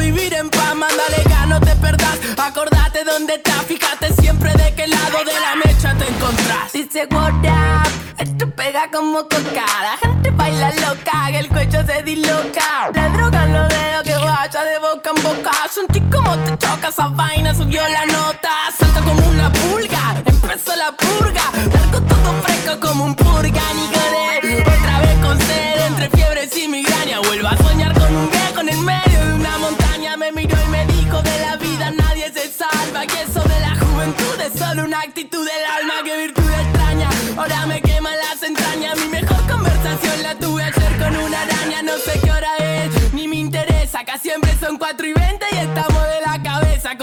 vivir 0.00 0.32
en 0.34 0.48
paz. 0.50 0.74
Mándale 0.74 1.22
no 1.46 1.60
te 1.60 1.74
perdás. 1.76 2.18
Acordate 2.38 3.04
dónde 3.04 3.34
estás, 3.34 3.62
fíjate 3.66 4.12
siempre 4.20 4.52
de 4.54 4.74
qué 4.74 4.86
lado 4.86 5.18
de 5.24 5.32
la 5.32 5.54
mecha 5.56 5.94
te 5.94 6.06
encontrás. 6.08 6.72
Dice 6.72 7.06
what 7.10 7.34
up, 7.34 7.88
esto 8.18 8.50
pega 8.50 8.90
como 8.90 9.22
coca. 9.22 9.66
La 9.88 9.96
gente 10.02 10.30
baila 10.30 10.70
loca, 10.86 11.26
que 11.30 11.38
el 11.38 11.48
cuello 11.48 11.84
se 11.84 12.02
disloca. 12.02 12.90
Le 12.94 13.08
drogan 13.10 13.52
los 13.52 13.68
dedos 13.68 14.02
que 14.04 14.14
vaya 14.14 14.64
de 14.64 14.78
boca 14.78 15.10
en 15.14 15.22
boca. 15.22 15.52
Sentí 15.70 16.00
como 16.12 16.36
te 16.38 16.56
choca 16.58 16.88
esa 16.88 17.08
vaina, 17.08 17.54
subió 17.54 17.82
la 17.88 18.06
nota. 18.06 18.50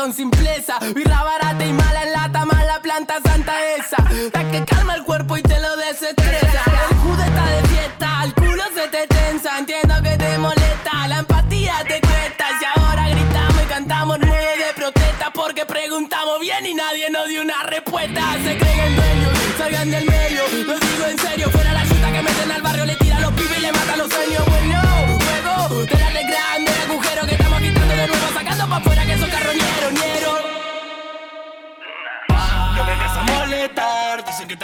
Con 0.08 0.14
simpleza. 0.14 0.80
Birra 0.96 1.22
barata 1.22 1.66
y 1.66 1.74
mala 1.74 2.04
en 2.04 2.14
lata, 2.14 2.46
mala 2.46 2.82
planta 2.82 3.16
santa 3.22 3.54
esa. 3.76 3.98
La 4.34 4.50
que 4.52 4.64
calma 4.64 4.96
el 4.96 5.04
cuerpo 5.04 5.36
y 5.36 5.42
te 5.42 5.60
lo 5.60 5.76
desestresa. 5.76 6.62
El 6.90 6.98
jude 6.98 7.26
está 7.26 7.46
de 7.46 7.68
fiesta, 7.68 8.24
el 8.24 8.34
culo 8.34 8.64
se 8.74 8.88
te 8.88 9.08
tensa. 9.08 9.60
Entiendo 9.60 9.96
que 10.02 10.18
te 10.18 10.38
molesta, 10.38 11.08
la 11.10 11.20
empatía 11.20 11.74
te 11.86 12.00
cuesta. 12.00 12.46
Y 12.62 12.80
ahora 12.80 13.10
gritamos 13.10 13.64
y 13.64 13.66
cantamos 13.66 14.18
nueve 14.20 14.54
de 14.66 14.74
protesta 14.76 15.32
porque 15.34 15.66
preguntamos 15.66 16.40
bien 16.40 16.66
y 16.66 16.74
nadie 16.74 17.10
nos 17.10 17.28
dio 17.28 17.42
una 17.42 17.64
respuesta. 17.64 18.22
Se 18.46 18.58
creen 18.58 18.96
dueños, 18.96 19.34
salgan 19.58 19.92
del 19.92 20.06
medio. 20.06 20.87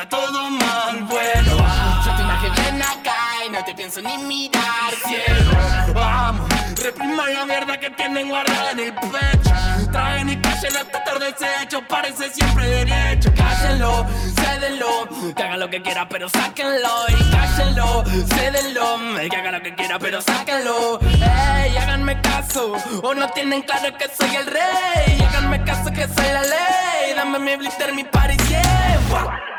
Está 0.04 0.18
todo 0.18 0.50
mal, 0.50 1.04
bueno 1.04 1.58
Yo 2.06 2.16
te 2.16 2.22
imaginé 2.22 2.62
bien 2.62 2.82
acá 2.82 3.16
y 3.46 3.50
no 3.50 3.64
te 3.64 3.74
pienso 3.74 4.02
ni 4.02 4.18
mirar, 4.20 4.94
ciego 5.06 5.94
Vamos, 5.94 6.50
repriman 6.82 7.34
la 7.34 7.46
mierda 7.46 7.80
que 7.80 7.90
tienen 7.92 8.30
guardada 8.30 8.72
en 8.72 8.80
el 8.80 8.94
pecho 8.94 9.54
Traen 9.92 10.30
y 10.30 10.38
callan 10.38 10.62
lleno 10.62 10.80
hasta 10.80 11.04
todo 11.04 11.20
desecho, 11.20 11.82
parece 11.88 12.30
siempre 12.30 12.68
derecho. 12.68 13.32
Cállenlo, 13.36 14.06
cédenlo, 14.36 15.34
que 15.36 15.44
haga 15.44 15.58
lo 15.58 15.70
que 15.70 15.82
quiera, 15.82 16.08
pero 16.08 16.30
sáquenlo. 16.30 17.06
Y 17.10 17.32
cállenlo, 17.32 18.04
cédenlo, 18.34 19.30
que 19.30 19.36
haga 19.36 19.52
lo 19.52 19.62
que 19.62 19.76
quiera, 19.76 20.00
pero 20.00 20.22
sáquenlo. 20.22 21.00
Ey, 21.02 21.78
háganme 21.78 22.20
caso, 22.22 22.74
o 23.04 23.14
no 23.14 23.30
tienen 23.30 23.62
claro 23.62 23.96
que 23.98 24.06
soy 24.16 24.36
el 24.36 24.48
rey. 24.48 25.22
Háganme 25.28 25.64
caso 25.64 25.92
que 25.92 26.08
soy 26.08 26.32
la 26.34 26.42
ley, 26.42 27.14
dame 27.16 27.40
mi 27.40 27.56
blister, 27.56 27.94
mi 27.94 28.04
party, 28.04 28.38
yeah. 28.48 29.53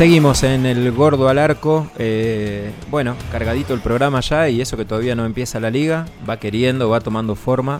Seguimos 0.00 0.42
en 0.44 0.64
el 0.64 0.92
gordo 0.92 1.28
al 1.28 1.36
arco. 1.38 1.90
eh, 1.98 2.70
bueno, 2.90 3.16
cargadito 3.30 3.74
el 3.74 3.80
programa 3.80 4.20
ya 4.20 4.48
y 4.48 4.62
eso 4.62 4.78
que 4.78 4.86
todavía 4.86 5.14
no 5.14 5.26
empieza 5.26 5.60
la 5.60 5.68
liga. 5.68 6.06
Va 6.26 6.38
queriendo, 6.38 6.88
va 6.88 7.00
tomando 7.02 7.34
forma. 7.34 7.78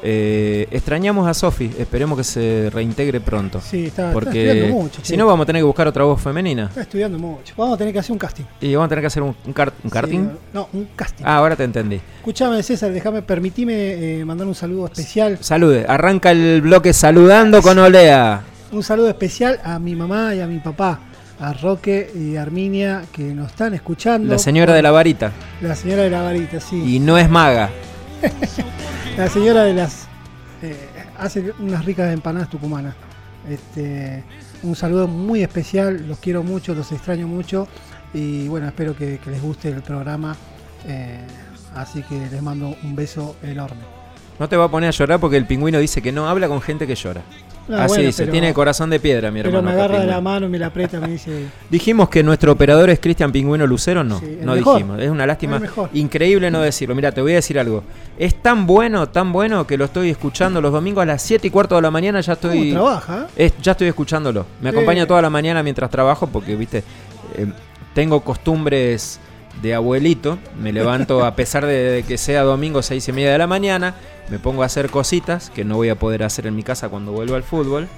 Eh, 0.00 0.68
extrañamos 0.70 1.26
a 1.26 1.34
Sofi, 1.34 1.72
esperemos 1.76 2.18
que 2.18 2.22
se 2.22 2.70
reintegre 2.72 3.20
pronto. 3.20 3.60
Sí, 3.60 3.86
está, 3.86 4.02
está 4.02 4.12
porque 4.12 4.46
estudiando 4.48 4.74
mucho. 4.80 5.00
si 5.02 5.16
no, 5.16 5.26
vamos 5.26 5.42
a 5.42 5.46
tener 5.46 5.58
que 5.58 5.64
buscar 5.66 5.88
otra 5.88 6.04
voz 6.04 6.22
femenina. 6.22 6.66
Está 6.66 6.82
estudiando 6.82 7.18
mucho. 7.18 7.52
Vamos 7.56 7.74
a 7.74 7.78
tener 7.78 7.92
que 7.92 7.98
hacer 7.98 8.12
un 8.12 8.18
casting. 8.18 8.44
Y 8.60 8.72
vamos 8.76 8.86
a 8.86 8.88
tener 8.90 9.02
que 9.02 9.06
hacer 9.08 9.22
un, 9.24 9.34
un 9.44 9.52
car- 9.52 9.72
un 9.82 9.90
karting. 9.90 10.20
Sí, 10.24 10.30
no, 10.54 10.68
un 10.72 10.88
casting. 10.94 11.24
Ah, 11.26 11.38
ahora 11.38 11.56
te 11.56 11.64
entendí. 11.64 12.00
Escuchame, 12.18 12.62
César, 12.62 12.92
déjame, 12.92 13.22
permitime 13.22 14.20
eh, 14.20 14.24
mandar 14.24 14.46
un 14.46 14.54
saludo 14.54 14.84
especial. 14.86 15.38
Salude, 15.40 15.84
arranca 15.88 16.30
el 16.30 16.60
bloque 16.62 16.92
saludando 16.92 17.60
con 17.60 17.76
Olea. 17.80 18.42
Un 18.70 18.84
saludo 18.84 19.08
especial 19.08 19.58
a 19.64 19.80
mi 19.80 19.96
mamá 19.96 20.32
y 20.32 20.40
a 20.40 20.46
mi 20.46 20.58
papá, 20.60 21.00
a 21.40 21.52
Roque 21.52 22.10
y 22.14 22.36
Arminia, 22.36 23.04
que 23.12 23.22
nos 23.34 23.48
están 23.50 23.74
escuchando. 23.74 24.32
La 24.32 24.38
señora 24.38 24.74
de 24.74 24.82
la 24.82 24.90
varita. 24.90 25.32
La 25.60 25.74
señora 25.74 26.02
de 26.02 26.10
la 26.10 26.22
varita, 26.22 26.60
sí. 26.60 26.96
Y 26.96 26.98
no 27.00 27.18
es 27.18 27.28
maga. 27.28 27.70
La 29.16 29.28
señora 29.28 29.64
de 29.64 29.74
las. 29.74 30.06
eh, 30.62 30.76
hace 31.18 31.52
unas 31.58 31.84
ricas 31.84 32.12
empanadas 32.12 32.50
tucumanas. 32.50 32.94
Este, 33.48 34.24
un 34.62 34.74
saludo 34.76 35.06
muy 35.08 35.42
especial, 35.42 36.06
los 36.08 36.18
quiero 36.18 36.42
mucho, 36.42 36.74
los 36.74 36.90
extraño 36.92 37.26
mucho. 37.26 37.68
Y 38.12 38.48
bueno, 38.48 38.66
espero 38.66 38.96
que, 38.96 39.18
que 39.18 39.30
les 39.30 39.40
guste 39.42 39.68
el 39.68 39.82
programa. 39.82 40.36
eh, 40.86 41.20
así 41.74 42.02
que 42.02 42.18
les 42.30 42.42
mando 42.42 42.74
un 42.82 42.96
beso 42.96 43.36
enorme. 43.42 43.82
No 44.38 44.48
te 44.48 44.56
va 44.56 44.64
a 44.64 44.70
poner 44.70 44.88
a 44.88 44.92
llorar 44.92 45.18
porque 45.20 45.36
el 45.38 45.46
pingüino 45.46 45.78
dice 45.78 46.00
que 46.02 46.12
no 46.12 46.28
habla 46.28 46.48
con 46.48 46.60
gente 46.60 46.86
que 46.86 46.94
llora. 46.94 47.22
No, 47.68 47.76
Así 47.78 47.88
bueno, 47.88 48.04
dice, 48.04 48.22
pero- 48.22 48.32
tiene 48.32 48.54
corazón 48.54 48.90
de 48.90 49.00
piedra, 49.00 49.30
mi 49.32 49.40
Pero 49.42 49.58
hermano. 49.58 49.68
me 49.76 49.82
agarra 49.82 50.00
de 50.00 50.06
la 50.06 50.20
mano 50.20 50.48
me 50.48 50.56
la 50.58 50.66
aprieta, 50.68 51.00
me 51.00 51.08
dice. 51.08 51.46
Dijimos 51.70 52.08
que 52.08 52.22
nuestro 52.22 52.52
operador 52.52 52.90
es 52.90 53.00
Cristian 53.00 53.32
Pingüino 53.32 53.66
Lucero, 53.66 54.04
no, 54.04 54.20
Sí, 54.20 54.38
no 54.40 54.54
mejor. 54.54 54.76
dijimos. 54.76 55.00
Es 55.00 55.10
una 55.10 55.26
lástima 55.26 55.60
increíble 55.92 56.50
no 56.50 56.60
decirlo. 56.60 56.94
Mira, 56.94 57.10
te 57.10 57.20
voy 57.20 57.32
a 57.32 57.36
decir 57.36 57.58
algo. 57.58 57.82
Es 58.18 58.40
tan 58.40 58.66
bueno, 58.66 59.08
tan 59.08 59.32
bueno 59.32 59.66
que 59.66 59.76
lo 59.76 59.86
estoy 59.86 60.10
escuchando 60.10 60.60
los 60.60 60.72
domingos 60.72 61.02
a 61.02 61.06
las 61.06 61.22
7 61.22 61.48
y 61.48 61.50
cuarto 61.50 61.74
de 61.74 61.82
la 61.82 61.90
mañana. 61.90 62.20
Ya 62.20 62.36
¿Cómo 62.36 62.52
estoy. 62.52 62.72
trabaja? 62.72 63.26
Es- 63.34 63.54
ya 63.60 63.72
estoy 63.72 63.88
escuchándolo. 63.88 64.46
Me 64.60 64.68
acompaña 64.70 65.04
toda 65.06 65.20
la 65.22 65.30
mañana 65.30 65.62
mientras 65.62 65.90
trabajo 65.90 66.28
porque, 66.28 66.54
viste, 66.54 66.84
eh, 67.36 67.46
tengo 67.94 68.20
costumbres 68.20 69.18
de 69.62 69.74
abuelito. 69.74 70.38
Me 70.60 70.72
levanto 70.72 71.24
a 71.26 71.34
pesar 71.34 71.66
de, 71.66 72.04
que 72.06 72.18
sea 72.18 72.42
domingo 72.42 72.82
seis 72.82 73.08
y 73.08 73.12
media 73.12 73.32
de 73.32 73.38
la 73.38 73.46
mañana. 73.46 73.94
Me 74.30 74.38
pongo 74.38 74.62
a 74.62 74.66
hacer 74.66 74.90
cositas 74.90 75.50
que 75.50 75.64
no 75.64 75.76
voy 75.76 75.88
a 75.88 75.94
poder 75.96 76.22
hacer 76.22 76.46
en 76.46 76.56
mi 76.56 76.62
casa 76.62 76.88
cuando 76.88 77.12
vuelvo 77.12 77.34
al 77.34 77.42
fútbol. 77.42 77.88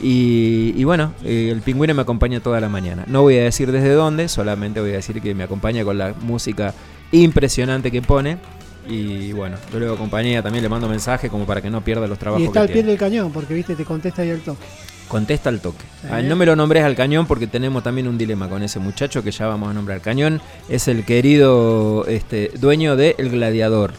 Y, 0.00 0.74
y 0.76 0.84
bueno, 0.84 1.14
eh, 1.24 1.48
el 1.50 1.62
pingüino 1.62 1.94
me 1.94 2.02
acompaña 2.02 2.40
toda 2.40 2.60
la 2.60 2.68
mañana. 2.68 3.04
No 3.06 3.22
voy 3.22 3.38
a 3.38 3.44
decir 3.44 3.72
desde 3.72 3.92
dónde, 3.92 4.28
solamente 4.28 4.80
voy 4.80 4.90
a 4.90 4.96
decir 4.96 5.22
que 5.22 5.34
me 5.34 5.44
acompaña 5.44 5.84
con 5.84 5.96
la 5.96 6.14
música 6.20 6.74
impresionante 7.12 7.90
que 7.90 8.02
pone. 8.02 8.38
Y 8.88 9.32
bueno, 9.32 9.56
yo 9.72 9.80
luego 9.80 9.96
compañía 9.96 10.42
también 10.42 10.62
le 10.62 10.68
mando 10.68 10.88
mensaje 10.88 11.28
como 11.28 11.44
para 11.44 11.60
que 11.60 11.70
no 11.70 11.80
pierda 11.82 12.06
los 12.06 12.18
trabajos 12.18 12.42
Y 12.42 12.46
está 12.46 12.60
que 12.60 12.62
al 12.62 12.66
pie 12.66 12.74
tiene. 12.74 12.90
del 12.90 12.98
cañón, 12.98 13.32
porque 13.32 13.54
viste, 13.54 13.74
te 13.74 13.84
contesta 13.84 14.22
ahí 14.22 14.30
al 14.30 14.40
toque. 14.40 14.64
Contesta 15.08 15.48
al 15.50 15.60
toque. 15.60 15.84
Ah, 16.10 16.20
no 16.20 16.34
me 16.36 16.44
lo 16.46 16.56
nombres 16.56 16.82
al 16.84 16.96
cañón 16.96 17.26
porque 17.26 17.46
tenemos 17.46 17.82
también 17.84 18.08
un 18.08 18.18
dilema 18.18 18.48
con 18.48 18.62
ese 18.62 18.78
muchacho 18.80 19.22
que 19.22 19.30
ya 19.30 19.46
vamos 19.46 19.70
a 19.70 19.72
nombrar. 19.72 20.00
Cañón 20.00 20.40
es 20.68 20.88
el 20.88 21.04
querido 21.04 22.04
este, 22.08 22.50
dueño 22.58 22.96
de 22.96 23.14
El 23.18 23.30
Gladiador, 23.30 23.92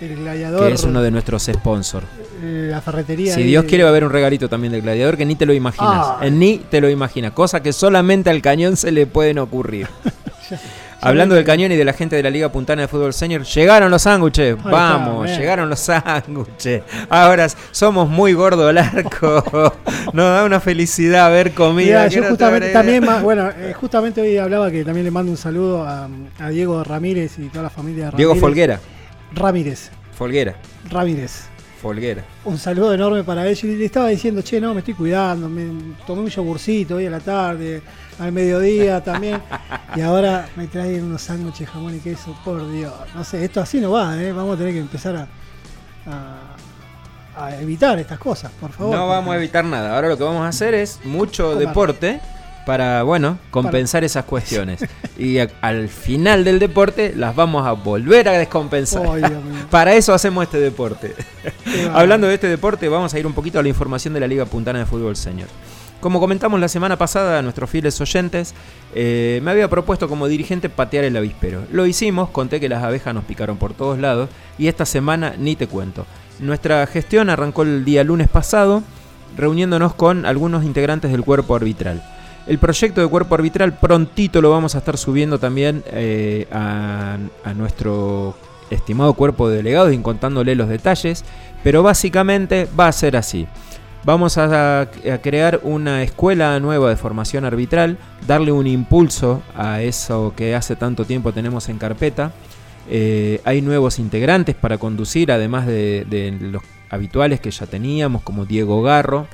El 0.00 0.16
gladiador. 0.16 0.68
que 0.68 0.74
es 0.74 0.84
uno 0.84 1.00
de 1.02 1.10
nuestros 1.10 1.44
sponsors. 1.44 2.06
eh, 2.42 2.68
La 2.70 2.80
ferretería. 2.82 3.34
Si 3.34 3.42
Dios 3.42 3.62
de- 3.64 3.68
quiere 3.70 3.84
va 3.84 3.88
a 3.88 3.92
haber 3.92 4.04
un 4.04 4.10
regalito 4.10 4.48
también 4.50 4.72
del 4.72 4.82
Gladiador 4.82 5.16
que 5.16 5.24
ni 5.24 5.36
te 5.36 5.46
lo 5.46 5.54
imaginas. 5.54 6.06
Ah. 6.06 6.18
Eh, 6.22 6.30
Ni 6.30 6.58
te 6.58 6.80
lo 6.82 6.90
imaginas. 6.90 7.32
Cosa 7.32 7.62
que 7.62 7.72
solamente 7.72 8.28
al 8.28 8.42
cañón 8.42 8.76
se 8.76 8.92
le 8.92 9.06
pueden 9.06 9.38
ocurrir. 9.38 9.88
Hablando 11.02 11.34
del 11.34 11.44
cañón 11.44 11.72
y 11.72 11.76
de 11.76 11.84
la 11.84 11.92
gente 11.92 12.14
de 12.14 12.22
la 12.22 12.30
Liga 12.30 12.50
Puntana 12.50 12.82
de 12.82 12.88
Fútbol 12.88 13.12
Senior, 13.12 13.42
llegaron 13.42 13.90
los 13.90 14.02
sándwiches. 14.02 14.62
Vamos, 14.62 15.28
llegaron 15.28 15.68
los 15.68 15.80
sándwiches. 15.80 16.82
Ahora 17.08 17.48
somos 17.72 18.08
muy 18.08 18.32
gordo 18.32 18.68
al 18.68 18.78
arco. 18.78 19.44
Nos 20.12 20.24
da 20.24 20.44
una 20.44 20.60
felicidad. 20.60 21.32
Mirá, 21.74 22.08
que 22.08 22.14
yo 22.14 22.24
justamente 22.24 22.70
también, 22.70 23.04
bueno, 23.22 23.50
eh, 23.50 23.74
justamente 23.74 24.20
hoy 24.20 24.36
hablaba 24.38 24.70
que 24.70 24.84
también 24.84 25.04
le 25.04 25.10
mando 25.10 25.32
un 25.32 25.36
saludo 25.36 25.82
a, 25.82 26.08
a 26.38 26.48
Diego 26.50 26.84
Ramírez 26.84 27.38
y 27.38 27.48
toda 27.48 27.64
la 27.64 27.70
familia 27.70 28.04
de 28.04 28.10
Ramírez. 28.12 28.16
Diego 28.16 28.34
Folguera. 28.36 28.80
Ramírez, 29.34 29.90
Folguera. 30.12 30.54
Ramírez. 30.88 31.52
Folguera. 31.82 32.24
Un 32.44 32.58
saludo 32.58 32.94
enorme 32.94 33.24
para 33.24 33.44
ellos. 33.44 33.64
Y 33.64 33.74
le 33.74 33.86
estaba 33.86 34.08
diciendo, 34.08 34.40
che, 34.42 34.60
no, 34.60 34.72
me 34.72 34.80
estoy 34.80 34.94
cuidando, 34.94 35.48
me 35.48 35.96
tomé 36.06 36.20
un 36.22 36.28
yogurcito 36.28 36.94
hoy 36.94 37.06
a 37.06 37.10
la 37.10 37.18
tarde, 37.18 37.82
al 38.18 38.32
mediodía 38.32 39.02
también. 39.02 39.40
y 39.96 40.00
ahora 40.00 40.48
me 40.56 40.66
traen 40.66 41.04
unos 41.04 41.22
sándwiches, 41.22 41.68
jamón 41.68 41.94
y 41.96 41.98
queso, 42.00 42.36
por 42.44 42.70
Dios. 42.70 42.92
No 43.14 43.24
sé, 43.24 43.44
esto 43.44 43.60
así 43.60 43.80
no 43.80 43.92
va, 43.92 44.20
¿eh? 44.22 44.32
Vamos 44.32 44.54
a 44.54 44.58
tener 44.58 44.72
que 44.74 44.80
empezar 44.80 45.16
a, 45.16 45.26
a, 46.06 47.44
a 47.46 47.56
evitar 47.60 47.98
estas 47.98 48.18
cosas, 48.18 48.50
por 48.60 48.70
favor. 48.72 48.94
No 48.94 49.08
vamos 49.08 49.32
a 49.34 49.36
evitar 49.36 49.64
nada. 49.64 49.94
Ahora 49.94 50.08
lo 50.08 50.16
que 50.16 50.24
vamos 50.24 50.42
a 50.42 50.48
hacer 50.48 50.74
es 50.74 51.00
mucho 51.04 51.52
Comer. 51.52 51.68
deporte 51.68 52.20
para, 52.66 53.02
bueno, 53.02 53.38
compensar 53.50 54.04
esas 54.04 54.24
cuestiones. 54.24 54.84
y 55.18 55.38
a- 55.38 55.48
al 55.62 55.88
final 55.88 56.44
del 56.44 56.58
deporte 56.60 57.12
las 57.16 57.34
vamos 57.34 57.66
a 57.66 57.72
volver 57.72 58.28
a 58.28 58.32
descompensar. 58.32 59.02
Para 59.70 59.94
eso 59.94 60.14
hacemos 60.14 60.44
este 60.44 60.60
deporte. 60.60 61.14
Hablando 61.92 62.28
de 62.28 62.34
este 62.34 62.46
deporte, 62.48 62.88
vamos 62.88 63.12
a 63.14 63.18
ir 63.18 63.26
un 63.26 63.32
poquito 63.32 63.58
a 63.58 63.62
la 63.62 63.68
información 63.68 64.14
de 64.14 64.20
la 64.20 64.26
Liga 64.28 64.44
Puntana 64.44 64.78
de 64.80 64.86
Fútbol 64.86 65.16
Senior. 65.16 65.48
Como 66.02 66.18
comentamos 66.18 66.58
la 66.58 66.66
semana 66.66 66.98
pasada 66.98 67.38
a 67.38 67.42
nuestros 67.42 67.70
fieles 67.70 68.00
oyentes, 68.00 68.54
eh, 68.92 69.38
me 69.44 69.52
había 69.52 69.70
propuesto 69.70 70.08
como 70.08 70.26
dirigente 70.26 70.68
patear 70.68 71.04
el 71.04 71.16
avispero. 71.16 71.62
Lo 71.70 71.86
hicimos, 71.86 72.28
conté 72.30 72.58
que 72.58 72.68
las 72.68 72.82
abejas 72.82 73.14
nos 73.14 73.22
picaron 73.22 73.56
por 73.56 73.72
todos 73.72 74.00
lados 74.00 74.28
y 74.58 74.66
esta 74.66 74.84
semana 74.84 75.36
ni 75.38 75.54
te 75.54 75.68
cuento. 75.68 76.04
Nuestra 76.40 76.84
gestión 76.88 77.30
arrancó 77.30 77.62
el 77.62 77.84
día 77.84 78.02
lunes 78.02 78.28
pasado, 78.28 78.82
reuniéndonos 79.36 79.94
con 79.94 80.26
algunos 80.26 80.64
integrantes 80.64 81.12
del 81.12 81.22
cuerpo 81.22 81.54
arbitral. 81.54 82.02
El 82.48 82.58
proyecto 82.58 83.00
de 83.00 83.06
cuerpo 83.06 83.36
arbitral 83.36 83.78
prontito 83.78 84.42
lo 84.42 84.50
vamos 84.50 84.74
a 84.74 84.78
estar 84.78 84.98
subiendo 84.98 85.38
también 85.38 85.84
eh, 85.86 86.48
a, 86.50 87.16
a 87.44 87.54
nuestro 87.54 88.34
estimado 88.70 89.14
cuerpo 89.14 89.48
de 89.48 89.58
delegados 89.58 89.92
y 89.92 89.98
contándole 89.98 90.56
los 90.56 90.68
detalles, 90.68 91.24
pero 91.62 91.84
básicamente 91.84 92.66
va 92.76 92.88
a 92.88 92.92
ser 92.92 93.16
así. 93.16 93.46
Vamos 94.04 94.36
a, 94.36 94.88
crear 95.22 95.60
una 95.62 96.02
escuela 96.02 96.58
nueva 96.58 96.90
de 96.90 96.96
formación 96.96 97.44
arbitral, 97.44 97.98
darle 98.26 98.50
un 98.50 98.66
impulso 98.66 99.42
a 99.54 99.80
eso 99.80 100.34
que 100.36 100.56
hace 100.56 100.74
tanto 100.74 101.04
tiempo 101.04 101.32
tenemos 101.32 101.68
en 101.68 101.78
carpeta. 101.78 102.32
Eh, 102.90 103.40
hay 103.44 103.62
nuevos 103.62 104.00
integrantes 104.00 104.56
para 104.56 104.78
conducir, 104.78 105.30
además 105.30 105.68
de, 105.68 106.04
de 106.10 106.36
los 106.40 106.62
habituales 106.90 107.38
que 107.38 107.52
ya 107.52 107.66
teníamos, 107.66 108.22
como 108.22 108.44
Diego 108.44 108.82
Garro, 108.82 109.28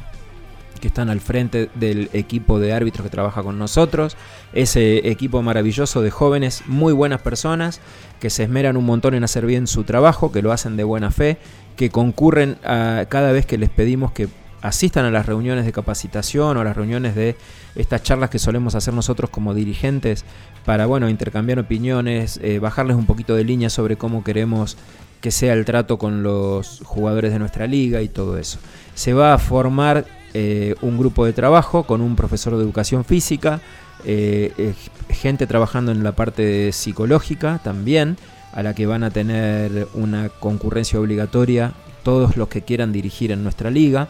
que 0.78 0.88
están 0.88 1.08
al 1.08 1.20
frente 1.20 1.70
del 1.74 2.10
equipo 2.12 2.60
de 2.60 2.74
árbitros 2.74 3.04
que 3.04 3.10
trabaja 3.10 3.42
con 3.42 3.58
nosotros. 3.58 4.18
Ese 4.52 5.08
equipo 5.08 5.40
maravilloso 5.40 6.02
de 6.02 6.10
jóvenes, 6.10 6.64
muy 6.66 6.92
buenas 6.92 7.22
personas, 7.22 7.80
que 8.20 8.28
se 8.28 8.42
esmeran 8.42 8.76
un 8.76 8.84
montón 8.84 9.14
en 9.14 9.24
hacer 9.24 9.46
bien 9.46 9.66
su 9.66 9.84
trabajo, 9.84 10.30
que 10.30 10.42
lo 10.42 10.52
hacen 10.52 10.76
de 10.76 10.84
buena 10.84 11.10
fe, 11.10 11.38
que 11.76 11.88
concurren 11.88 12.58
a, 12.64 13.06
cada 13.08 13.32
vez 13.32 13.46
que 13.46 13.56
les 13.56 13.70
pedimos 13.70 14.12
que 14.12 14.28
asistan 14.62 15.04
a 15.04 15.11
las 15.11 15.26
reuniones 15.26 15.64
de 15.64 15.72
capacitación 15.72 16.56
o 16.56 16.61
a 16.61 16.64
las 16.64 16.76
reuniones 16.76 17.14
de 17.14 17.36
estas 17.74 18.02
charlas 18.02 18.30
que 18.30 18.38
solemos 18.38 18.74
hacer 18.74 18.94
nosotros 18.94 19.30
como 19.30 19.54
dirigentes 19.54 20.24
para 20.64 20.86
bueno 20.86 21.09
intercambiar 21.09 21.59
opiniones, 21.59 22.40
eh, 22.42 22.59
bajarles 22.59 22.96
un 22.96 23.06
poquito 23.06 23.34
de 23.34 23.44
línea 23.44 23.70
sobre 23.70 23.96
cómo 23.96 24.24
queremos 24.24 24.76
que 25.20 25.30
sea 25.30 25.52
el 25.52 25.64
trato 25.64 25.98
con 25.98 26.22
los 26.22 26.80
jugadores 26.84 27.32
de 27.32 27.38
nuestra 27.38 27.66
liga 27.66 28.02
y 28.02 28.09
todo 28.09 28.38
eso. 28.38 28.59
Se 28.94 29.12
va 29.12 29.34
a 29.34 29.38
formar 29.38 30.06
eh, 30.34 30.74
un 30.82 30.98
grupo 30.98 31.24
de 31.24 31.32
trabajo 31.32 31.84
con 31.84 32.00
un 32.00 32.16
profesor 32.16 32.56
de 32.56 32.62
educación 32.62 33.04
física, 33.04 33.61
eh, 34.04 34.74
gente 35.09 35.46
trabajando 35.46 35.90
en 35.90 36.04
la 36.04 36.12
parte 36.12 36.70
psicológica 36.72 37.61
también, 37.64 38.16
a 38.52 38.62
la 38.62 38.74
que 38.74 38.86
van 38.86 39.02
a 39.02 39.11
tener 39.11 39.88
una 39.94 40.28
concurrencia 40.28 41.00
obligatoria 41.00 41.72
todos 42.02 42.36
los 42.36 42.48
que 42.48 42.62
quieran 42.62 42.92
dirigir 42.92 43.32
en 43.32 43.42
nuestra 43.42 43.70
liga. 43.70 44.09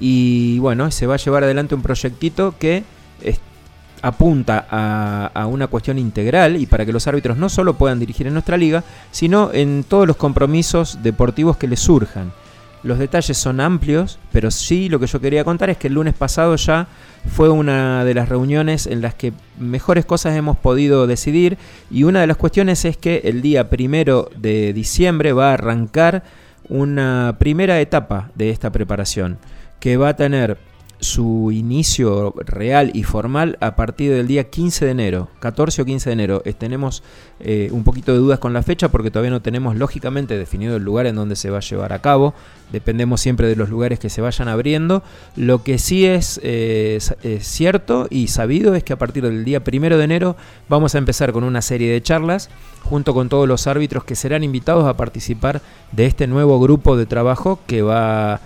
Y 0.00 0.58
bueno, 0.58 0.90
se 0.90 1.06
va 1.06 1.14
a 1.14 1.18
llevar 1.18 1.44
adelante 1.44 1.74
un 1.74 1.82
proyectito 1.82 2.54
que 2.58 2.84
apunta 4.02 4.66
a, 4.70 5.30
a 5.32 5.46
una 5.46 5.66
cuestión 5.66 5.98
integral 5.98 6.56
y 6.60 6.66
para 6.66 6.84
que 6.84 6.92
los 6.92 7.06
árbitros 7.06 7.38
no 7.38 7.48
solo 7.48 7.74
puedan 7.74 7.98
dirigir 7.98 8.26
en 8.26 8.34
nuestra 8.34 8.58
liga, 8.58 8.84
sino 9.10 9.50
en 9.52 9.82
todos 9.88 10.06
los 10.06 10.16
compromisos 10.16 10.98
deportivos 11.02 11.56
que 11.56 11.68
les 11.68 11.80
surjan. 11.80 12.30
Los 12.84 12.98
detalles 12.98 13.38
son 13.38 13.60
amplios, 13.60 14.18
pero 14.30 14.50
sí 14.50 14.90
lo 14.90 15.00
que 15.00 15.06
yo 15.06 15.18
quería 15.18 15.42
contar 15.42 15.70
es 15.70 15.78
que 15.78 15.86
el 15.86 15.94
lunes 15.94 16.12
pasado 16.12 16.54
ya 16.56 16.86
fue 17.32 17.48
una 17.48 18.04
de 18.04 18.12
las 18.12 18.28
reuniones 18.28 18.86
en 18.86 19.00
las 19.00 19.14
que 19.14 19.32
mejores 19.58 20.04
cosas 20.04 20.36
hemos 20.36 20.58
podido 20.58 21.06
decidir 21.06 21.56
y 21.90 22.04
una 22.04 22.20
de 22.20 22.26
las 22.26 22.36
cuestiones 22.36 22.84
es 22.84 22.98
que 22.98 23.22
el 23.24 23.40
día 23.40 23.70
primero 23.70 24.28
de 24.36 24.74
diciembre 24.74 25.32
va 25.32 25.48
a 25.48 25.54
arrancar 25.54 26.24
una 26.68 27.36
primera 27.38 27.80
etapa 27.80 28.30
de 28.34 28.50
esta 28.50 28.70
preparación 28.70 29.38
que 29.84 29.98
va 29.98 30.08
a 30.08 30.16
tener 30.16 30.56
su 30.98 31.50
inicio 31.52 32.32
real 32.46 32.90
y 32.94 33.02
formal 33.02 33.58
a 33.60 33.76
partir 33.76 34.10
del 34.12 34.26
día 34.26 34.44
15 34.48 34.86
de 34.86 34.90
enero, 34.92 35.28
14 35.40 35.82
o 35.82 35.84
15 35.84 36.08
de 36.08 36.12
enero. 36.14 36.42
Eh, 36.46 36.54
tenemos 36.54 37.02
eh, 37.40 37.68
un 37.70 37.84
poquito 37.84 38.12
de 38.12 38.18
dudas 38.18 38.38
con 38.38 38.54
la 38.54 38.62
fecha 38.62 38.88
porque 38.88 39.10
todavía 39.10 39.30
no 39.30 39.42
tenemos 39.42 39.76
lógicamente 39.76 40.38
definido 40.38 40.76
el 40.76 40.84
lugar 40.84 41.04
en 41.04 41.16
donde 41.16 41.36
se 41.36 41.50
va 41.50 41.58
a 41.58 41.60
llevar 41.60 41.92
a 41.92 41.98
cabo. 41.98 42.32
Dependemos 42.72 43.20
siempre 43.20 43.46
de 43.46 43.56
los 43.56 43.68
lugares 43.68 43.98
que 43.98 44.08
se 44.08 44.22
vayan 44.22 44.48
abriendo. 44.48 45.02
Lo 45.36 45.62
que 45.62 45.76
sí 45.76 46.06
es, 46.06 46.40
eh, 46.42 46.94
s- 46.96 47.18
eh, 47.22 47.40
cierto 47.42 48.06
y 48.08 48.28
sabido 48.28 48.74
es 48.74 48.84
que 48.84 48.94
a 48.94 48.98
partir 48.98 49.22
del 49.24 49.44
día 49.44 49.62
1 49.62 49.98
de 49.98 50.04
enero 50.04 50.36
vamos 50.70 50.94
a 50.94 50.98
empezar 50.98 51.32
con 51.32 51.44
una 51.44 51.60
serie 51.60 51.92
de 51.92 52.00
charlas 52.02 52.48
junto 52.84 53.12
con 53.12 53.28
todos 53.28 53.46
los 53.46 53.66
árbitros 53.66 54.04
que 54.04 54.14
serán 54.16 54.42
invitados 54.44 54.86
a 54.86 54.96
participar 54.96 55.60
de 55.92 56.06
este 56.06 56.26
nuevo 56.26 56.58
grupo 56.58 56.96
de 56.96 57.04
trabajo 57.04 57.58
que 57.66 57.82
va 57.82 58.36
a 58.36 58.40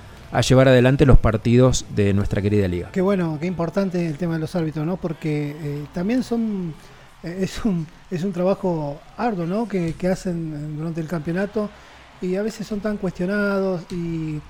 llevar 0.47 0.69
adelante 0.69 1.07
los 1.07 1.19
partidos 1.19 1.87
de 1.95 2.13
nuestra 2.13 2.43
querida 2.43 2.69
liga. 2.69 2.91
Qué 2.93 3.01
bueno, 3.01 3.39
qué 3.41 3.47
importante 3.47 4.07
el 4.07 4.17
tema 4.17 4.35
de 4.35 4.41
los 4.41 4.55
árbitros, 4.55 4.87
¿no? 4.87 4.97
Porque 4.97 5.57
eh, 5.61 5.87
también 5.93 6.23
son 6.23 6.75
eh, 7.23 7.39
es 7.41 7.65
un 7.65 7.87
es 8.11 8.25
un 8.25 8.33
trabajo 8.33 9.01
arduo, 9.17 9.47
¿no? 9.47 9.69
Que, 9.69 9.95
que 9.95 10.09
hacen 10.09 10.53
eh, 10.55 10.77
durante 10.77 11.01
el 11.01 11.09
campeonato 11.09 11.71
y 12.21 12.37
a 12.37 12.43
veces 12.43 12.67
son 12.67 12.81
tan 12.81 12.97
cuestionados 12.97 13.83
y, 13.91 14.41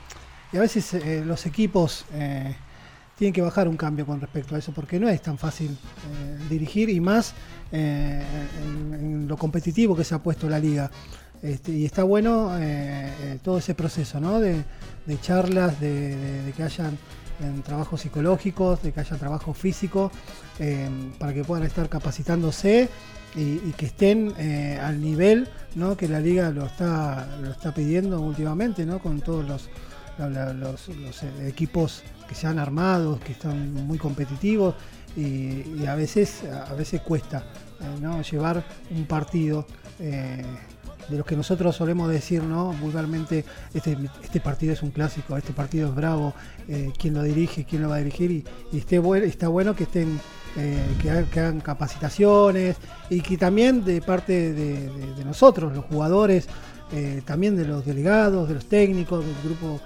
y 0.53 0.57
a 0.57 0.61
veces 0.61 1.27
los 1.27 1.45
equipos 1.45 2.07
tienen 3.19 3.35
que 3.35 3.43
bajar 3.43 3.69
un 3.69 3.77
cambio 3.77 4.07
con 4.07 4.23
respecto 4.23 4.55
a 4.55 4.59
eso 4.59 4.73
porque 4.73 4.99
no 4.99 5.07
es 5.07 5.21
tan 5.21 5.37
fácil 5.37 5.77
dirigir 6.49 6.89
y 6.89 6.99
más 6.99 7.35
en, 7.71 9.29
lo 9.29 9.37
competitivo 9.37 9.95
que 9.95 10.03
se 10.03 10.15
ha 10.15 10.19
puesto 10.19 10.49
la 10.49 10.59
liga. 10.59 10.91
Este, 11.43 11.73
y 11.73 11.85
está 11.85 12.05
bueno 12.05 12.53
todo 13.43 13.59
ese 13.59 13.75
proceso, 13.75 14.19
¿no? 14.19 14.41
De, 14.41 14.65
de 15.09 15.21
charlas, 15.21 15.81
de, 15.81 16.53
que 16.57 16.63
hayan 16.63 16.97
en 17.41 17.63
trabajos 17.63 18.03
psicológicos, 18.03 18.83
de 18.83 18.93
que 18.93 19.01
haya 19.01 19.17
trabajo 19.17 19.55
físico, 19.55 20.13
eh, 20.59 20.89
para 21.19 21.33
que 21.33 21.43
puedan 21.45 21.65
estar 21.65 21.89
capacitándose 21.89 22.89
y, 23.35 23.73
que 23.73 23.87
estén 23.87 24.35
eh, 24.39 24.79
al 24.81 25.01
nivel 25.01 25.49
¿no? 25.75 25.97
que 25.97 26.09
la 26.09 26.21
liga 26.21 26.51
lo 26.51 26.67
está, 26.67 27.27
lo 27.43 27.51
está 27.51 27.73
pidiendo 27.73 28.21
últimamente, 28.21 28.85
¿no? 28.85 28.99
con 28.99 29.21
todos 29.21 29.47
los, 29.49 29.69
eh, 30.19 31.49
equipos 31.49 32.03
que 32.29 32.35
se 32.35 32.47
han 32.47 32.59
armado, 32.59 33.19
que 33.21 33.33
están 33.33 33.73
muy 33.73 33.99
competitivos 33.99 34.75
y, 35.17 35.81
y 35.81 35.87
a 35.87 35.95
veces 35.95 36.43
a 36.45 36.75
veces 36.75 37.01
cuesta 37.01 37.45
eh, 37.81 38.01
¿no? 38.01 38.21
llevar 38.23 38.65
un 38.91 39.07
partido. 39.07 39.67
De 41.09 41.17
los 41.17 41.27
que 41.27 41.37
nosotros 41.37 41.75
solemos 41.77 42.11
decir, 42.11 42.43
¿no? 42.43 42.73
Vulgarmente, 42.75 43.45
este, 43.75 43.97
este 44.23 44.41
partido 44.41 44.73
es 44.73 44.83
un 44.83 44.91
clásico, 44.91 45.37
este 45.37 45.53
partido 45.53 45.89
es 45.89 45.95
bravo, 45.95 46.35
eh, 46.69 46.93
quién 46.99 47.15
lo 47.15 47.23
dirige, 47.23 47.65
quién 47.65 47.83
lo 47.83 47.89
va 47.89 47.97
a 47.97 47.99
dirigir, 47.99 48.31
y, 48.31 48.45
y 48.73 48.79
esté 48.79 48.99
buen- 48.99 49.25
está 49.25 49.49
bueno 49.49 49.75
que 49.75 49.85
estén, 49.85 50.21
eh, 50.57 50.83
que, 51.01 51.11
ha- 51.11 51.25
que 51.25 51.41
hagan 51.41 51.61
capacitaciones, 51.61 52.77
y 53.11 53.21
que 53.21 53.37
también 53.39 53.85
de 53.85 54.01
parte 54.03 54.53
de, 54.53 54.91
nosotros, 55.25 55.75
los 55.75 55.85
jugadores, 55.87 56.47
eh, 56.93 57.23
también 57.25 57.57
de 57.57 57.67
los 57.67 57.85
delegados, 57.85 58.49
de 58.49 58.55
los 58.55 58.67
técnicos, 58.67 59.25
del 59.25 59.35
grupo, 59.45 59.81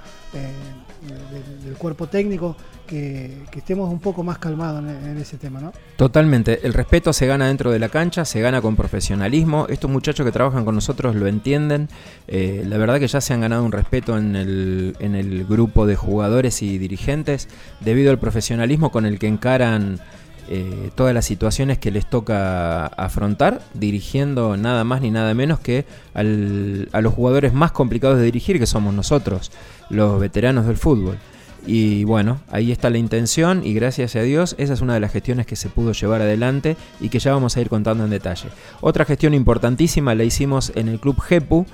del, 1.65 1.75
cuerpo 1.77 2.07
técnico, 2.07 2.57
que, 2.87 3.45
estemos 3.57 3.91
un 3.91 3.99
poco 3.99 4.23
más 4.23 4.39
calmados 4.39 4.83
en, 4.83 5.17
ese 5.19 5.37
tema, 5.37 5.61
¿no? 5.61 5.73
Totalmente, 5.97 6.67
el 6.67 6.75
respeto 6.75 7.13
se 7.13 7.27
gana 7.27 7.49
dentro 7.49 7.71
de 7.71 7.79
la 7.79 7.89
cancha, 7.89 8.25
se 8.25 8.41
gana 8.41 8.61
con 8.61 8.77
profesionalismo, 8.77 9.67
estos 9.69 9.91
muchachos 9.91 10.25
que 10.25 10.33
trabajan 10.33 10.65
con 10.65 10.75
nosotros 10.75 11.15
lo 11.15 11.27
entienden, 11.27 11.89
Eh, 12.29 12.65
la 12.67 12.79
verdad 12.79 12.99
que 12.99 13.09
ya 13.09 13.21
se 13.21 13.35
han 13.35 13.41
ganado 13.41 13.65
un 13.65 13.73
respeto 13.73 14.17
en 14.17 14.35
el 14.37 15.47
grupo 15.49 15.87
de 15.87 15.97
jugadores 15.97 16.63
y 16.63 16.79
dirigentes 16.79 17.49
debido 17.81 18.11
al 18.11 18.19
profesionalismo 18.19 18.91
con 18.91 19.07
el 19.07 19.19
que 19.19 19.27
encaran 19.27 20.01
eh, 20.49 20.91
todas 20.95 21.15
las 21.15 21.25
situaciones 21.25 21.79
que 21.79 21.91
les 21.91 22.09
toca 22.09 22.87
afrontar, 22.87 23.63
dirigiendo 23.75 24.57
nada 24.57 24.85
más 24.85 25.01
ni 25.01 25.11
nada 25.11 25.33
menos 25.35 25.61
que 25.61 25.85
a 26.15 26.23
los 26.23 27.15
jugadores 27.15 27.53
más 27.53 27.73
complicados 27.73 28.19
de 28.19 28.25
dirigir, 28.25 28.59
que 28.59 28.67
somos 28.67 28.93
nosotros, 28.95 29.53
los 29.89 30.21
veteranos 30.21 30.67
del 30.67 30.77
fútbol. 30.77 31.19
Y 31.65 32.03
bueno, 32.05 32.41
ahí 32.51 32.73
está 32.73 32.91
la 32.91 32.99
intención 32.99 33.65
y 33.65 33.73
gracias 33.73 34.17
a 34.17 34.23
Dios 34.23 34.57
esa 34.59 34.73
es 34.73 34.81
una 34.81 34.95
de 34.95 35.01
las 35.01 35.13
gestiones 35.13 35.47
que 35.47 35.55
se 35.55 35.69
pudo 35.69 35.93
llevar 35.93 36.21
adelante 36.21 36.77
y 37.01 37.09
que 37.09 37.21
ya 37.21 37.33
vamos 37.33 37.57
a 37.57 37.61
ir 37.61 37.69
contando 37.69 38.05
en 38.05 38.11
detalle. 38.11 38.49
Otra 38.81 39.05
gestión 39.05 39.33
importantísima 39.33 40.15
la 40.15 40.25
hicimos 40.25 40.73
en 40.75 40.89
el 40.89 40.99
Club 40.99 41.21
GEPU. 41.21 41.67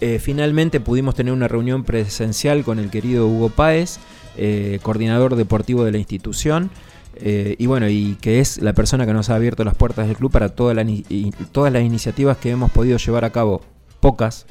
Eh, 0.00 0.18
finalmente 0.18 0.80
pudimos 0.80 1.14
tener 1.14 1.32
una 1.32 1.46
reunión 1.46 1.84
presencial 1.84 2.64
con 2.64 2.80
el 2.80 2.90
querido 2.90 3.28
Hugo 3.28 3.50
Páez, 3.50 3.98
eh, 4.36 4.80
coordinador 4.82 5.36
deportivo 5.36 5.84
de 5.84 5.92
la 5.92 5.98
institución. 5.98 6.70
Eh, 7.16 7.56
y 7.58 7.66
bueno, 7.66 7.88
y 7.88 8.16
que 8.20 8.40
es 8.40 8.58
la 8.58 8.72
persona 8.72 9.06
que 9.06 9.12
nos 9.12 9.30
ha 9.30 9.34
abierto 9.34 9.64
las 9.64 9.74
puertas 9.74 10.06
del 10.06 10.16
club 10.16 10.30
para 10.30 10.50
toda 10.50 10.74
la 10.74 10.86
todas 11.52 11.72
las 11.72 11.82
iniciativas 11.82 12.36
que 12.36 12.50
hemos 12.50 12.70
podido 12.70 12.98
llevar 12.98 13.24
a 13.24 13.30
cabo, 13.30 13.62
pocas, 14.00 14.46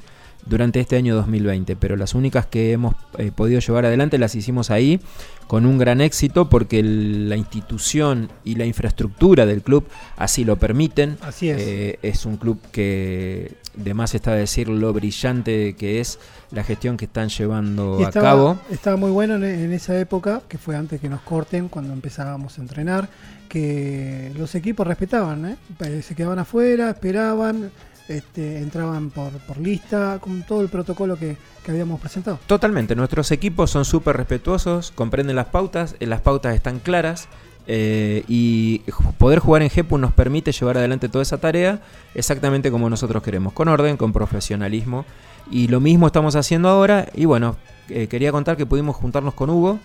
durante 0.49 0.79
este 0.79 0.95
año 0.95 1.15
2020, 1.15 1.75
pero 1.75 1.95
las 1.95 2.15
únicas 2.15 2.45
que 2.45 2.71
hemos 2.71 2.95
eh, 3.17 3.31
podido 3.35 3.59
llevar 3.59 3.85
adelante 3.85 4.17
las 4.17 4.35
hicimos 4.35 4.71
ahí 4.71 4.99
con 5.47 5.65
un 5.65 5.77
gran 5.77 6.01
éxito 6.01 6.49
porque 6.49 6.79
el- 6.79 7.29
la 7.29 7.37
institución 7.37 8.29
y 8.43 8.55
la 8.55 8.65
infraestructura 8.65 9.45
del 9.45 9.61
club 9.61 9.85
así 10.17 10.43
lo 10.45 10.57
permiten. 10.57 11.17
Así 11.21 11.49
es. 11.49 11.57
Eh, 11.61 11.99
es 12.01 12.25
un 12.25 12.37
club 12.37 12.59
que 12.71 13.53
de 13.75 13.93
más 13.93 14.15
está 14.15 14.33
decir 14.33 14.69
lo 14.69 14.91
brillante 14.93 15.75
que 15.77 15.99
es 15.99 16.19
la 16.51 16.63
gestión 16.63 16.97
que 16.97 17.05
están 17.05 17.29
llevando 17.29 18.05
a 18.05 18.11
cabo. 18.11 18.57
estaba 18.71 18.97
muy 18.97 19.11
bueno 19.11 19.35
en, 19.35 19.43
en 19.43 19.71
esa 19.73 19.97
época, 19.99 20.41
que 20.47 20.57
fue 20.57 20.75
antes 20.75 20.99
que 20.99 21.09
nos 21.09 21.21
corten, 21.21 21.67
cuando 21.67 21.93
empezábamos 21.93 22.57
a 22.57 22.61
entrenar, 22.61 23.09
que 23.49 24.31
los 24.37 24.55
equipos 24.55 24.85
respetaban, 24.87 25.45
¿eh? 25.45 25.55
Eh, 25.81 26.01
se 26.01 26.15
quedaban 26.15 26.39
afuera, 26.39 26.89
esperaban, 26.89 27.71
este, 28.07 28.59
entraban 28.59 29.09
por, 29.09 29.57
lista, 29.57 30.19
con 30.19 30.43
todo 30.43 30.61
el 30.61 30.69
protocolo 30.69 31.17
que, 31.17 31.37
que 31.63 31.71
habíamos 31.71 31.99
presentado. 31.99 32.39
Totalmente, 32.47 32.95
nuestros 32.95 33.31
equipos 33.31 33.71
son 33.71 33.85
súper 33.85 34.17
respetuosos, 34.17 34.91
comprenden 34.91 35.35
las 35.35 35.47
pautas, 35.47 35.95
eh, 35.99 36.07
las 36.07 36.21
pautas 36.21 36.55
están 36.55 36.79
claras 36.79 37.27
eh, 37.67 38.23
y 38.27 38.79
poder 39.17 39.39
jugar 39.39 39.61
en 39.61 39.69
GEPU 39.69 39.97
nos 39.97 40.13
permite 40.13 40.53
llevar 40.53 40.77
adelante 40.77 41.09
toda 41.09 41.21
esa 41.21 41.37
tarea 41.37 41.81
exactamente 42.15 42.71
como 42.71 42.89
nosotros 42.89 43.21
queremos, 43.21 43.51
con 43.51 43.67
orden, 43.67 43.97
con 43.97 44.13
profesionalismo 44.13 45.05
y 45.51 45.67
lo 45.67 45.81
mismo 45.81 46.07
estamos 46.07 46.35
haciendo 46.35 46.69
ahora 46.69 47.09
y 47.13 47.25
bueno, 47.25 47.57
eh, 47.89 48.07
quería 48.07 48.31
contar 48.31 48.55
que 48.55 48.65
pudimos 48.65 48.95
juntarnos 48.95 49.33
con 49.33 49.49
Hugo 49.49 49.79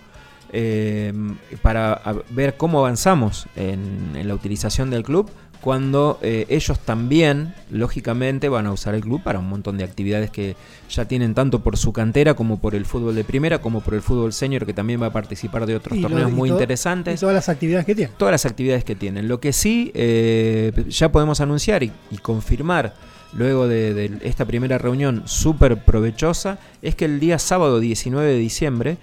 para 1.63 1.99
ver 2.29 2.57
cómo 2.57 2.77
avanzamos 2.77 3.47
en 3.55 4.27
la 4.27 4.35
utilización 4.35 4.91
del 4.91 5.01
club 5.01 5.31
cuando 5.63 6.19
eh, 6.21 6.45
ellos 6.49 6.77
también, 6.77 7.53
lógicamente, 7.71 8.49
van 8.49 8.67
a 8.67 8.73
usar 8.73 8.95
el 8.95 9.01
club 9.01 9.23
para 9.23 9.39
un 9.39 9.47
montón 9.47 9.77
de 9.77 9.85
actividades 9.85 10.29
que 10.29 10.57
ya 10.89 11.05
tienen 11.05 11.33
tanto 11.33 11.63
por 11.63 11.77
su 11.77 11.93
cantera 11.93 12.33
como 12.33 12.59
por 12.59 12.75
el 12.75 12.85
fútbol 12.85 13.15
de 13.15 13.23
primera, 13.23 13.61
como 13.61 13.79
por 13.79 13.93
el 13.93 14.01
fútbol 14.01 14.33
senior, 14.33 14.65
que 14.65 14.73
también 14.73 15.01
va 15.01 15.05
a 15.05 15.13
participar 15.13 15.65
de 15.65 15.77
otros 15.77 15.97
Y 15.97 16.01
torneos 16.01 16.33
muy 16.33 16.49
interesantes 16.49 17.15
Y 17.15 17.19
todas 17.21 17.33
las 17.33 17.47
actividades 17.47 17.85
que 17.85 17.95
tiene. 17.95 18.11
todas 18.17 18.33
las 18.33 18.45
actividades 18.45 18.83
que 18.83 18.95
tienen. 18.95 19.29
Lo 19.29 19.39
que 19.39 19.53
sí 19.53 19.89
eh, 19.93 20.73
ya 20.89 21.13
podemos 21.13 21.39
anunciar 21.39 21.81
y, 21.81 21.93
y 22.11 22.17
confirmar 22.17 22.93
luego 23.31 23.69
de, 23.69 23.93
de 23.93 24.19
esta 24.23 24.43
primera 24.43 24.77
reunión 24.77 25.23
súper 25.25 25.85
provechosa 25.85 26.59
es 26.81 26.93
que 26.95 27.05
el 27.05 27.21
día 27.21 27.39
sábado 27.39 27.79
19 27.79 28.29
de 28.29 28.37
diciembre 28.37 28.97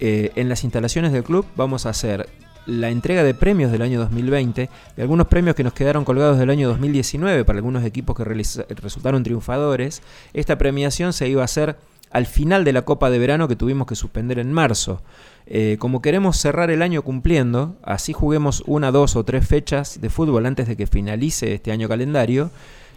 eh, 0.00 0.30
en 0.36 0.48
las 0.48 0.62
instalaciones 0.62 1.10
del 1.10 1.24
club 1.24 1.44
vamos 1.56 1.84
a 1.84 1.88
hacer 1.88 2.28
la 2.68 2.90
entrega 2.90 3.24
de 3.24 3.34
premios 3.34 3.72
del 3.72 3.82
año 3.82 3.98
2020 3.98 4.68
y 4.96 5.00
algunos 5.00 5.26
premios 5.26 5.56
que 5.56 5.64
nos 5.64 5.72
quedaron 5.72 6.04
colgados 6.04 6.38
del 6.38 6.50
año 6.50 6.68
2019 6.68 7.44
para 7.44 7.58
algunos 7.58 7.84
equipos 7.84 8.14
que 8.16 8.24
resultaron 8.24 9.22
triunfadores. 9.22 10.02
Esta 10.34 10.58
premiación 10.58 11.12
se 11.12 11.28
iba 11.28 11.42
a 11.42 11.46
hacer 11.46 11.76
al 12.10 12.26
final 12.26 12.64
de 12.64 12.72
la 12.72 12.82
Copa 12.82 13.10
de 13.10 13.18
Verano 13.18 13.48
que 13.48 13.56
tuvimos 13.56 13.86
que 13.86 13.94
suspender 13.94 14.38
en 14.38 14.52
marzo. 14.52 15.02
Eh, 15.46 15.76
como 15.78 16.02
queremos 16.02 16.36
cerrar 16.36 16.70
el 16.70 16.82
año 16.82 17.02
cumpliendo, 17.02 17.76
así 17.82 18.12
juguemos 18.12 18.62
una, 18.66 18.92
dos 18.92 19.16
o 19.16 19.24
tres 19.24 19.46
fechas 19.46 20.00
de 20.00 20.10
fútbol 20.10 20.44
antes 20.44 20.68
de 20.68 20.76
que 20.76 20.86
finalice 20.86 21.54
este 21.54 21.72
año 21.72 21.88
calendario, 21.88 22.50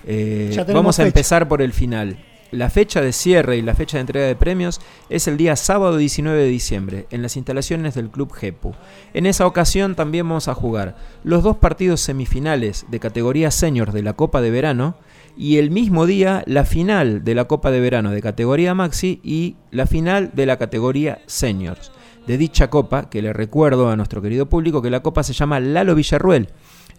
eh, 0.05 0.65
vamos 0.74 0.99
a 0.99 1.03
fecha. 1.03 1.07
empezar 1.07 1.47
por 1.47 1.61
el 1.61 1.72
final. 1.72 2.17
La 2.51 2.69
fecha 2.69 3.01
de 3.01 3.13
cierre 3.13 3.57
y 3.57 3.61
la 3.61 3.73
fecha 3.73 3.97
de 3.97 4.01
entrega 4.01 4.27
de 4.27 4.35
premios 4.35 4.81
es 5.09 5.27
el 5.27 5.37
día 5.37 5.55
sábado 5.55 5.97
19 5.97 6.37
de 6.37 6.47
diciembre 6.47 7.07
en 7.09 7.21
las 7.21 7.37
instalaciones 7.37 7.95
del 7.95 8.09
Club 8.09 8.31
GEPU. 8.31 8.73
En 9.13 9.25
esa 9.25 9.47
ocasión 9.47 9.95
también 9.95 10.27
vamos 10.27 10.47
a 10.47 10.53
jugar 10.53 10.95
los 11.23 11.43
dos 11.43 11.57
partidos 11.57 12.01
semifinales 12.01 12.85
de 12.89 12.99
categoría 12.99 13.51
senior 13.51 13.91
de 13.91 14.03
la 14.03 14.13
Copa 14.13 14.41
de 14.41 14.51
Verano 14.51 14.95
y 15.37 15.57
el 15.57 15.71
mismo 15.71 16.05
día 16.05 16.43
la 16.45 16.65
final 16.65 17.23
de 17.23 17.35
la 17.35 17.45
Copa 17.45 17.71
de 17.71 17.79
Verano 17.79 18.11
de 18.11 18.21
categoría 18.21 18.75
Maxi 18.75 19.21
y 19.23 19.55
la 19.71 19.85
final 19.85 20.31
de 20.33 20.45
la 20.45 20.57
categoría 20.57 21.21
Seniors. 21.25 21.91
De 22.27 22.37
dicha 22.37 22.69
copa, 22.69 23.09
que 23.09 23.23
le 23.23 23.33
recuerdo 23.33 23.89
a 23.89 23.95
nuestro 23.95 24.21
querido 24.21 24.47
público 24.47 24.81
que 24.81 24.91
la 24.91 25.01
copa 25.01 25.23
se 25.23 25.33
llama 25.33 25.59
Lalo 25.59 25.95
Villarruel, 25.95 26.49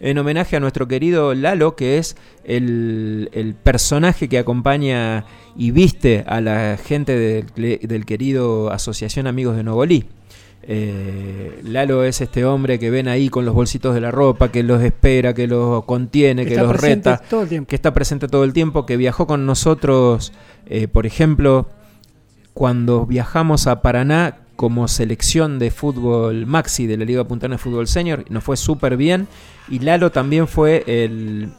en 0.01 0.19
homenaje 0.19 0.57
a 0.57 0.61
nuestro 0.61 0.89
querido 0.89 1.35
Lalo, 1.35 1.77
que 1.77 1.99
es 1.99 2.17
el, 2.45 3.31
el 3.33 3.55
personaje 3.55 4.29
que 4.29 4.39
acompaña 4.39 5.25
y 5.57 5.71
viste 5.71 6.25
a 6.27 6.41
la 6.41 6.79
gente 6.83 7.17
del, 7.17 7.79
del 7.81 8.07
querido 8.07 8.71
Asociación 8.73 9.27
Amigos 9.27 9.57
de 9.57 9.63
Nogolí. 9.63 10.07
Eh, 10.65 11.61
Lalo 11.65 12.05
es 12.05 12.21
este 12.21 12.45
hombre 12.45 12.79
que 12.79 12.91
ven 12.91 13.09
ahí 13.09 13.29
con 13.29 13.45
los 13.45 13.55
bolsitos 13.55 13.95
de 13.95 14.01
la 14.01 14.11
ropa, 14.11 14.53
que 14.53 14.63
los 14.63 14.83
espera, 14.83 15.35
que 15.35 15.47
los 15.47 15.85
contiene, 15.85 16.47
que 16.47 16.57
los 16.57 16.77
reta, 16.81 17.21
todo 17.29 17.43
el 17.43 17.49
tiempo. 17.49 17.69
que 17.69 17.75
está 17.75 17.93
presente 17.93 18.29
todo 18.29 18.45
el 18.45 18.53
tiempo, 18.53 18.87
que 18.87 18.97
viajó 18.97 19.27
con 19.27 19.45
nosotros, 19.45 20.33
eh, 20.67 20.87
por 20.87 21.07
ejemplo, 21.07 21.69
cuando 22.55 23.07
viajamos 23.07 23.67
a 23.67 23.83
Paraná 23.83 24.39
como 24.55 24.87
selección 24.87 25.59
de 25.59 25.73
fútbol 25.73 26.47
maxi 26.47 26.87
de 26.87 26.97
la 26.97 27.05
Liga 27.05 27.25
Puntana 27.25 27.57
de 27.57 27.59
Fútbol 27.59 27.89
Senior, 27.89 28.25
nos 28.29 28.45
fue 28.45 28.57
súper 28.57 28.97
bien. 28.97 29.27
Y 29.69 29.79
Lalo 29.81 30.11
también 30.11 30.49
fue 30.49 30.85
el, 30.87 31.51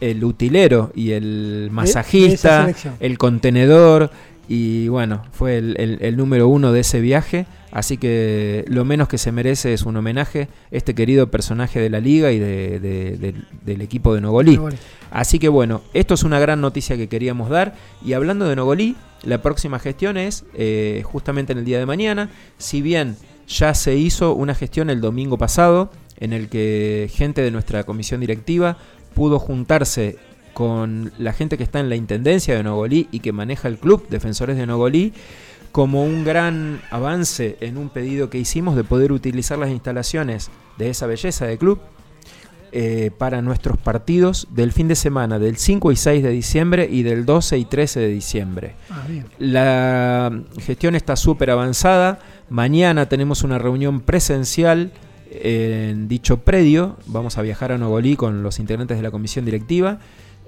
el 0.00 0.24
utilero 0.24 0.92
y 0.94 1.12
el 1.12 1.64
esa 1.66 1.72
masajista, 1.74 2.66
el 3.00 3.18
contenedor. 3.18 4.10
Y 4.50 4.88
bueno, 4.88 5.22
fue 5.32 5.58
el, 5.58 5.76
el- 5.78 5.98
el 6.00 6.16
número 6.16 6.48
uno 6.48 6.72
de 6.72 6.80
ese 6.80 7.00
viaje. 7.00 7.46
Así 7.70 7.98
que 7.98 8.64
lo 8.68 8.86
menos 8.86 9.06
que 9.08 9.18
se 9.18 9.30
merece 9.30 9.74
es 9.74 9.82
un 9.82 9.94
homenaje 9.98 10.48
este 10.70 10.94
querido 10.94 11.30
personaje 11.30 11.80
de 11.80 11.90
la 11.90 12.00
liga 12.00 12.32
y 12.32 12.38
de- 12.38 12.80
de- 12.80 13.18
del- 13.18 13.44
del 13.66 13.80
equipo 13.82 14.14
de 14.14 14.22
Nogolí. 14.22 14.56
Nogolí. 14.56 14.76
Así 15.10 15.38
que 15.38 15.48
bueno, 15.50 15.82
esto 15.92 16.14
es 16.14 16.22
una 16.22 16.38
gran 16.38 16.62
noticia 16.62 16.96
que 16.96 17.08
queríamos 17.08 17.50
dar. 17.50 17.74
Y 18.02 18.14
hablando 18.14 18.48
de 18.48 18.56
Nogolí, 18.56 18.96
la 19.22 19.42
próxima 19.42 19.78
gestión 19.80 20.16
es 20.16 20.44
eh, 20.54 21.02
justamente 21.04 21.52
en 21.52 21.58
el 21.58 21.66
día 21.66 21.78
de 21.78 21.84
mañana. 21.84 22.30
Si 22.56 22.80
bien 22.80 23.16
ya 23.46 23.74
se 23.74 23.96
hizo 23.96 24.32
una 24.32 24.54
gestión 24.54 24.88
el 24.88 25.02
domingo 25.02 25.36
pasado, 25.36 25.90
en 26.20 26.32
el 26.32 26.48
que 26.48 27.10
gente 27.12 27.42
de 27.42 27.50
nuestra 27.50 27.84
comisión 27.84 28.20
directiva 28.20 28.78
pudo 29.14 29.38
juntarse 29.38 30.16
con 30.54 31.12
la 31.18 31.32
gente 31.32 31.56
que 31.56 31.62
está 31.62 31.80
en 31.80 31.88
la 31.88 31.96
intendencia 31.96 32.56
de 32.56 32.62
Nogolí 32.62 33.08
y 33.12 33.20
que 33.20 33.32
maneja 33.32 33.68
el 33.68 33.78
club 33.78 34.08
Defensores 34.08 34.56
de 34.56 34.66
Nogolí 34.66 35.12
como 35.72 36.02
un 36.02 36.24
gran 36.24 36.80
avance 36.90 37.56
en 37.60 37.76
un 37.76 37.90
pedido 37.90 38.30
que 38.30 38.38
hicimos 38.38 38.74
de 38.74 38.84
poder 38.84 39.12
utilizar 39.12 39.58
las 39.58 39.70
instalaciones 39.70 40.50
de 40.76 40.90
esa 40.90 41.06
belleza 41.06 41.46
de 41.46 41.58
club 41.58 41.78
eh, 42.70 43.10
para 43.16 43.40
nuestros 43.40 43.78
partidos 43.78 44.46
del 44.50 44.72
fin 44.72 44.88
de 44.88 44.94
semana 44.94 45.38
del 45.38 45.56
5 45.56 45.90
y 45.90 45.96
6 45.96 46.22
de 46.22 46.30
diciembre 46.30 46.88
y 46.90 47.02
del 47.02 47.24
12 47.24 47.56
y 47.56 47.64
13 47.64 48.00
de 48.00 48.08
diciembre. 48.08 48.74
Ah. 48.90 49.06
La 49.38 50.42
gestión 50.60 50.94
está 50.94 51.16
súper 51.16 51.50
avanzada. 51.50 52.18
Mañana 52.50 53.08
tenemos 53.08 53.42
una 53.42 53.58
reunión 53.58 54.00
presencial 54.00 54.92
en 55.30 56.08
dicho 56.08 56.38
predio. 56.38 56.96
Vamos 57.06 57.38
a 57.38 57.42
viajar 57.42 57.72
a 57.72 57.78
Nogolí 57.78 58.16
con 58.16 58.42
los 58.42 58.58
integrantes 58.58 58.96
de 58.96 59.02
la 59.02 59.10
comisión 59.10 59.44
directiva. 59.44 59.98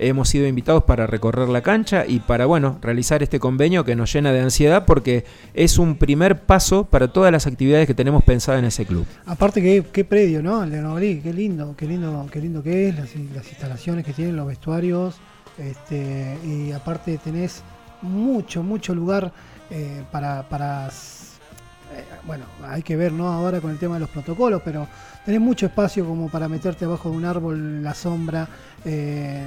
Hemos 0.03 0.31
sido 0.31 0.47
invitados 0.47 0.85
para 0.85 1.07
recorrer 1.07 1.51
la 1.51 1.61
cancha 1.61 2.07
y 2.07 2.21
para 2.21 2.47
bueno, 2.47 2.79
realizar 2.81 3.23
este 3.23 3.39
convenio 3.39 3.85
que 3.85 3.95
nos 3.95 4.11
llena 4.11 4.33
de 4.33 4.41
ansiedad 4.41 4.87
porque 4.87 5.27
es 5.53 5.79
un 5.79 5.97
primer 5.97 6.41
paso 6.41 6.85
para 6.85 7.09
todas 7.09 7.31
las 7.31 7.47
actividades 7.47 7.87
que 7.87 7.93
tenemos 7.93 8.25
pensadas 8.25 8.61
en 8.61 8.65
ese 8.65 8.87
club. 8.87 9.05
Aparte 9.27 9.61
que 9.61 9.85
qué 9.93 10.05
predio, 10.07 10.43
¿no? 10.43 10.65
El 10.65 10.71
de 10.71 10.81
Nogolí, 10.81 11.21
qué 11.21 11.35
lindo, 11.35 11.75
qué 11.77 11.87
lindo, 11.87 12.27
qué 12.33 12.41
lindo 12.41 12.63
que 12.63 12.89
es, 12.89 12.97
las, 12.97 13.15
instalaciones 13.15 14.07
que 14.07 14.15
tienen, 14.15 14.37
los 14.37 14.47
vestuarios, 14.47 15.17
este, 15.59 16.39
y 16.47 16.73
aparte 16.73 17.19
tenés 17.19 17.63
mucho, 18.01 18.63
mucho 18.63 18.95
lugar 18.95 19.33
eh, 19.71 20.03
para, 20.11 20.89
bueno, 22.27 22.45
hay 22.63 22.83
que 22.83 22.97
ver, 22.97 23.13
¿no? 23.13 23.29
Ahora 23.29 23.61
con 23.61 23.71
el 23.71 23.79
tema 23.79 23.95
de 23.95 24.01
los 24.01 24.11
protocolos, 24.11 24.63
pero 24.65 24.87
tenés 25.25 25.41
mucho 25.41 25.67
espacio 25.67 26.05
como 26.05 26.29
para 26.29 26.49
meterte 26.49 26.85
abajo 26.85 27.11
de 27.11 27.17
un 27.17 27.25
árbol 27.25 27.57
en 27.57 27.83
la 27.83 27.95
sombra, 27.95 28.49
eh, 28.85 29.45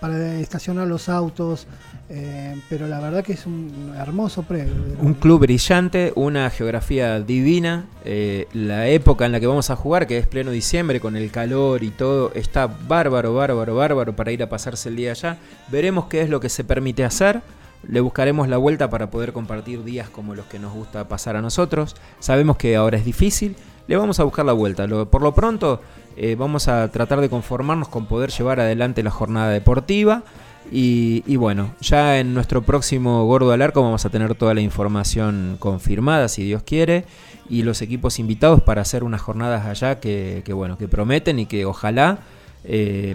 para 0.00 0.38
estacionar 0.38 0.86
los 0.86 1.08
autos, 1.08 1.66
eh, 2.08 2.56
pero 2.68 2.86
la 2.86 3.00
verdad 3.00 3.24
que 3.24 3.32
es 3.32 3.46
un 3.46 3.92
hermoso 3.96 4.42
predio. 4.42 4.72
Un 5.00 5.14
club 5.14 5.40
brillante, 5.40 6.12
una 6.14 6.50
geografía 6.50 7.20
divina. 7.20 7.86
eh, 8.04 8.46
la 8.52 8.86
época 8.86 9.26
en 9.26 9.32
la 9.32 9.40
que 9.40 9.48
vamos 9.48 9.70
a 9.70 9.76
jugar, 9.76 10.06
que 10.06 10.18
es 10.18 10.26
pleno 10.28 10.52
diciembre, 10.52 11.00
con 11.00 11.16
el 11.16 11.30
calor 11.32 11.82
y 11.82 11.90
todo, 11.90 12.32
está 12.34 12.66
bárbaro, 12.66 13.34
bárbaro, 13.34 13.74
bárbaro 13.74 14.14
para 14.14 14.30
ir 14.30 14.42
a 14.42 14.48
pasarse 14.48 14.88
el 14.88 14.96
día 14.96 15.10
allá. 15.10 15.38
Veremos 15.68 16.06
qué 16.06 16.20
es 16.22 16.30
lo 16.30 16.38
que 16.38 16.48
se 16.48 16.62
permite 16.62 17.04
hacer. 17.04 17.42
Le 17.88 18.00
buscaremos 18.00 18.48
la 18.48 18.56
vuelta 18.56 18.90
para 18.90 19.10
poder 19.10 19.32
compartir 19.32 19.84
días 19.84 20.08
como 20.08 20.34
los 20.34 20.46
que 20.46 20.58
nos 20.58 20.72
gusta 20.72 21.08
pasar 21.08 21.36
a 21.36 21.42
nosotros. 21.42 21.94
Sabemos 22.18 22.56
que 22.56 22.76
ahora 22.76 22.98
es 22.98 23.04
difícil. 23.04 23.56
Le 23.86 23.96
vamos 23.96 24.18
a 24.18 24.24
buscar 24.24 24.44
la 24.44 24.52
vuelta. 24.52 24.86
Por 25.06 25.22
lo 25.22 25.34
pronto, 25.34 25.80
eh, 26.16 26.34
vamos 26.34 26.66
a 26.68 26.90
tratar 26.90 27.20
de 27.20 27.28
conformarnos 27.28 27.88
con 27.88 28.06
poder 28.06 28.30
llevar 28.30 28.58
adelante 28.58 29.02
la 29.02 29.10
jornada 29.10 29.50
deportiva. 29.50 30.24
Y, 30.70 31.36
bueno, 31.36 31.74
ya 31.80 32.18
en 32.18 32.34
nuestro 32.34 32.62
próximo 32.62 33.24
Gordo 33.24 33.52
al 33.52 33.62
Arco 33.62 33.82
vamos 33.82 34.04
a 34.04 34.10
tener 34.10 34.34
toda 34.34 34.52
la 34.52 34.60
información 34.60 35.56
confirmada, 35.60 36.28
si 36.28 36.42
Dios 36.42 36.62
quiere, 36.64 37.04
y 37.48 37.62
los 37.62 37.82
equipos 37.82 38.18
invitados 38.18 38.62
para 38.62 38.82
hacer 38.82 39.04
unas 39.04 39.20
jornadas 39.20 39.66
allá 39.66 40.00
que, 40.00 40.42
bueno, 40.52 40.76
que 40.76 40.88
prometen 40.88 41.38
y 41.38 41.46
que 41.46 41.64
ojalá 41.66 42.18
eh, 42.66 43.14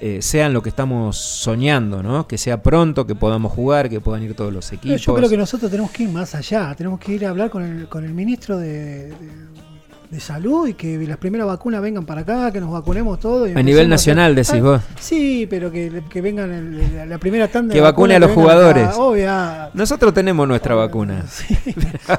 eh, 0.00 0.22
sean 0.22 0.52
lo 0.52 0.62
que 0.62 0.68
estamos 0.68 1.16
soñando, 1.16 2.02
¿no? 2.02 2.26
Que 2.28 2.38
sea 2.38 2.62
pronto, 2.62 3.06
que 3.06 3.14
podamos 3.14 3.52
jugar, 3.52 3.88
que 3.88 4.00
puedan 4.00 4.22
ir 4.22 4.34
todos 4.34 4.52
los 4.52 4.70
equipos. 4.72 5.00
Yo 5.00 5.14
creo 5.14 5.28
que 5.28 5.36
nosotros 5.36 5.70
tenemos 5.70 5.90
que 5.90 6.04
ir 6.04 6.08
más 6.10 6.34
allá, 6.34 6.74
tenemos 6.76 7.00
que 7.00 7.12
ir 7.14 7.26
a 7.26 7.30
hablar 7.30 7.50
con 7.50 7.62
el, 7.64 7.88
con 7.88 8.04
el 8.04 8.12
ministro 8.14 8.58
de, 8.58 9.08
de- 9.08 9.48
de 10.10 10.20
salud 10.20 10.66
y 10.66 10.72
que 10.74 10.96
las 11.06 11.18
primeras 11.18 11.46
vacunas 11.46 11.82
vengan 11.82 12.06
para 12.06 12.22
acá, 12.22 12.50
que 12.50 12.60
nos 12.60 12.70
vacunemos 12.72 13.20
todos. 13.20 13.54
A 13.54 13.62
nivel 13.62 13.88
nacional, 13.90 14.32
hacer- 14.38 14.46
decís 14.54 14.62
vos. 14.62 14.80
Sí, 14.98 15.46
pero 15.50 15.70
que, 15.70 16.02
que 16.08 16.20
vengan 16.22 16.50
el- 16.50 17.08
la- 17.10 17.18
primera 17.18 17.46
tanda 17.48 17.72
Que 17.74 17.78
de 17.80 17.84
vacune 17.84 18.14
a 18.14 18.18
los 18.18 18.30
jugadores. 18.30 18.88
acá, 18.88 18.96
obvia. 18.96 19.70
Nosotros 19.74 20.14
tenemos 20.14 20.48
nuestra 20.48 20.74
vacuna. 20.74 21.24
Sí, 21.30 21.54
sí, 21.54 21.74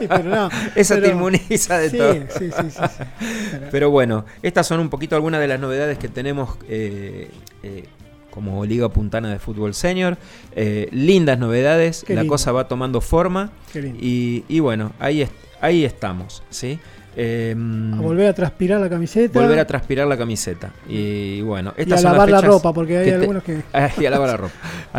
pero 0.08 0.24
no. 0.24 0.50
Esa 0.76 1.02
te 1.02 1.10
inmuniza 1.10 1.80
de 1.80 1.90
sí, 1.90 1.98
todo. 1.98 2.14
Sí, 2.14 2.22
sí, 2.40 2.50
sí. 2.56 2.70
sí. 2.72 3.04
Pero- 3.52 3.68
Pero 3.72 3.90
bueno, 3.92 4.26
estas 4.44 4.68
son 4.68 4.80
un 4.82 4.90
poquito 4.90 5.16
algunas 5.16 5.40
de 5.42 5.48
las 5.48 5.60
novedades 5.60 5.98
que 5.98 6.10
tenemos 6.10 6.58
eh, 6.68 7.32
eh, 7.64 7.86
como 8.30 8.64
Liga 8.66 8.90
Puntana 8.90 9.30
de 9.32 9.40
Fútbol 9.40 9.74
Senior. 9.74 10.16
Eh, 10.56 10.90
lindas 10.92 11.40
novedades, 11.40 12.04
Qué 12.06 12.14
la 12.14 12.22
lindo. 12.22 12.34
cosa 12.34 12.52
va 12.52 12.68
tomando 12.68 13.02
forma 13.02 13.50
Qué 13.74 13.82
lindo. 13.82 13.98
y, 14.00 14.44
y 14.48 14.60
bueno, 14.60 14.92
ahí, 15.00 15.24
est- 15.24 15.34
ahí 15.60 15.84
estamos, 15.86 16.44
¿sí? 16.52 16.80
Eh, 17.16 17.56
a 17.58 18.02
volver 18.02 18.28
a 18.28 18.34
transpirar 18.34 18.80
la 18.80 18.90
camiseta. 18.90 19.40
volver 19.40 19.60
a 19.60 19.66
transpirar 19.66 20.08
la 20.08 20.18
camiseta. 20.18 20.72
Y 20.88 21.42
bueno, 21.42 21.74
y 21.78 21.82
estas 21.82 22.00
a 22.00 22.02
son 22.04 22.12
lavar 22.12 22.30
las 22.30 22.32
la 22.32 22.48
fechas 22.48 22.54
ropa, 22.56 22.74
porque 22.74 22.98
hay 22.98 23.06
que 23.06 23.14
algunos 23.16 23.44
que. 23.44 23.62
Y 24.00 24.06
a 24.06 24.10
lavar 24.10 24.30
la 24.30 24.38
ropa. 24.38 24.54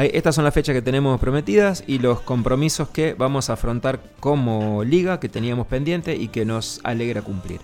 Estas 0.04 0.34
son 0.34 0.44
las 0.44 0.54
fechas 0.54 0.74
que 0.74 0.82
tenemos 0.82 1.20
prometidas 1.20 1.84
y 1.86 1.98
los 1.98 2.20
compromisos 2.20 2.88
que 2.88 3.14
vamos 3.14 3.50
a 3.50 3.54
afrontar 3.54 4.00
como 4.18 4.84
liga 4.84 5.20
que 5.20 5.28
teníamos 5.28 5.66
pendiente 5.66 6.16
y 6.16 6.28
que 6.28 6.44
nos 6.44 6.80
alegra 6.84 7.22
cumplir. 7.22 7.60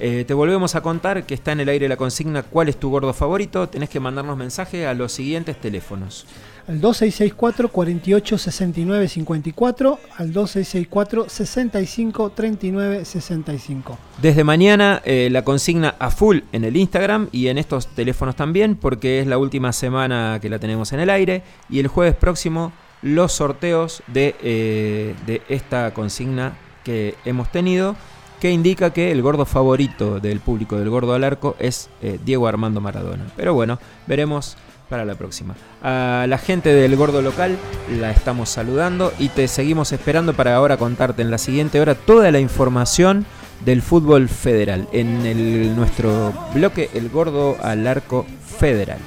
Eh, 0.00 0.24
te 0.26 0.34
volvemos 0.34 0.76
a 0.76 0.80
contar 0.80 1.24
que 1.24 1.34
está 1.34 1.52
en 1.52 1.60
el 1.60 1.68
aire 1.68 1.88
la 1.88 1.96
consigna 1.96 2.44
¿Cuál 2.44 2.68
es 2.68 2.76
tu 2.76 2.88
gordo 2.90 3.12
favorito? 3.12 3.68
Tenés 3.68 3.88
que 3.88 3.98
mandarnos 3.98 4.36
mensaje 4.36 4.86
a 4.86 4.94
los 4.94 5.12
siguientes 5.12 5.60
teléfonos. 5.60 6.24
Al 6.68 6.82
2664 6.82 7.70
48 7.70 8.36
69 8.36 9.08
54, 9.08 9.98
al 10.18 10.32
2664 10.34 11.28
65 11.30 12.30
39 12.30 13.04
65. 13.06 13.98
Desde 14.20 14.44
mañana 14.44 15.00
eh, 15.06 15.30
la 15.32 15.44
consigna 15.44 15.94
a 15.98 16.10
full 16.10 16.40
en 16.52 16.64
el 16.64 16.76
Instagram 16.76 17.30
y 17.32 17.46
en 17.48 17.56
estos 17.56 17.86
teléfonos 17.86 18.36
también 18.36 18.76
porque 18.76 19.18
es 19.18 19.26
la 19.26 19.38
última 19.38 19.72
semana 19.72 20.40
que 20.42 20.50
la 20.50 20.58
tenemos 20.58 20.92
en 20.92 21.00
el 21.00 21.08
aire 21.08 21.42
y 21.70 21.78
el 21.78 21.88
jueves 21.88 22.14
próximo 22.14 22.70
los 23.00 23.32
sorteos 23.32 24.02
de, 24.06 24.34
eh, 24.42 25.14
de 25.24 25.40
esta 25.48 25.94
consigna 25.94 26.58
que 26.84 27.14
hemos 27.24 27.50
tenido 27.50 27.96
que 28.40 28.50
indica 28.50 28.92
que 28.92 29.10
el 29.10 29.22
gordo 29.22 29.46
favorito 29.46 30.20
del 30.20 30.40
público 30.40 30.76
del 30.76 30.90
gordo 30.90 31.14
al 31.14 31.24
arco 31.24 31.56
es 31.58 31.88
eh, 32.02 32.18
Diego 32.24 32.46
Armando 32.46 32.82
Maradona. 32.82 33.26
Pero 33.36 33.54
bueno, 33.54 33.78
veremos 34.06 34.56
para 34.88 35.04
la 35.04 35.14
próxima. 35.14 35.54
A 35.82 36.26
la 36.28 36.38
gente 36.38 36.72
del 36.72 36.96
gordo 36.96 37.22
local 37.22 37.56
la 38.00 38.10
estamos 38.10 38.48
saludando 38.48 39.12
y 39.18 39.28
te 39.28 39.48
seguimos 39.48 39.92
esperando 39.92 40.34
para 40.34 40.54
ahora 40.54 40.76
contarte 40.76 41.22
en 41.22 41.30
la 41.30 41.38
siguiente 41.38 41.80
hora 41.80 41.94
toda 41.94 42.30
la 42.30 42.40
información 42.40 43.26
del 43.64 43.82
fútbol 43.82 44.28
federal 44.28 44.88
en 44.92 45.74
nuestro 45.76 46.32
bloque 46.54 46.90
El 46.94 47.08
Gordo 47.08 47.56
al 47.60 47.86
Arco 47.86 48.26
Federal. 48.58 48.98